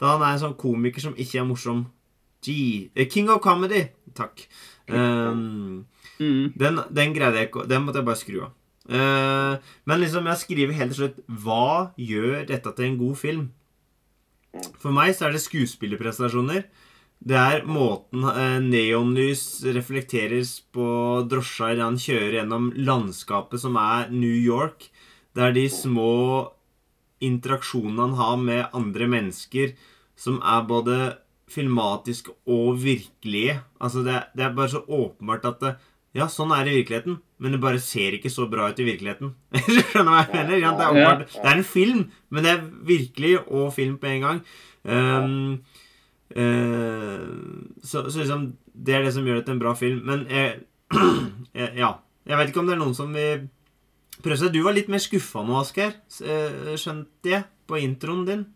Da 0.00 0.12
han 0.16 0.22
er 0.22 0.34
en 0.36 0.42
sånn 0.44 0.56
komiker 0.60 1.00
som 1.02 1.14
ikke 1.18 1.40
er 1.40 1.46
morsom. 1.48 1.86
Gee. 2.44 2.90
eh, 2.94 3.08
King 3.10 3.30
of 3.32 3.40
Comedy. 3.42 3.86
Takk. 4.14 4.44
Um, 4.88 5.84
mm, 6.20 6.52
den, 6.56 6.78
den 6.96 7.10
greide 7.12 7.36
jeg 7.42 7.48
ikke 7.50 7.66
Den 7.68 7.82
måtte 7.84 7.98
jeg 8.00 8.06
bare 8.06 8.16
skru 8.20 8.38
av. 8.46 8.54
Men 8.88 10.00
liksom, 10.00 10.24
jeg 10.30 10.40
skriver 10.40 10.72
helt 10.78 10.94
til 10.94 11.02
slutt 11.02 11.18
Hva 11.44 11.90
gjør 12.00 12.46
dette 12.48 12.72
til 12.76 12.86
en 12.86 12.96
god 13.00 13.16
film? 13.20 13.42
For 14.80 14.94
meg 14.96 15.12
så 15.14 15.26
er 15.28 15.34
det 15.36 15.42
skuespillerprestasjoner. 15.44 16.64
Det 17.18 17.38
er 17.38 17.64
måten 17.66 18.22
eh, 18.30 18.58
neonlys 18.62 19.64
reflekteres 19.74 20.58
på 20.74 20.86
drosja 21.28 21.72
idet 21.74 21.84
han 21.84 21.98
kjører 21.98 22.36
gjennom 22.38 22.70
landskapet 22.76 23.62
som 23.64 23.78
er 23.80 24.12
New 24.14 24.36
York. 24.36 24.86
Det 25.34 25.48
er 25.48 25.56
de 25.56 25.66
små 25.72 26.12
interaksjonene 27.24 28.06
han 28.06 28.18
har 28.18 28.36
med 28.42 28.76
andre 28.78 29.08
mennesker, 29.10 29.74
som 30.18 30.38
er 30.46 30.68
både 30.70 30.98
filmatiske 31.50 32.34
og 32.46 32.78
virkelige. 32.82 33.58
Altså, 33.80 34.04
det, 34.06 34.20
det 34.36 34.46
er 34.46 34.54
bare 34.56 34.72
så 34.76 34.84
åpenbart 34.84 35.48
at 35.48 35.62
det, 35.64 35.72
ja, 36.16 36.28
sånn 36.30 36.52
er 36.54 36.64
det 36.64 36.72
i 36.72 36.78
virkeligheten, 36.80 37.18
men 37.42 37.54
det 37.54 37.60
bare 37.62 37.82
ser 37.82 38.16
ikke 38.16 38.32
så 38.32 38.46
bra 38.50 38.70
ut 38.70 38.80
i 38.80 38.86
virkeligheten. 38.86 39.34
Skjønner 39.66 40.12
hva 40.12 40.22
jeg 40.22 40.32
mener? 40.36 40.56
Ja, 40.62 40.72
det, 40.78 40.86
er 40.86 40.94
åpenbart, 40.94 41.34
det 41.34 41.50
er 41.50 41.60
en 41.60 41.68
film, 41.74 42.06
men 42.30 42.46
det 42.46 42.54
er 42.54 42.64
virkelig 42.88 43.34
og 43.44 43.68
film 43.76 43.98
på 44.00 44.10
en 44.12 44.24
gang. 44.26 44.40
Um, 44.88 45.60
så, 46.34 48.02
så 48.10 48.18
liksom 48.18 48.42
Det 48.74 48.94
er 48.94 49.06
det 49.06 49.14
som 49.14 49.24
gjør 49.26 49.40
det 49.40 49.46
til 49.46 49.56
en 49.56 49.62
bra 49.62 49.72
film. 49.78 50.02
Men 50.06 50.26
jeg, 50.30 50.60
jeg, 51.58 51.70
ja. 51.78 51.94
Jeg 52.28 52.36
vet 52.40 52.50
ikke 52.50 52.60
om 52.60 52.68
det 52.68 52.76
er 52.76 52.82
noen 52.82 52.96
som 52.96 53.14
vil 53.16 53.46
prøve 54.20 54.38
seg. 54.40 54.52
Du 54.52 54.60
var 54.66 54.76
litt 54.76 54.90
mer 54.92 55.02
skuffa 55.02 55.42
nå, 55.46 55.56
Asgeir. 55.62 55.96
Eh, 56.20 56.74
Skjønte 56.76 57.32
jeg 57.32 57.46
på 57.68 57.80
introen 57.80 58.24
din. 58.28 58.46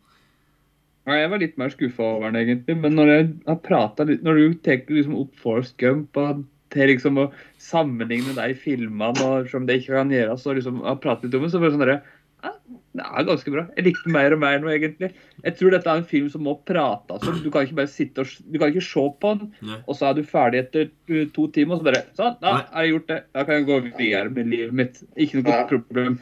Ja, 1.09 1.17
jeg 1.19 1.31
var 1.33 1.43
litt 1.43 1.57
mer 1.59 1.73
skuffa 1.73 2.05
over 2.05 2.31
den, 2.31 2.43
egentlig. 2.45 2.77
Men 2.79 2.95
når 2.99 3.13
jeg 3.13 3.29
har 3.49 3.63
pratet 3.65 4.11
litt 4.11 4.27
Når 4.27 4.39
du 4.39 4.59
tar 4.63 4.85
liksom 4.87 5.17
opp 5.19 5.39
Forrest 5.41 5.75
Gump 5.81 6.21
og 6.21 6.45
til 6.73 6.89
liksom 6.89 7.19
å 7.21 7.27
sammenligne 7.61 8.33
de 8.37 8.55
filmene 8.57 9.27
og 9.27 9.49
som 9.51 9.67
det 9.69 9.81
ikke 9.81 9.99
kan 9.99 10.13
gjøres, 10.13 10.47
og 10.49 10.57
liksom 10.57 10.79
har 10.87 11.01
pratet 11.03 11.27
litt 11.29 11.37
om 11.37 11.45
det, 11.45 11.51
så 11.53 11.61
var 11.61 11.69
det 11.69 11.75
sånn 11.75 11.85
derre 11.85 11.99
ja, 12.43 12.51
Det 12.95 13.05
er 13.07 13.25
ganske 13.25 13.53
bra. 13.55 13.63
Jeg 13.77 13.85
likte 13.87 14.11
mer 14.13 14.33
og 14.35 14.41
mer 14.43 14.59
nå, 14.61 14.69
egentlig. 14.69 15.13
Jeg 15.45 15.57
tror 15.57 15.71
dette 15.71 15.87
er 15.89 15.97
en 16.03 16.05
film 16.05 16.29
som 16.29 16.43
må 16.45 16.57
prates 16.69 17.27
om. 17.29 17.39
Du 17.43 17.51
kan 17.51 17.65
ikke 17.67 17.79
bare 17.79 17.89
sitte 17.89 18.21
og 18.25 18.27
Du 18.53 18.59
kan 18.59 18.69
ikke 18.73 18.83
se 18.85 19.05
på 19.23 19.33
den, 19.39 19.53
Nei. 19.63 19.79
og 19.87 19.97
så 19.97 20.11
er 20.11 20.15
du 20.15 20.23
ferdig 20.29 20.61
etter 20.67 20.91
to 21.33 21.47
timer, 21.55 21.75
og 21.75 21.81
så 21.81 21.85
bare 21.89 22.03
Sånn, 22.19 22.37
da 22.43 22.53
har 22.69 22.85
jeg 22.85 22.93
gjort 22.95 23.07
det. 23.09 23.21
Da 23.33 23.45
kan 23.45 23.55
jeg 23.61 23.67
gå 23.71 23.81
videre 23.97 24.31
med 24.31 24.47
livet 24.53 24.73
mitt. 24.73 25.03
Ikke 25.17 25.43
noe 25.43 25.53
Ja. 25.57 25.67
problem. 25.67 26.19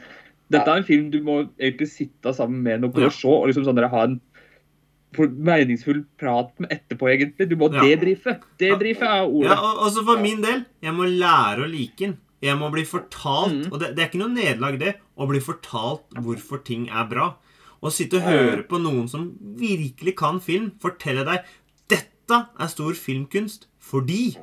Dette 0.51 0.67
er 0.67 0.77
en 0.77 0.83
film 0.83 1.09
du 1.11 1.21
må 1.23 1.49
egentlig 1.59 1.87
sitte 1.87 2.33
sammen 2.35 2.61
med 2.63 2.81
noen 2.81 2.93
Ja. 2.99 3.05
og 3.07 3.11
se, 3.13 3.27
og 3.27 3.47
liksom 3.47 3.65
sånn 3.65 3.75
der, 3.75 3.87
ha 3.87 4.03
en 4.03 4.21
for 5.13 5.27
meningsfull 5.27 6.05
prat 6.17 6.51
med 6.59 6.69
etterpå, 6.71 7.09
egentlig. 7.11 7.49
Du 7.49 7.55
må 7.57 7.67
Ja. 7.73 7.81
debrife. 7.83 8.39
Debrife 8.57 9.01
er 9.03 9.23
Ja, 9.23 9.25
ordet. 9.27 9.57
og 9.59 9.77
også 9.91 10.05
for 10.05 10.21
min 10.21 10.41
del. 10.41 10.65
Jeg 10.81 10.93
må 10.93 11.03
lære 11.03 11.65
å 11.65 11.69
like 11.69 11.97
den. 11.97 12.17
Jeg 12.41 12.55
må 12.57 12.71
bli 12.71 12.81
fortalt 12.83 13.51
Mm. 13.67 13.71
Og 13.73 13.79
det, 13.79 13.95
det 13.95 13.99
er 13.99 14.07
ikke 14.09 14.19
noe 14.19 14.33
nederlag, 14.33 14.79
det, 14.79 14.95
å 15.21 15.27
bli 15.29 15.39
fortalt 15.43 16.07
hvorfor 16.25 16.63
ting 16.67 16.87
er 16.89 17.05
bra. 17.09 17.31
Å 17.81 17.89
sitte 17.93 18.19
og 18.19 18.27
høre 18.29 18.63
på 18.69 18.77
noen 18.81 19.07
som 19.09 19.29
virkelig 19.57 20.15
kan 20.19 20.39
film, 20.43 20.71
fortelle 20.81 21.23
deg 21.25 21.45
'Dette 21.89 22.37
er 22.59 22.67
stor 22.71 22.93
filmkunst 22.97 23.67
fordi' 23.81 24.37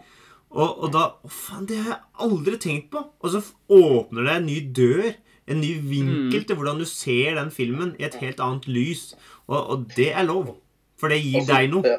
Og, 0.50 0.78
og 0.84 0.92
da 0.94 1.02
Å, 1.20 1.28
faen, 1.28 1.66
det 1.68 1.76
har 1.76 1.90
jeg 1.92 2.24
aldri 2.24 2.56
tenkt 2.56 2.86
på. 2.90 3.02
Og 3.20 3.30
så 3.34 3.42
åpner 3.68 4.24
det 4.24 4.36
en 4.38 4.46
ny 4.46 4.60
dør. 4.72 5.10
En 5.48 5.60
ny 5.60 5.74
vinkel 5.80 6.40
Mm. 6.40 6.46
til 6.46 6.56
hvordan 6.56 6.78
du 6.80 6.84
ser 6.88 7.34
den 7.36 7.50
filmen 7.50 7.94
i 8.00 8.04
et 8.04 8.14
helt 8.16 8.40
annet 8.40 8.66
lys. 8.66 9.14
Og, 9.46 9.60
og 9.70 9.86
det 9.96 10.12
er 10.14 10.24
lov. 10.24 10.54
For 10.96 11.08
det 11.08 11.20
gir 11.22 11.42
også, 11.42 11.52
deg 11.52 11.70
noe. 11.70 11.82
ja. 11.84 11.98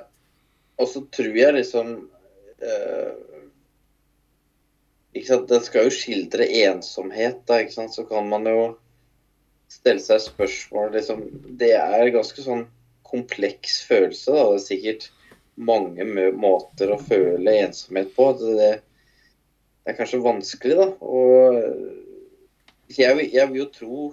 Og 0.80 0.88
så 0.88 1.04
tror 1.14 1.36
jeg 1.38 1.54
liksom 1.54 2.10
eh, 2.62 3.12
ikke 5.14 5.28
sant, 5.28 5.48
Det 5.50 5.62
skal 5.66 5.88
jo 5.88 5.94
skildre 5.94 6.48
ensomhet, 6.66 7.42
da, 7.50 7.62
ikke 7.64 7.78
sant. 7.78 7.96
Så 7.96 8.06
kan 8.10 8.28
man 8.30 8.46
jo 8.50 8.60
stelle 9.70 10.02
seg 10.02 10.22
spørsmål 10.24 10.94
liksom, 10.98 11.24
Det 11.60 11.74
er 11.78 12.14
ganske 12.14 12.44
sånn 12.46 12.68
kompleks 13.10 13.82
følelse, 13.90 14.34
da. 14.36 14.46
Det 14.52 14.60
er 14.60 14.68
sikkert 14.68 15.10
mange 15.60 16.06
måter 16.38 16.94
å 16.94 17.00
føle 17.02 17.58
ensomhet 17.66 18.14
på. 18.16 18.32
Det, 18.40 18.54
det, 18.70 18.74
er 19.90 19.98
kanskje 19.98 20.22
vanskelig, 20.24 20.78
da. 20.78 20.90
Og 21.02 22.94
jeg, 22.96 23.30
jeg 23.34 23.50
vil 23.50 23.64
jo 23.64 23.70
tro 23.74 24.04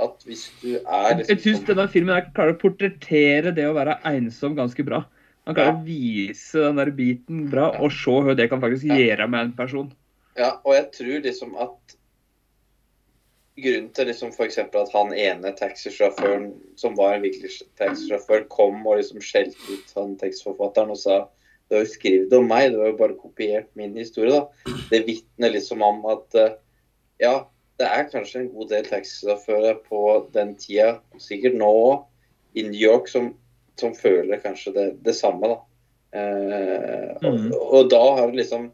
at 0.00 0.24
hvis 0.28 0.48
du 0.60 0.74
er 0.76 1.22
Jeg 1.22 1.40
syns 1.40 1.62
denne 1.64 1.86
filmen 1.88 2.32
klarer 2.36 2.56
å 2.56 2.60
portrettere 2.60 3.52
det 3.56 3.64
å 3.68 3.76
være 3.76 3.98
ensom 4.10 4.56
ganske 4.56 4.84
bra. 4.84 5.04
Han 5.46 5.54
klarer 5.54 5.76
Ja. 5.76 5.76
å 5.78 5.86
vise 5.86 6.64
den 6.64 6.80
der 6.80 6.90
biten 6.90 7.46
bra, 7.52 7.70
og 7.78 7.92
se 7.94 8.10
hva 8.10 8.34
det 8.36 8.48
kan 8.50 8.60
faktisk 8.60 8.90
gjøre 8.90 9.28
med 9.30 9.44
en 9.44 9.54
person. 9.56 9.92
Ja, 10.36 10.56
og 10.64 10.74
jeg 10.74 10.90
tror 10.92 11.22
liksom 11.24 11.56
at 11.62 11.96
grunnen 13.56 13.88
til 13.96 14.10
liksom 14.10 14.34
f.eks. 14.34 14.58
at 14.58 14.92
han 14.92 15.14
ene 15.16 15.52
taxisjåføren, 15.56 16.50
som 16.76 16.96
var 16.98 17.14
en 17.16 17.24
virkelig 17.24 17.62
taxisjåfør, 17.80 18.44
kom 18.52 18.82
og 18.86 18.98
liksom 19.00 19.22
skjelte 19.24 19.56
ut 19.70 19.94
han 19.96 20.16
tekstforfatteren 20.20 20.92
og 20.92 21.00
sa 21.00 21.22
du 21.66 21.74
har 21.74 21.82
jo 21.82 21.90
skrevet 21.90 22.34
om 22.36 22.44
meg, 22.46 22.68
du 22.70 22.78
har 22.78 22.92
jo 22.92 22.98
bare 23.00 23.16
kopiert 23.18 23.66
min 23.74 23.96
historie. 23.98 24.30
da. 24.30 24.74
Det 24.92 25.00
vitner 25.08 25.50
liksom 25.50 25.80
om 25.82 26.04
at 26.12 26.36
eh, 26.38 26.52
ja, 27.18 27.32
det 27.80 27.88
er 27.90 28.06
kanskje 28.12 28.44
en 28.44 28.52
god 28.52 28.68
del 28.70 28.86
taxisjåfører 28.86 29.80
på 29.88 30.02
den 30.36 30.52
tida, 30.60 31.00
sikkert 31.18 31.56
nå 31.58 31.66
òg, 31.66 32.04
i 32.54 32.62
New 32.68 32.78
York, 32.78 33.08
som, 33.10 33.32
som 33.80 33.96
føler 33.98 34.38
kanskje 34.44 34.72
det, 34.76 34.86
det 35.08 35.16
samme. 35.18 35.50
da. 35.50 35.58
Eh, 36.20 37.10
og, 37.24 37.34
Mhm. 37.34 37.50
og 37.58 37.90
da 37.90 38.04
har 38.20 38.30
det 38.30 38.44
liksom 38.44 38.70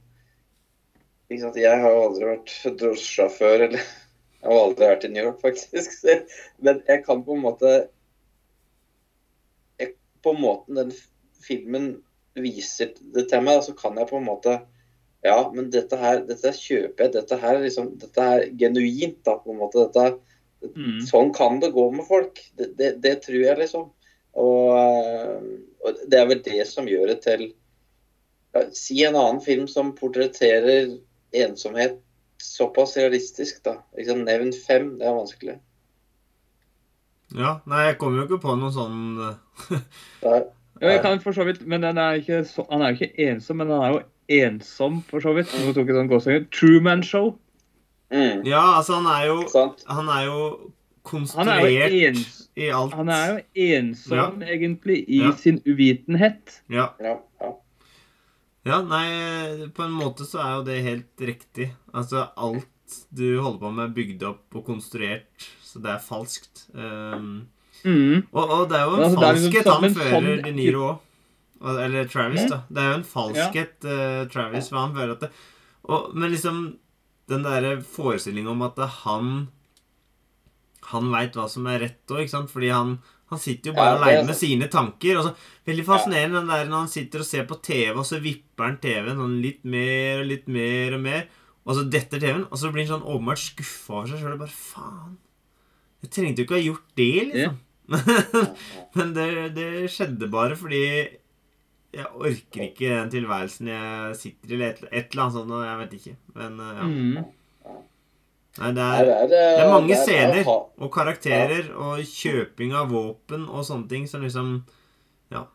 Jeg 1.33 1.80
har 1.83 1.91
jo 1.95 2.03
aldri 2.07 2.28
vært 2.28 2.53
drosjesjåfør, 2.80 3.64
eller 3.68 3.80
jeg 3.83 4.49
har 4.51 4.59
aldri 4.64 4.89
vært 4.91 5.05
i 5.07 5.11
New 5.14 5.24
York, 5.28 5.41
faktisk. 5.43 5.93
Så- 6.01 6.18
Men 6.61 6.83
jeg 6.89 7.05
kan 7.07 7.22
på 7.24 7.37
en 7.37 7.45
måte 7.45 7.72
jeg, 9.80 9.95
På 10.22 10.33
måten 10.39 10.74
den 10.78 10.93
filmen 11.43 12.03
viser 12.39 12.93
det 13.14 13.26
til 13.30 13.43
meg, 13.45 13.62
så 13.66 13.74
kan 13.76 13.97
jeg 14.01 14.09
på 14.11 14.16
en 14.20 14.28
måte 14.28 14.59
Ja, 15.22 15.37
men 15.55 15.70
dette 15.70 15.97
her 16.01 16.24
dette 16.26 16.51
kjøper 16.57 17.05
jeg. 17.07 17.12
Dette 17.14 17.37
her 17.39 17.55
er 17.59 17.62
liksom, 17.62 17.93
dette 18.03 18.22
er 18.26 18.47
genuint, 18.59 19.20
da, 19.26 19.37
på 19.39 19.53
en 19.55 19.61
måte. 19.64 19.89
Dette, 19.89 20.18
Mm. 20.62 21.01
Sånn 21.03 21.33
kan 21.35 21.57
det 21.59 21.72
gå 21.74 21.89
med 21.91 22.05
folk. 22.07 22.37
Det, 22.55 22.68
det, 22.78 22.89
det 23.03 23.16
tror 23.24 23.41
jeg, 23.43 23.57
liksom. 23.59 23.89
Og, 24.39 24.68
eh, 24.78 25.41
og 25.83 25.97
det 26.07 26.20
er 26.20 26.28
vel 26.30 26.43
det 26.47 26.66
som 26.70 26.87
gjør 26.87 27.09
det 27.11 27.16
til 27.24 27.43
Si 28.78 29.01
en 29.03 29.16
annen 29.18 29.41
film 29.43 29.66
som 29.66 29.91
portretterer 29.99 30.93
ensomhet 31.35 31.99
såpass 32.43 32.97
realistisk, 32.99 33.61
da. 33.64 33.76
Liksom, 33.97 34.24
nevn 34.26 34.53
fem. 34.66 34.97
Det 34.99 35.07
er 35.07 35.14
vanskelig. 35.14 35.59
Ja, 37.37 37.53
nei, 37.70 37.85
jeg 37.87 37.99
kommer 38.01 38.18
jo 38.22 38.26
ikke 38.28 38.43
på 38.43 38.55
noe 38.61 38.72
sånn 38.74 38.97
eh, 39.24 39.78
Ja, 40.83 40.89
jeg 40.91 40.99
kan 41.05 41.20
for 41.22 41.33
så 41.37 41.47
vidt, 41.49 41.62
men 41.70 41.85
den 41.85 41.97
er 42.01 42.18
ikke 42.18 42.43
så, 42.49 42.64
han 42.68 42.83
er 42.83 42.93
jo 42.93 42.99
ikke 43.07 43.28
ensom, 43.30 43.61
men 43.62 43.70
han 43.70 43.85
er 43.87 43.95
jo 43.95 44.03
ensom, 44.43 44.99
for 45.09 45.22
så 45.22 45.33
vidt. 45.37 45.53
Nå 45.62 45.70
tok 45.76 45.87
jeg 45.93 45.97
sånn 45.97 46.11
gåsehud. 46.11 46.49
Truman 46.55 47.05
Show. 47.07 47.37
Mm, 48.12 48.43
Ja, 48.49 48.64
altså, 48.80 48.99
han 48.99 49.07
er 49.09 49.28
jo 49.30 49.37
sant? 49.53 49.85
Han 49.89 50.11
er 50.12 50.26
jo 50.26 50.41
konstruert 51.07 51.64
er 51.64 51.95
jo 51.95 52.09
ens, 52.11 52.35
i 52.59 52.68
alt. 52.74 52.93
han 52.99 53.09
er 53.14 53.30
jo 53.30 53.39
ensom, 53.78 54.43
egentlig, 54.45 54.99
i 55.09 55.22
Ja. 55.22 55.30
sin 55.39 55.62
uvitenhet. 55.64 56.59
Ja. 56.68 56.91
Ja, 57.01 57.16
ja. 58.65 58.77
ja, 58.77 58.83
nei, 58.87 59.69
på 59.75 59.83
en 59.87 59.93
måte 59.97 60.27
så 60.29 60.39
er 60.43 60.53
jo 60.59 60.63
det 60.69 60.83
helt 60.87 61.25
riktig. 61.33 61.71
Altså, 61.93 62.29
alt 62.37 62.69
du 63.11 63.41
holder 63.41 63.59
på 63.63 63.71
med, 63.73 63.85
er 63.91 63.95
bygd 63.97 64.23
opp 64.29 64.57
og 64.61 64.67
konstruert, 64.67 65.47
så 65.65 65.81
det 65.83 65.91
er 65.97 66.07
falskt. 66.07 66.67
Um, 66.75 67.49
Mm. 67.83 68.29
og, 68.31 68.45
og 68.55 68.69
det 68.71 68.77
er 68.79 68.85
jo 68.87 68.93
en 68.95 69.01
Altså, 69.03 69.17
liksom 69.19 69.53
falskhet 69.53 69.69
han 69.73 69.95
fører 69.97 70.13
sånn- 70.13 70.43
De 70.45 70.51
Niro 70.55 70.83
òg. 70.87 70.99
Eller 71.83 72.05
Travis, 72.07 72.45
da. 72.51 72.61
Det 72.71 72.79
er 72.79 72.91
jo 72.93 72.99
en 73.01 73.09
falskhet, 73.09 73.85
eh, 73.91 74.21
Travis, 74.31 74.69
hva 74.71 74.85
han 74.85 74.95
føler 74.95 75.13
at 75.17 75.21
det 75.25 75.31
og, 75.91 76.13
Men 76.15 76.31
liksom 76.31 76.61
den 77.33 77.43
derre 77.43 77.73
forestillinga 77.83 78.51
om 78.53 78.63
at 78.63 78.79
han 79.03 79.49
Han 80.93 81.11
veit 81.11 81.35
hva 81.35 81.49
som 81.51 81.67
er 81.67 81.81
rett 81.81 82.07
òg, 82.13 82.23
ikke 82.23 82.35
sant? 82.37 82.51
Fordi 82.55 82.71
han 82.71 82.95
han 83.33 83.43
sitter 83.43 83.70
jo 83.70 83.76
bare 83.76 83.95
Ja, 83.95 83.99
aleine 83.99 84.28
med 84.28 84.39
sine 84.39 84.68
tanker. 84.72 85.18
Og 85.20 85.26
så, 85.28 85.33
veldig 85.68 85.87
fascinerende 85.89 86.41
den 86.41 86.53
der 86.53 86.68
når 86.70 86.85
han 86.85 86.93
sitter 86.93 87.24
og 87.24 87.28
ser 87.28 87.47
på 87.49 87.59
TV, 87.64 87.93
og 87.97 88.07
så 88.09 88.20
vipper 88.22 88.68
han 88.68 88.78
TV-en 88.83 89.20
sånn 89.22 89.41
litt 89.45 89.62
mer 89.64 90.22
og 90.22 90.30
litt 90.30 90.49
mer 90.53 90.97
og 90.99 91.05
mer. 91.07 91.26
Og 91.62 91.78
så 91.78 91.85
detter 91.87 92.22
TV-en, 92.22 92.47
og 92.51 92.59
så 92.59 92.72
blir 92.74 92.87
han 92.87 92.97
sånn 92.97 93.09
åpenbart 93.09 93.43
skuffa 93.43 93.99
over 94.01 94.12
seg 94.12 94.22
sjøl. 94.22 94.39
Bare 94.41 94.57
faen. 94.57 95.18
Jeg 96.03 96.14
trengte 96.16 96.43
jo 96.43 96.49
ikke 96.49 96.59
ha 96.59 96.64
gjort 96.64 96.97
det, 96.99 97.12
liksom. 97.30 97.59
Ja. 97.59 97.59
Men 98.97 99.12
det, 99.16 99.28
det 99.57 99.68
skjedde 99.93 100.30
bare 100.33 100.57
fordi 100.57 100.83
jeg 101.93 102.09
orker 102.09 102.64
ikke 102.64 102.89
den 102.89 103.11
tilværelsen 103.12 103.68
jeg 103.68 104.16
sitter 104.16 104.49
i, 104.49 104.57
eller 104.57 104.70
et, 104.70 104.83
et 104.89 105.12
eller 105.12 105.24
annet 105.26 105.37
sånt. 105.37 105.53
og 105.53 105.64
Jeg 105.66 105.80
vet 105.83 105.97
ikke. 105.99 106.14
Men 106.39 106.61
eh, 106.62 106.76
ja. 106.78 106.89
Mm. 106.89 107.30
Nei, 108.59 108.68
det 108.76 108.84
Nei, 108.84 108.98
er, 109.00 109.05
det 109.05 109.14
er, 109.16 109.28
det 109.57 109.62
er 109.64 109.70
mange 109.72 109.88
det 109.88 109.96
er- 109.96 110.05
scener 110.05 110.48
og 110.53 110.90
karakterer 110.92 111.70
og 111.72 112.03
kjøping 112.05 112.74
av 112.76 112.90
våpen 112.92 113.46
og 113.48 113.64
sånne 113.64 113.88
ting 113.88 114.07
som 114.11 114.20
liksom 114.26 114.55
Ja. 115.32 115.46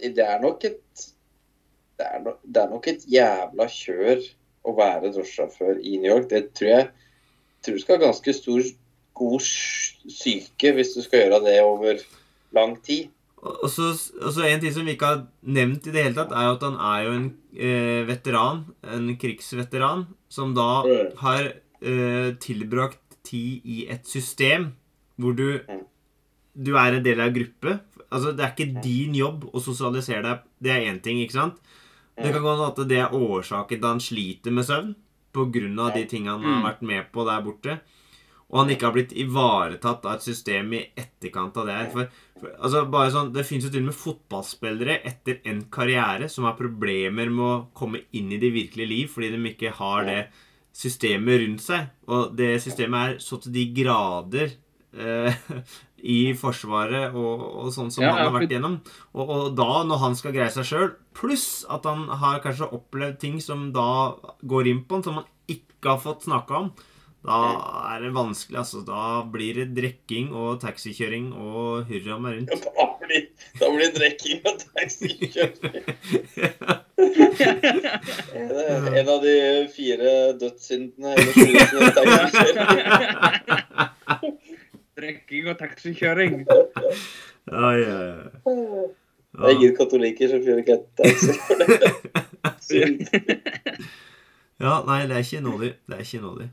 Det 0.00 0.18
er 0.24 0.40
nok 0.42 0.64
et 0.64 1.06
det 2.00 2.06
er, 2.08 2.20
nok, 2.24 2.38
det 2.42 2.62
er 2.62 2.68
nok 2.70 2.86
et 2.88 3.02
jævla 3.12 3.66
kjør 3.68 4.22
å 4.64 4.72
være 4.76 5.10
drosjesjåfør 5.12 5.80
i 5.84 5.98
New 6.00 6.08
York. 6.14 6.28
Det 6.30 6.46
tror 6.56 6.68
jeg 6.70 6.86
tror 7.62 7.76
du 7.76 7.82
skal 7.82 7.98
ha 7.98 8.06
ganske 8.06 8.32
stor 8.38 8.62
god 9.20 9.40
syke 9.44 10.72
hvis 10.76 10.94
du 10.96 11.02
skal 11.04 11.26
gjøre 11.26 11.42
det 11.44 11.58
over 11.62 12.00
lang 12.56 12.78
tid. 12.86 13.10
Og 13.42 13.68
så, 13.72 13.90
og 14.20 14.32
så 14.36 14.44
en 14.44 14.60
ting 14.60 14.72
som 14.74 14.84
vi 14.84 14.92
ikke 14.96 15.06
har 15.14 15.20
nevnt 15.48 15.86
i 15.88 15.92
det 15.94 16.02
hele 16.04 16.14
tatt, 16.18 16.32
er 16.36 16.44
jo 16.44 16.56
at 16.58 16.64
han 16.66 16.74
er 16.76 17.04
jo 17.06 17.12
en 17.16 17.28
eh, 17.56 18.02
veteran. 18.08 18.64
En 18.84 19.06
krigsveteran 19.16 20.02
som 20.28 20.52
da 20.54 20.66
har 21.22 21.46
eh, 21.80 22.34
tilbrakt 22.44 23.00
tid 23.24 23.64
i 23.64 23.86
et 23.88 24.04
system 24.08 24.72
hvor 25.20 25.32
du. 25.36 25.60
Du 26.60 26.74
er 26.76 26.96
en 26.98 27.04
del 27.04 27.20
av 27.22 27.30
en 27.30 27.34
gruppe. 27.36 27.78
Altså, 28.10 28.32
det 28.36 28.44
er 28.44 28.52
ikke 28.52 28.82
din 28.84 29.14
jobb 29.14 29.44
å 29.54 29.60
sosialisere 29.62 30.22
deg. 30.26 30.40
Det 30.60 30.72
er 30.74 30.88
én 30.90 30.98
ting, 31.00 31.20
ikke 31.22 31.38
sant? 31.38 31.60
Det 32.20 32.32
kan 32.34 32.42
gå 32.44 32.50
an 32.52 32.66
at 32.66 32.80
det 32.90 32.98
er 33.00 33.14
årsaken 33.16 33.78
til 33.80 33.86
han 33.88 34.02
sliter 34.02 34.52
med 34.52 34.66
søvn. 34.68 34.90
På 35.32 35.46
grunn 35.54 35.78
av 35.78 35.94
de 35.94 36.02
tingene 36.10 36.34
han 36.34 36.42
har 36.44 36.58
Mm. 36.58 36.64
vært 36.66 36.82
med 36.82 37.12
på 37.14 37.24
der 37.24 37.40
borte. 37.46 37.78
Og 38.50 38.58
han 38.62 38.72
ikke 38.74 38.88
har 38.88 38.94
blitt 38.96 39.14
ivaretatt 39.14 40.06
av 40.06 40.16
et 40.16 40.26
system 40.26 40.72
i 40.74 40.82
etterkant 40.98 41.56
av 41.60 41.68
det 41.68 41.76
her. 41.76 41.90
For, 41.92 42.22
for 42.40 42.54
altså 42.58 42.84
bare 42.90 43.12
sånn, 43.14 43.32
Det 43.34 43.46
fins 43.46 43.66
jo 43.66 43.70
til 43.70 43.84
og 43.84 43.90
med 43.92 43.98
fotballspillere 43.98 44.96
etter 45.06 45.38
en 45.50 45.62
karriere 45.72 46.30
som 46.32 46.48
har 46.48 46.58
problemer 46.58 47.30
med 47.30 47.46
å 47.46 47.60
komme 47.78 48.02
inn 48.16 48.32
i 48.34 48.40
det 48.42 48.50
virkelige 48.56 48.90
liv 48.90 49.12
fordi 49.12 49.30
de 49.36 49.52
ikke 49.52 49.76
har 49.78 50.08
det 50.08 50.22
systemet 50.76 51.44
rundt 51.44 51.62
seg. 51.62 51.94
Og 52.10 52.34
det 52.38 52.56
systemet 52.64 53.00
er 53.04 53.22
så 53.22 53.38
til 53.42 53.54
de 53.54 53.68
grader 53.76 54.50
eh, 54.98 55.46
i 56.16 56.20
Forsvaret 56.38 57.14
og, 57.14 57.46
og 57.62 57.72
sånn 57.74 57.90
som 57.94 58.02
Ja, 58.02 58.14
han 58.16 58.26
har 58.26 58.36
vært 58.40 58.54
gjennom. 58.56 58.78
Og, 59.14 59.24
og 59.30 59.48
da, 59.58 59.84
når 59.86 60.04
han 60.08 60.18
skal 60.18 60.34
greie 60.34 60.50
seg 60.54 60.66
sjøl, 60.66 60.94
pluss 61.16 61.66
at 61.70 61.86
han 61.86 62.08
har 62.22 62.42
kanskje 62.42 62.72
opplevd 62.74 63.20
ting 63.22 63.38
som 63.44 63.68
da 63.74 64.16
går 64.42 64.72
inn 64.72 64.86
på 64.86 64.98
han, 64.98 65.06
som 65.06 65.20
han 65.22 65.28
ikke 65.50 65.94
har 65.94 66.02
fått 66.02 66.26
snakka 66.26 66.64
om, 66.64 66.72
da 67.26 67.38
er 67.94 68.00
det 68.04 68.10
vanskelig. 68.16 68.58
altså. 68.62 68.80
Da 68.86 69.22
blir 69.32 69.54
det 69.60 69.74
drikking 69.76 70.32
og 70.32 70.60
taxikjøring 70.62 71.32
og 71.36 71.84
hurra 71.90 72.18
meg 72.22 72.38
rundt. 72.38 72.50
Da 72.64 72.86
blir, 73.02 73.26
da 73.60 73.66
blir 73.74 73.90
drikking 73.96 74.40
og 74.46 74.54
taxikjøring 74.62 75.58
Det 77.00 78.64
er 78.64 79.00
en 79.00 79.08
av 79.08 79.20
de 79.24 79.36
fire 79.74 80.10
dødssyndene. 80.40 81.10
Eller 81.16 81.90
taxikjøring. 81.98 82.70
Drikking 85.00 85.44
og 85.52 85.56
taxikjøring. 85.60 86.34
Ja, 87.50 87.68
ja, 87.76 87.98
ja. 88.10 88.16
Det 89.30 89.46
er 89.46 89.54
ingen 89.54 89.76
katolikker 89.78 90.28
som 90.32 90.40
kjører 90.44 90.64
taxi. 92.44 92.84
Ja, 94.60 94.82
nei, 94.84 95.06
det 95.08 95.14
er 95.16 95.22
ikke 95.24 95.40
nådig. 95.40 95.70
Det 95.88 95.94
er 95.96 96.02
ikke 96.04 96.18
nådig. 96.20 96.50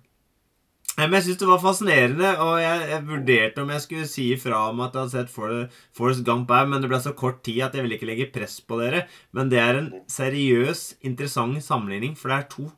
Men 0.97 1.13
jeg 1.13 1.27
syns 1.27 1.37
det 1.43 1.47
var 1.49 1.61
fascinerende, 1.61 2.29
og 2.41 2.55
jeg, 2.57 2.87
jeg 2.89 3.05
vurderte 3.05 3.61
om 3.61 3.69
jeg 3.69 3.83
skulle 3.83 4.07
si 4.09 4.23
ifra 4.33 4.63
om 4.71 4.79
at 4.81 4.95
jeg 4.97 5.03
hadde 5.03 5.13
sett 5.13 5.33
For- 5.33 6.23
Gump 6.25 6.49
her, 6.49 6.65
men 6.65 6.81
det 6.81 6.89
ble 6.89 6.99
så 7.03 7.13
kort 7.13 7.43
tid 7.45 7.61
at 7.67 7.77
jeg 7.77 7.85
ville 7.85 7.99
ikke 7.99 8.09
legge 8.09 8.31
press 8.33 8.57
på 8.65 8.79
dere. 8.81 9.03
Men 9.37 9.51
det 9.53 9.61
er 9.61 9.77
en 9.77 9.91
seriøs, 10.09 10.95
interessant 11.05 11.61
sammenligning, 11.63 12.17
for 12.17 12.33
det 12.33 12.37
er 12.39 12.49
to 12.49 12.69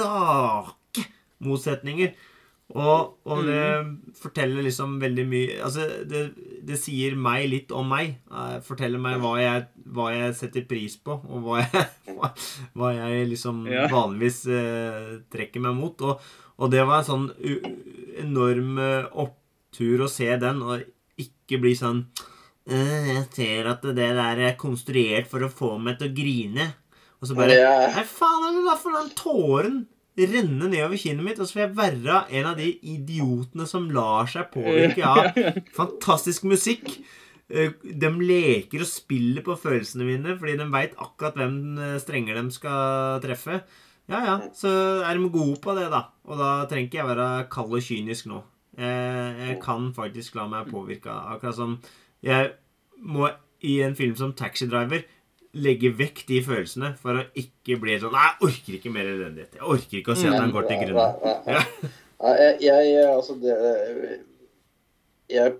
rake 0.00 1.06
motsetninger. 1.44 2.14
Og, 2.72 3.18
og 3.28 3.42
det 3.44 4.16
forteller 4.16 4.64
liksom 4.64 4.94
veldig 5.02 5.24
mye 5.28 5.56
Altså, 5.60 5.82
det, 6.08 6.22
det 6.64 6.78
sier 6.80 7.18
meg 7.20 7.44
litt 7.50 7.74
om 7.76 7.90
meg. 7.92 8.14
Eh, 8.32 8.54
forteller 8.64 9.02
meg 9.02 9.18
hva 9.20 9.34
jeg, 9.42 9.66
hva 9.92 10.06
jeg 10.14 10.38
setter 10.38 10.64
pris 10.70 10.94
på, 10.96 11.18
og 11.20 11.44
hva 11.44 11.58
jeg, 11.60 11.82
hva, 12.16 12.30
hva 12.80 12.94
jeg 12.96 13.28
liksom 13.34 13.66
vanligvis 13.92 14.40
eh, 14.48 15.10
trekker 15.34 15.66
meg 15.66 15.76
mot. 15.82 16.06
Og, 16.08 16.24
og 16.62 16.70
det 16.72 16.84
var 16.86 17.00
en 17.02 17.08
sånn 17.08 17.24
enorm 18.22 18.76
eh, 18.82 19.08
opptur 19.24 20.04
å 20.06 20.10
se 20.10 20.28
den, 20.40 20.60
og 20.62 20.84
ikke 21.20 21.58
bli 21.62 21.74
sånn 21.78 22.04
«Øh, 22.70 23.08
Jeg 23.16 23.24
ser 23.34 23.70
at 23.72 23.82
det 23.82 23.96
der 24.14 24.38
er 24.46 24.58
konstruert 24.60 25.26
for 25.30 25.42
å 25.42 25.50
få 25.50 25.72
meg 25.82 25.98
til 25.98 26.12
å 26.12 26.14
grine. 26.14 26.68
Og 27.18 27.26
så 27.30 27.34
bare 27.38 27.56
Nei, 27.96 28.04
faen, 28.06 28.44
er 28.48 28.54
det 28.60 28.68
derfor 28.68 28.94
den 29.00 29.10
tåren 29.18 29.80
renne 30.12 30.68
nedover 30.68 31.00
kinnet 31.00 31.24
mitt, 31.24 31.38
og 31.40 31.48
så 31.48 31.56
får 31.56 31.62
jeg 31.64 31.76
være 31.78 32.16
en 32.38 32.46
av 32.50 32.58
de 32.60 32.68
idiotene 32.92 33.64
som 33.66 33.86
lar 33.96 34.28
seg 34.28 34.50
påvirke 34.52 35.02
av 35.08 35.38
fantastisk 35.80 36.44
musikk. 36.50 36.98
Eh, 37.48 37.72
De 37.82 38.10
leker 38.20 38.84
og 38.84 38.90
spiller 38.90 39.42
på 39.46 39.56
følelsene 39.58 40.06
mine 40.06 40.36
fordi 40.38 40.58
de 40.60 40.68
veit 40.74 40.94
akkurat 41.00 41.38
hvem 41.40 41.56
eh, 41.80 41.96
strenger 42.02 42.38
de 42.38 42.44
skal 42.54 43.22
treffe. 43.24 43.62
Ja, 44.12 44.20
ja, 44.26 44.34
så 44.56 44.70
er 45.06 45.16
de 45.16 45.30
gode 45.32 45.56
på 45.64 45.74
det, 45.78 45.86
da. 45.92 46.02
Og 46.28 46.36
da 46.40 46.50
trenger 46.70 46.90
ikke 46.90 47.00
jeg 47.00 47.08
være 47.08 47.28
kald 47.52 47.72
og 47.78 47.86
kynisk 47.86 48.28
nå. 48.30 48.42
Jeg, 48.78 49.32
jeg 49.48 49.56
kan 49.64 49.88
faktisk 49.96 50.36
la 50.38 50.46
meg 50.48 50.68
påvirke. 50.72 51.12
Akkurat 51.34 51.56
som 51.56 51.78
jeg 52.24 52.52
må 53.02 53.28
i 53.66 53.78
en 53.84 53.96
film 53.98 54.14
som 54.18 54.34
Taxi 54.36 54.68
Driver 54.70 55.02
legge 55.52 55.90
vekk 55.92 56.22
de 56.28 56.38
følelsene 56.44 56.94
for 57.00 57.18
å 57.20 57.24
ikke 57.36 57.76
bli 57.80 57.98
sånn 58.00 58.14
Nei, 58.14 58.22
jeg 58.30 58.46
orker 58.48 58.76
ikke 58.78 58.92
mer 58.94 59.10
elendighet. 59.10 59.58
Jeg 59.58 59.66
orker 59.74 59.98
ikke 59.98 60.14
å 60.14 60.18
se 60.18 60.30
at 60.30 60.38
han 60.40 60.54
går 60.54 60.68
til 60.70 60.78
Nei, 60.78 60.86
grunne. 60.86 61.08
nei, 61.20 61.34
nei. 61.44 61.58
Ja. 61.58 61.90
Ja, 62.22 62.32
jeg, 62.38 62.86
jeg 62.94 63.10
Altså, 63.10 63.34
det 63.42 63.56
jeg, 65.32 65.54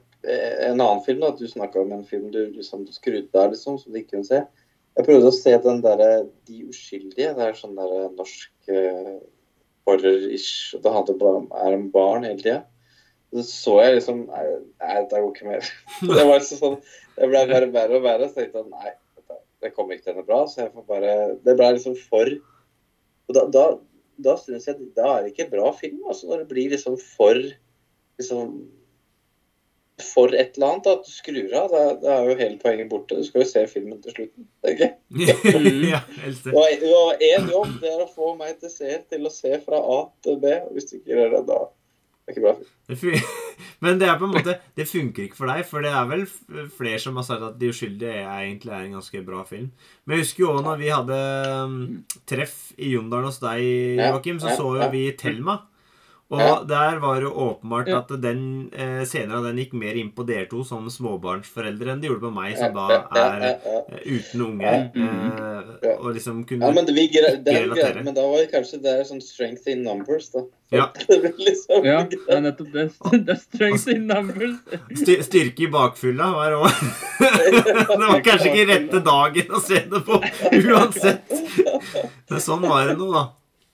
En 0.71 0.79
annen 0.81 1.03
film, 1.05 1.21
da. 1.25 1.33
Du 1.37 1.49
snakka 1.51 1.83
om 1.83 1.93
en 1.97 2.05
film 2.07 2.31
du 2.33 2.41
liksom 2.55 2.87
skrudde 2.95 3.35
av, 3.39 3.51
liksom, 3.53 3.79
som 3.83 3.93
du 3.93 3.99
ikke 3.99 4.15
kunne 4.17 4.29
se. 4.29 4.43
Jeg 4.93 5.07
prøvde 5.07 5.31
å 5.31 5.35
se 5.35 5.53
den 5.65 5.81
derre 5.85 6.11
De 6.49 6.65
uskyldige. 6.69 7.33
Det 7.37 7.47
er 7.47 7.57
sånn 7.57 7.79
derre 7.79 8.11
norsk 8.17 8.73
uh, 8.73 9.21
horror-ish. 9.89 10.75
Det 10.83 10.93
handler 10.97 11.21
bare 11.21 11.43
om 11.43 11.49
er 11.65 11.77
om 11.79 11.87
barn 11.95 12.27
hele 12.29 12.41
tida. 12.43 12.59
Så 13.33 13.47
så 13.49 13.79
jeg 13.81 13.95
liksom 13.97 14.27
Nei, 14.29 14.43
dette 14.83 15.23
går 15.23 15.31
ikke 15.33 15.49
mer. 15.49 15.71
det 16.17 16.27
var 16.29 16.37
liksom 16.37 16.61
sånn 16.61 16.77
Det 17.17 17.31
ble 17.31 17.47
bare 17.55 17.71
verre 17.73 18.01
og 18.01 18.05
verre. 18.05 18.29
Så 18.29 18.45
jeg 18.45 18.53
tenkte 18.53 18.75
nei, 18.75 18.93
det 19.63 19.73
kommer 19.77 19.97
ikke 19.97 20.11
til 20.11 20.17
ende 20.17 20.29
bra. 20.29 20.43
Så 20.51 20.65
jeg 20.65 20.75
får 20.75 20.89
bare 20.91 21.17
Det 21.47 21.57
ble 21.57 21.73
liksom 21.79 21.97
for 22.11 22.37
Og 23.31 23.37
da, 23.39 23.47
da, 23.55 23.67
da 24.29 24.37
synes 24.41 24.69
jeg 24.69 24.93
da 24.99 25.17
er 25.17 25.25
det 25.25 25.33
ikke 25.33 25.51
bra 25.55 25.73
film. 25.79 26.03
altså 26.05 26.29
Når 26.29 26.45
det 26.45 26.53
blir 26.53 26.77
liksom 26.77 27.01
for 27.01 27.41
liksom 28.21 28.57
for 30.01 30.33
et 30.33 30.57
eller 30.57 30.67
annet, 30.67 30.87
at 30.89 31.05
du 31.05 31.13
skrur 31.13 31.53
av. 31.59 31.69
Da, 31.73 31.83
da 32.01 32.15
er 32.17 32.31
jo 32.31 32.39
hele 32.39 32.59
poenget 32.63 32.89
borte. 32.91 33.19
Du 33.19 33.27
skal 33.27 33.45
jo 33.45 33.51
se 33.51 33.67
filmen 33.71 34.01
til 34.03 34.17
slutten. 34.17 34.49
tenker 34.65 34.89
jeg. 34.89 34.97
Du 36.81 36.89
har, 36.89 37.21
én 37.21 37.53
jobb, 37.53 37.77
det 37.83 37.93
er 37.93 38.03
å 38.07 38.09
få 38.11 38.33
meg 38.39 38.59
til 38.63 38.73
seer 38.73 39.05
til 39.11 39.29
å 39.29 39.33
se 39.33 39.53
fra 39.65 39.79
A 39.79 40.01
til 40.25 40.41
B. 40.43 40.57
og 40.65 40.75
Hvis 40.77 40.91
du 40.91 40.99
ikke 40.99 41.15
gjør 41.15 41.37
det, 41.37 41.43
da, 41.51 41.61
Det 42.23 42.31
er 42.31 42.37
ikke 42.37 42.47
bra 42.47 42.55
film. 42.61 43.39
Men 43.83 43.99
det 43.99 44.07
er 44.07 44.19
på 44.19 44.27
en 44.29 44.35
måte 44.35 44.53
Det 44.79 44.85
funker 44.87 45.25
ikke 45.25 45.39
for 45.41 45.51
deg, 45.51 45.65
for 45.67 45.83
det 45.83 45.91
er 45.91 46.07
vel 46.07 46.23
flere 46.77 47.01
som 47.03 47.17
har 47.19 47.25
sagt 47.27 47.43
at 47.47 47.57
De 47.59 47.71
uskyldige 47.73 48.21
er 48.21 48.45
egentlig 48.45 48.71
er 48.71 48.85
en 48.87 48.97
ganske 48.99 49.23
bra 49.27 49.43
film. 49.49 49.73
Men 50.05 50.17
jeg 50.17 50.27
husker 50.27 50.45
jo 50.45 50.53
også 50.53 50.65
når 50.69 50.81
vi 50.81 50.93
hadde 50.93 51.19
um, 51.67 51.77
treff 52.31 52.57
i 52.79 52.95
Jondalen 52.95 53.29
hos 53.29 53.43
deg, 53.43 53.67
Joakim, 54.01 54.41
så 54.43 54.57
så 54.57 54.73
jo 54.79 54.91
vi 54.95 55.05
Thelma. 55.19 55.61
Og 56.33 56.41
Ja. 56.41 56.53
der 56.65 56.99
var 57.03 57.21
det 57.21 57.29
åpenbart 57.29 57.89
at 57.93 58.09
den 58.23 58.71
eh, 58.73 59.03
senere 59.05 59.43
den 59.45 59.59
gikk 59.61 59.75
mer 59.77 59.93
inn 60.01 60.13
på 60.17 60.25
dere 60.25 60.47
to 60.49 60.63
som 60.65 60.87
småbarnsforeldre 60.89 61.93
enn 61.93 62.01
det 62.01 62.09
gjorde 62.09 62.25
på 62.25 62.31
meg, 62.33 62.55
som 62.57 62.73
da 62.73 62.87
er 63.21 63.45
eh, 63.51 63.99
uten 64.07 64.41
unger. 64.47 64.79
Ja. 64.97 65.11
eh, 65.83 65.99
Og 66.01 66.15
liksom 66.17 66.41
kunne 66.49 66.65
Ja, 66.65 66.73
men 66.73 66.87
det, 66.89 66.95
vi 66.97 67.05
det, 67.13 67.45
det 67.45 67.53
er 67.53 67.67
relatere. 67.67 68.05
men 68.07 68.15
da 68.17 68.25
var 68.25 68.39
det 68.41 68.49
kanskje 68.55 68.81
det 68.83 68.95
er 68.97 69.05
sånn 69.05 69.21
strength 69.21 69.69
in 69.69 69.83
numbers, 69.85 70.31
da. 70.33 70.47
Ja. 70.73 70.87
Det 71.09 71.35
liksom 71.37 71.85
Ja, 71.85 71.99
det 72.09 72.19
er 72.33 72.41
nettopp 72.41 72.73
det. 72.73 72.87
Det 73.27 73.35
er 73.37 73.41
strength 73.43 73.89
in 73.93 74.07
numbers. 74.09 74.57
Sty 75.03 75.19
styrke 75.29 75.67
i 75.67 75.71
bakfylla 75.75 76.31
var 76.33 76.57
òg 76.63 76.81
Det 77.21 78.09
var 78.09 78.25
kanskje 78.25 78.55
ikke 78.55 78.67
rette 78.73 79.03
dagen 79.05 79.53
å 79.53 79.61
se 79.61 79.83
det 79.93 80.01
på 80.09 80.17
uansett. 80.73 81.29
Men 82.31 82.41
sånn 82.41 82.65
var 82.65 82.89
det 82.89 82.97
nå, 82.97 83.13
da. 83.13 83.27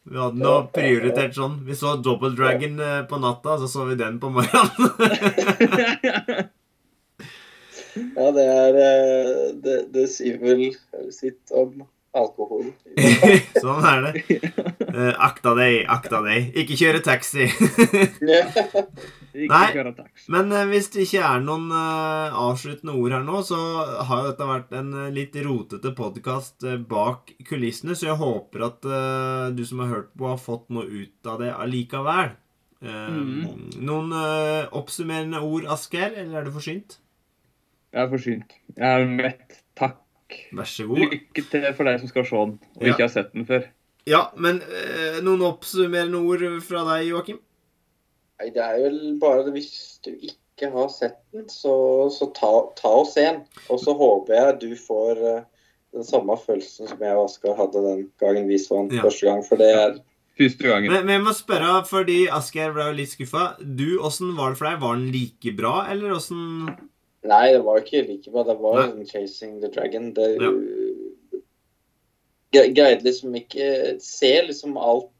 Vi 0.08 0.18
hadde 0.18 0.40
nå 0.40 0.54
prioritert 0.74 1.34
sånn. 1.36 1.58
Vi 1.66 1.74
så 1.76 1.96
Double 2.02 2.32
Dragon 2.36 2.80
eh, 2.80 3.02
på 3.08 3.18
natta, 3.20 3.58
så 3.60 3.68
så 3.70 3.84
vi 3.90 3.98
den 4.00 4.20
på 4.22 4.30
morgenen. 4.32 6.48
Ja, 7.98 8.28
det 8.30 8.44
er 8.46 8.76
eh, 8.78 9.54
Det, 9.64 9.76
det 9.90 10.04
sier 10.12 10.36
vel 10.38 10.68
sitt 11.14 11.50
om 11.56 11.82
alkohol. 12.18 12.66
sånn 13.62 13.86
er 13.88 14.04
det. 14.06 14.38
Uh, 14.88 15.12
akta 15.28 15.54
deg, 15.58 15.82
akta 15.90 16.20
deg. 16.24 16.50
Ikke 16.58 16.78
kjøre 16.78 17.02
taxi. 17.04 17.46
Nei. 19.38 19.66
Men 20.32 20.50
eh, 20.50 20.64
hvis 20.70 20.88
det 20.94 21.04
ikke 21.04 21.22
er 21.22 21.42
noen 21.44 21.68
uh, 21.70 22.34
avsluttende 22.48 22.96
ord 22.98 23.14
her 23.14 23.26
nå, 23.26 23.42
så 23.46 23.58
har 24.08 24.24
jo 24.24 24.32
dette 24.32 24.48
vært 24.48 24.74
en 24.80 24.90
litt 25.14 25.36
rotete 25.44 25.92
podkast 25.94 26.66
bak 26.90 27.34
kulissene, 27.46 27.94
så 27.94 28.10
jeg 28.10 28.18
håper 28.18 28.66
at 28.66 28.88
uh, 28.88 29.46
du 29.54 29.62
som 29.68 29.84
har 29.84 29.92
hørt 29.92 30.10
på, 30.16 30.26
har 30.32 30.42
fått 30.42 30.66
noe 30.74 30.88
ut 30.88 31.30
av 31.30 31.42
det 31.44 31.54
allikevel. 31.54 32.34
Mhm. 32.78 33.80
Noen 33.82 34.12
oppsummerende 34.78 35.40
ord, 35.42 35.64
Asgeir, 35.74 36.12
eller 36.14 36.38
er 36.38 36.46
du 36.46 36.52
forsynt? 36.54 37.00
Jeg 37.90 38.04
er 38.04 38.12
forsynt. 38.12 38.52
Jeg 38.76 39.02
er 39.02 39.08
mett. 39.18 39.64
Takk. 39.78 39.98
Vær 40.52 40.68
så 40.68 40.86
god. 40.88 40.98
Lykke 41.12 41.44
til 41.50 41.66
for 41.76 41.88
deg 41.88 42.00
som 42.02 42.08
skal 42.10 42.24
se 42.28 42.36
den 42.36 42.56
og 42.76 42.82
Ja. 42.86 42.92
ikke 42.92 43.06
har 43.06 43.12
sett 43.14 43.32
den 43.32 43.46
før. 43.48 43.68
Ja, 44.08 44.22
men 44.36 44.62
eh, 44.62 45.18
noen 45.24 45.42
oppsummerende 45.44 46.20
ord 46.24 46.44
fra 46.64 46.84
deg, 46.94 47.08
Joakim? 47.10 47.38
Nei, 48.40 48.50
det 48.54 48.62
er 48.64 48.78
vel 48.84 49.00
bare 49.20 49.44
det 49.46 49.52
hvis 49.56 49.70
du 50.04 50.12
ikke 50.14 50.70
har 50.72 50.88
sett 50.92 51.18
den, 51.34 51.48
så, 51.52 51.72
så 52.14 52.28
ta, 52.36 52.52
ta 52.78 52.88
og 53.02 53.06
se 53.10 53.24
den. 53.26 53.42
Og 53.70 53.80
så 53.82 53.94
håper 53.98 54.34
jeg 54.38 54.60
du 54.62 54.68
får 54.78 55.20
uh, 55.22 55.40
den 55.96 56.04
samme 56.06 56.36
følelsen 56.40 56.88
som 56.90 57.02
jeg 57.02 57.16
og 57.16 57.24
Oskar 57.28 57.56
hadde 57.58 57.82
den 57.84 58.04
gangen 58.22 58.48
vi 58.48 58.58
så 58.62 58.82
den 58.86 58.96
Ja. 58.98 59.02
første 59.06 59.26
gang. 59.28 59.42
For 59.46 59.56
det 59.60 59.72
er 59.74 59.98
Første 60.38 60.68
gangen. 60.68 60.92
Men, 60.92 61.02
men 61.06 61.16
jeg 61.16 61.22
må 61.26 61.32
spørre, 61.34 61.80
fordi 61.88 62.28
Asker 62.30 62.70
ble 62.76 62.84
jo 62.92 62.92
litt 63.00 63.10
skuffa. 63.10 63.56
Du, 63.58 63.98
åssen 64.06 64.36
var 64.38 64.52
det 64.54 64.58
for 64.60 64.68
deg? 64.70 64.76
Var 64.84 64.94
den 65.00 65.08
like 65.10 65.54
bra, 65.58 65.72
eller 65.90 66.14
åssen 66.14 66.68
Nei, 67.24 67.52
det 67.52 67.62
var 67.64 67.80
ikke 67.82 68.06
like 68.06 68.30
bra. 68.30 68.44
Det 68.44 68.58
var 68.60 68.74
Nei. 68.80 68.88
sånn 68.92 69.06
'Chasing 69.10 69.60
the 69.60 69.68
Dragon'. 69.68 70.12
Det 70.14 70.28
Ja. 70.40 70.50
gre- 72.52 72.72
greide 72.74 73.02
liksom 73.04 73.34
ikke 73.34 74.00
Se 74.00 74.42
liksom 74.46 74.76
alt 74.78 75.10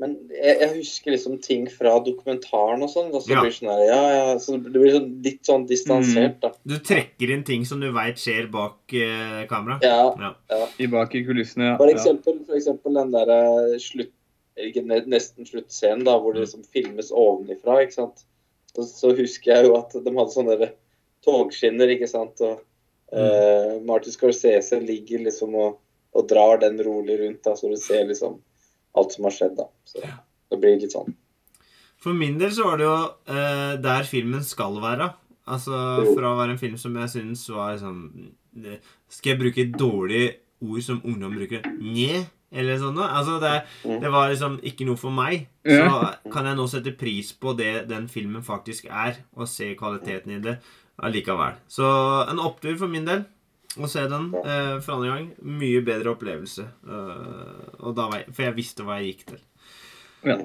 Men 0.00 0.12
jeg, 0.30 0.58
jeg 0.60 0.68
husker 0.76 1.10
liksom 1.10 1.40
ting 1.42 1.64
fra 1.74 1.96
dokumentaren 2.06 2.82
og 2.86 2.90
sånn. 2.92 3.08
Og 3.12 3.22
så 3.24 3.30
Ja. 3.32 3.40
blir 3.42 3.50
det 3.50 3.56
sånn 3.58 3.72
her, 3.72 3.80
ja, 3.88 4.02
ja, 4.14 4.34
så 4.38 4.54
det 4.62 4.70
blir 4.72 4.92
sånn, 4.94 5.22
litt 5.24 5.42
sånn 5.42 5.66
distansert, 5.66 6.38
da. 6.40 6.52
Du 6.64 6.78
trekker 6.78 7.32
inn 7.34 7.42
ting 7.42 7.64
som 7.64 7.80
du 7.80 7.90
veit 7.90 8.14
skjer 8.14 8.46
bak 8.48 8.78
eh, 8.94 9.46
kamera? 9.50 9.80
Ja, 9.82 10.14
Ja. 10.50 10.66
I 10.78 10.86
bak 10.86 11.16
i 11.16 11.24
kulissene. 11.24 11.76
For 11.76 11.88
Ja. 11.88 11.94
eksempel, 11.96 12.44
for 12.46 12.54
eksempel 12.54 12.94
den 12.94 13.10
derre 13.10 13.78
slutt... 13.80 14.12
Ikke 14.58 14.82
nesten 15.06 15.46
sluttscenen, 15.46 16.02
da, 16.04 16.18
hvor 16.18 16.32
det 16.34 16.42
liksom 16.46 16.64
filmes 16.66 17.10
ovenifra, 17.12 17.78
ikke 17.86 17.92
sant. 17.94 18.24
Så, 18.74 18.84
så 18.86 19.12
husker 19.16 19.54
jeg 19.54 19.68
jo 19.68 19.76
at 19.78 19.94
de 19.94 20.14
hadde 20.14 20.34
sånne 20.34 20.72
togskinner, 21.24 21.94
ikke 21.94 22.08
sant. 22.10 22.40
Og 22.44 22.60
eh, 23.12 23.78
Martin 23.88 24.14
Scorsese 24.14 24.80
ligger 24.82 25.24
liksom 25.26 25.56
og, 25.58 25.78
og 26.16 26.28
drar 26.30 26.60
den 26.62 26.80
rolig 26.84 27.18
rundt, 27.22 27.42
da, 27.46 27.56
så 27.58 27.70
du 27.72 27.78
ser 27.80 28.06
liksom 28.08 28.38
alt 28.98 29.14
som 29.14 29.28
har 29.28 29.34
skjedd, 29.34 29.56
da. 29.58 29.68
Så 29.88 30.02
det 30.04 30.60
blir 30.60 30.78
litt 30.80 30.94
sånn. 30.94 31.16
For 31.98 32.14
min 32.14 32.38
del 32.38 32.52
så 32.54 32.66
var 32.68 32.78
det 32.78 32.86
jo 32.86 32.98
eh, 33.34 33.72
der 33.82 34.06
filmen 34.06 34.44
skal 34.46 34.78
være. 34.82 35.10
Altså 35.48 35.74
fra 36.12 36.34
å 36.34 36.38
være 36.38 36.54
en 36.54 36.60
film 36.60 36.76
som 36.78 36.96
jeg 37.00 37.08
syns 37.08 37.46
var 37.48 37.78
sånn 37.80 38.02
Skal 39.08 39.30
jeg 39.30 39.38
bruke 39.40 39.64
dårlige 39.72 40.34
ord 40.60 40.82
som 40.84 40.98
ungdom 41.00 41.38
bruker? 41.38 41.64
Nje? 41.80 42.26
Eller 42.52 42.78
sånn 42.80 42.94
noe? 42.96 43.08
Altså 43.12 43.38
det, 43.42 43.54
Mm. 43.84 44.00
det 44.00 44.10
var 44.10 44.30
liksom 44.30 44.58
ikke 44.64 44.86
noe 44.86 44.96
for 44.96 45.10
meg. 45.10 45.48
Så 45.66 46.32
kan 46.32 46.46
jeg 46.48 46.56
nå 46.56 46.66
sette 46.68 46.96
pris 46.96 47.32
på 47.32 47.56
det 47.56 47.88
den 47.88 48.06
filmen 48.08 48.42
faktisk 48.42 48.86
er, 48.90 49.18
og 49.36 49.46
se 49.48 49.74
kvaliteten 49.76 50.32
i 50.36 50.40
det 50.40 50.58
allikevel. 51.02 51.54
Så 51.68 51.84
en 52.30 52.38
opptur 52.40 52.76
for 52.78 52.88
min 52.88 53.04
del. 53.04 53.26
Å 53.78 53.86
se 53.86 54.00
den 54.08 54.32
eh, 54.34 54.80
for 54.80 54.94
andre 54.96 55.10
gang. 55.12 55.26
Mye 55.44 55.82
bedre 55.84 56.14
opplevelse. 56.16 56.64
Uh, 56.88 57.68
og 57.84 57.94
da 57.94 58.08
var 58.08 58.22
jeg, 58.22 58.32
for 58.34 58.42
jeg 58.42 58.56
visste 58.56 58.82
hva 58.82 58.96
jeg 58.98 59.12
gikk 59.12 59.26
til. 59.34 59.42
Ja. 60.24 60.38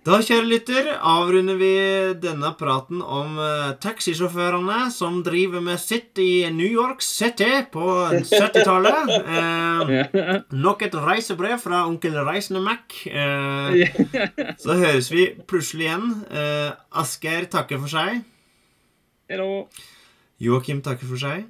Da, 0.00 0.16
kjære 0.24 0.46
lytter, 0.48 0.86
avrunder 0.96 1.58
vi 1.60 1.74
denne 2.22 2.54
praten 2.56 3.02
om 3.04 3.34
uh, 3.36 3.74
taxisjåførene 3.84 4.86
som 4.94 5.18
driver 5.20 5.60
med 5.60 5.76
sitt 5.82 6.16
i 6.16 6.46
New 6.56 6.70
York 6.72 7.04
City 7.04 7.66
på 7.68 7.84
70-tallet. 8.30 9.12
Uh, 9.28 9.92
nok 10.64 10.86
et 10.88 10.96
reisebrev 10.96 11.60
fra 11.60 11.82
onkel 11.84 12.16
Reisende 12.24 12.64
Mac. 12.64 12.96
Uh, 13.12 13.76
så 14.62 14.78
høres 14.80 15.12
vi 15.12 15.28
plutselig 15.44 15.90
igjen. 15.90 16.08
Uh, 16.32 16.72
Asgeir 17.04 17.50
takker 17.52 17.84
for 17.84 17.92
seg. 17.92 18.24
Hello. 19.28 19.66
Joakim 20.40 20.80
takker 20.80 21.12
for 21.12 21.20
seg. 21.20 21.44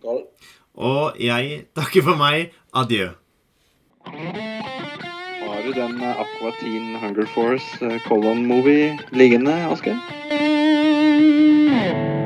Skål. 0.00 0.24
Og 0.82 1.22
jeg 1.22 1.62
takker 1.78 2.10
for 2.10 2.18
meg. 2.18 2.50
Adjø 2.74 3.12
har 5.60 5.66
du 5.66 5.72
den 5.72 6.02
eh, 6.02 6.20
Aqua 6.20 6.52
Teen 6.60 6.96
Hunger 6.96 7.26
Force 7.26 7.86
eh, 7.86 8.00
Colon-movie 8.08 8.98
liggende, 9.10 9.52
Asker? 9.68 9.98
Mm. 10.30 11.59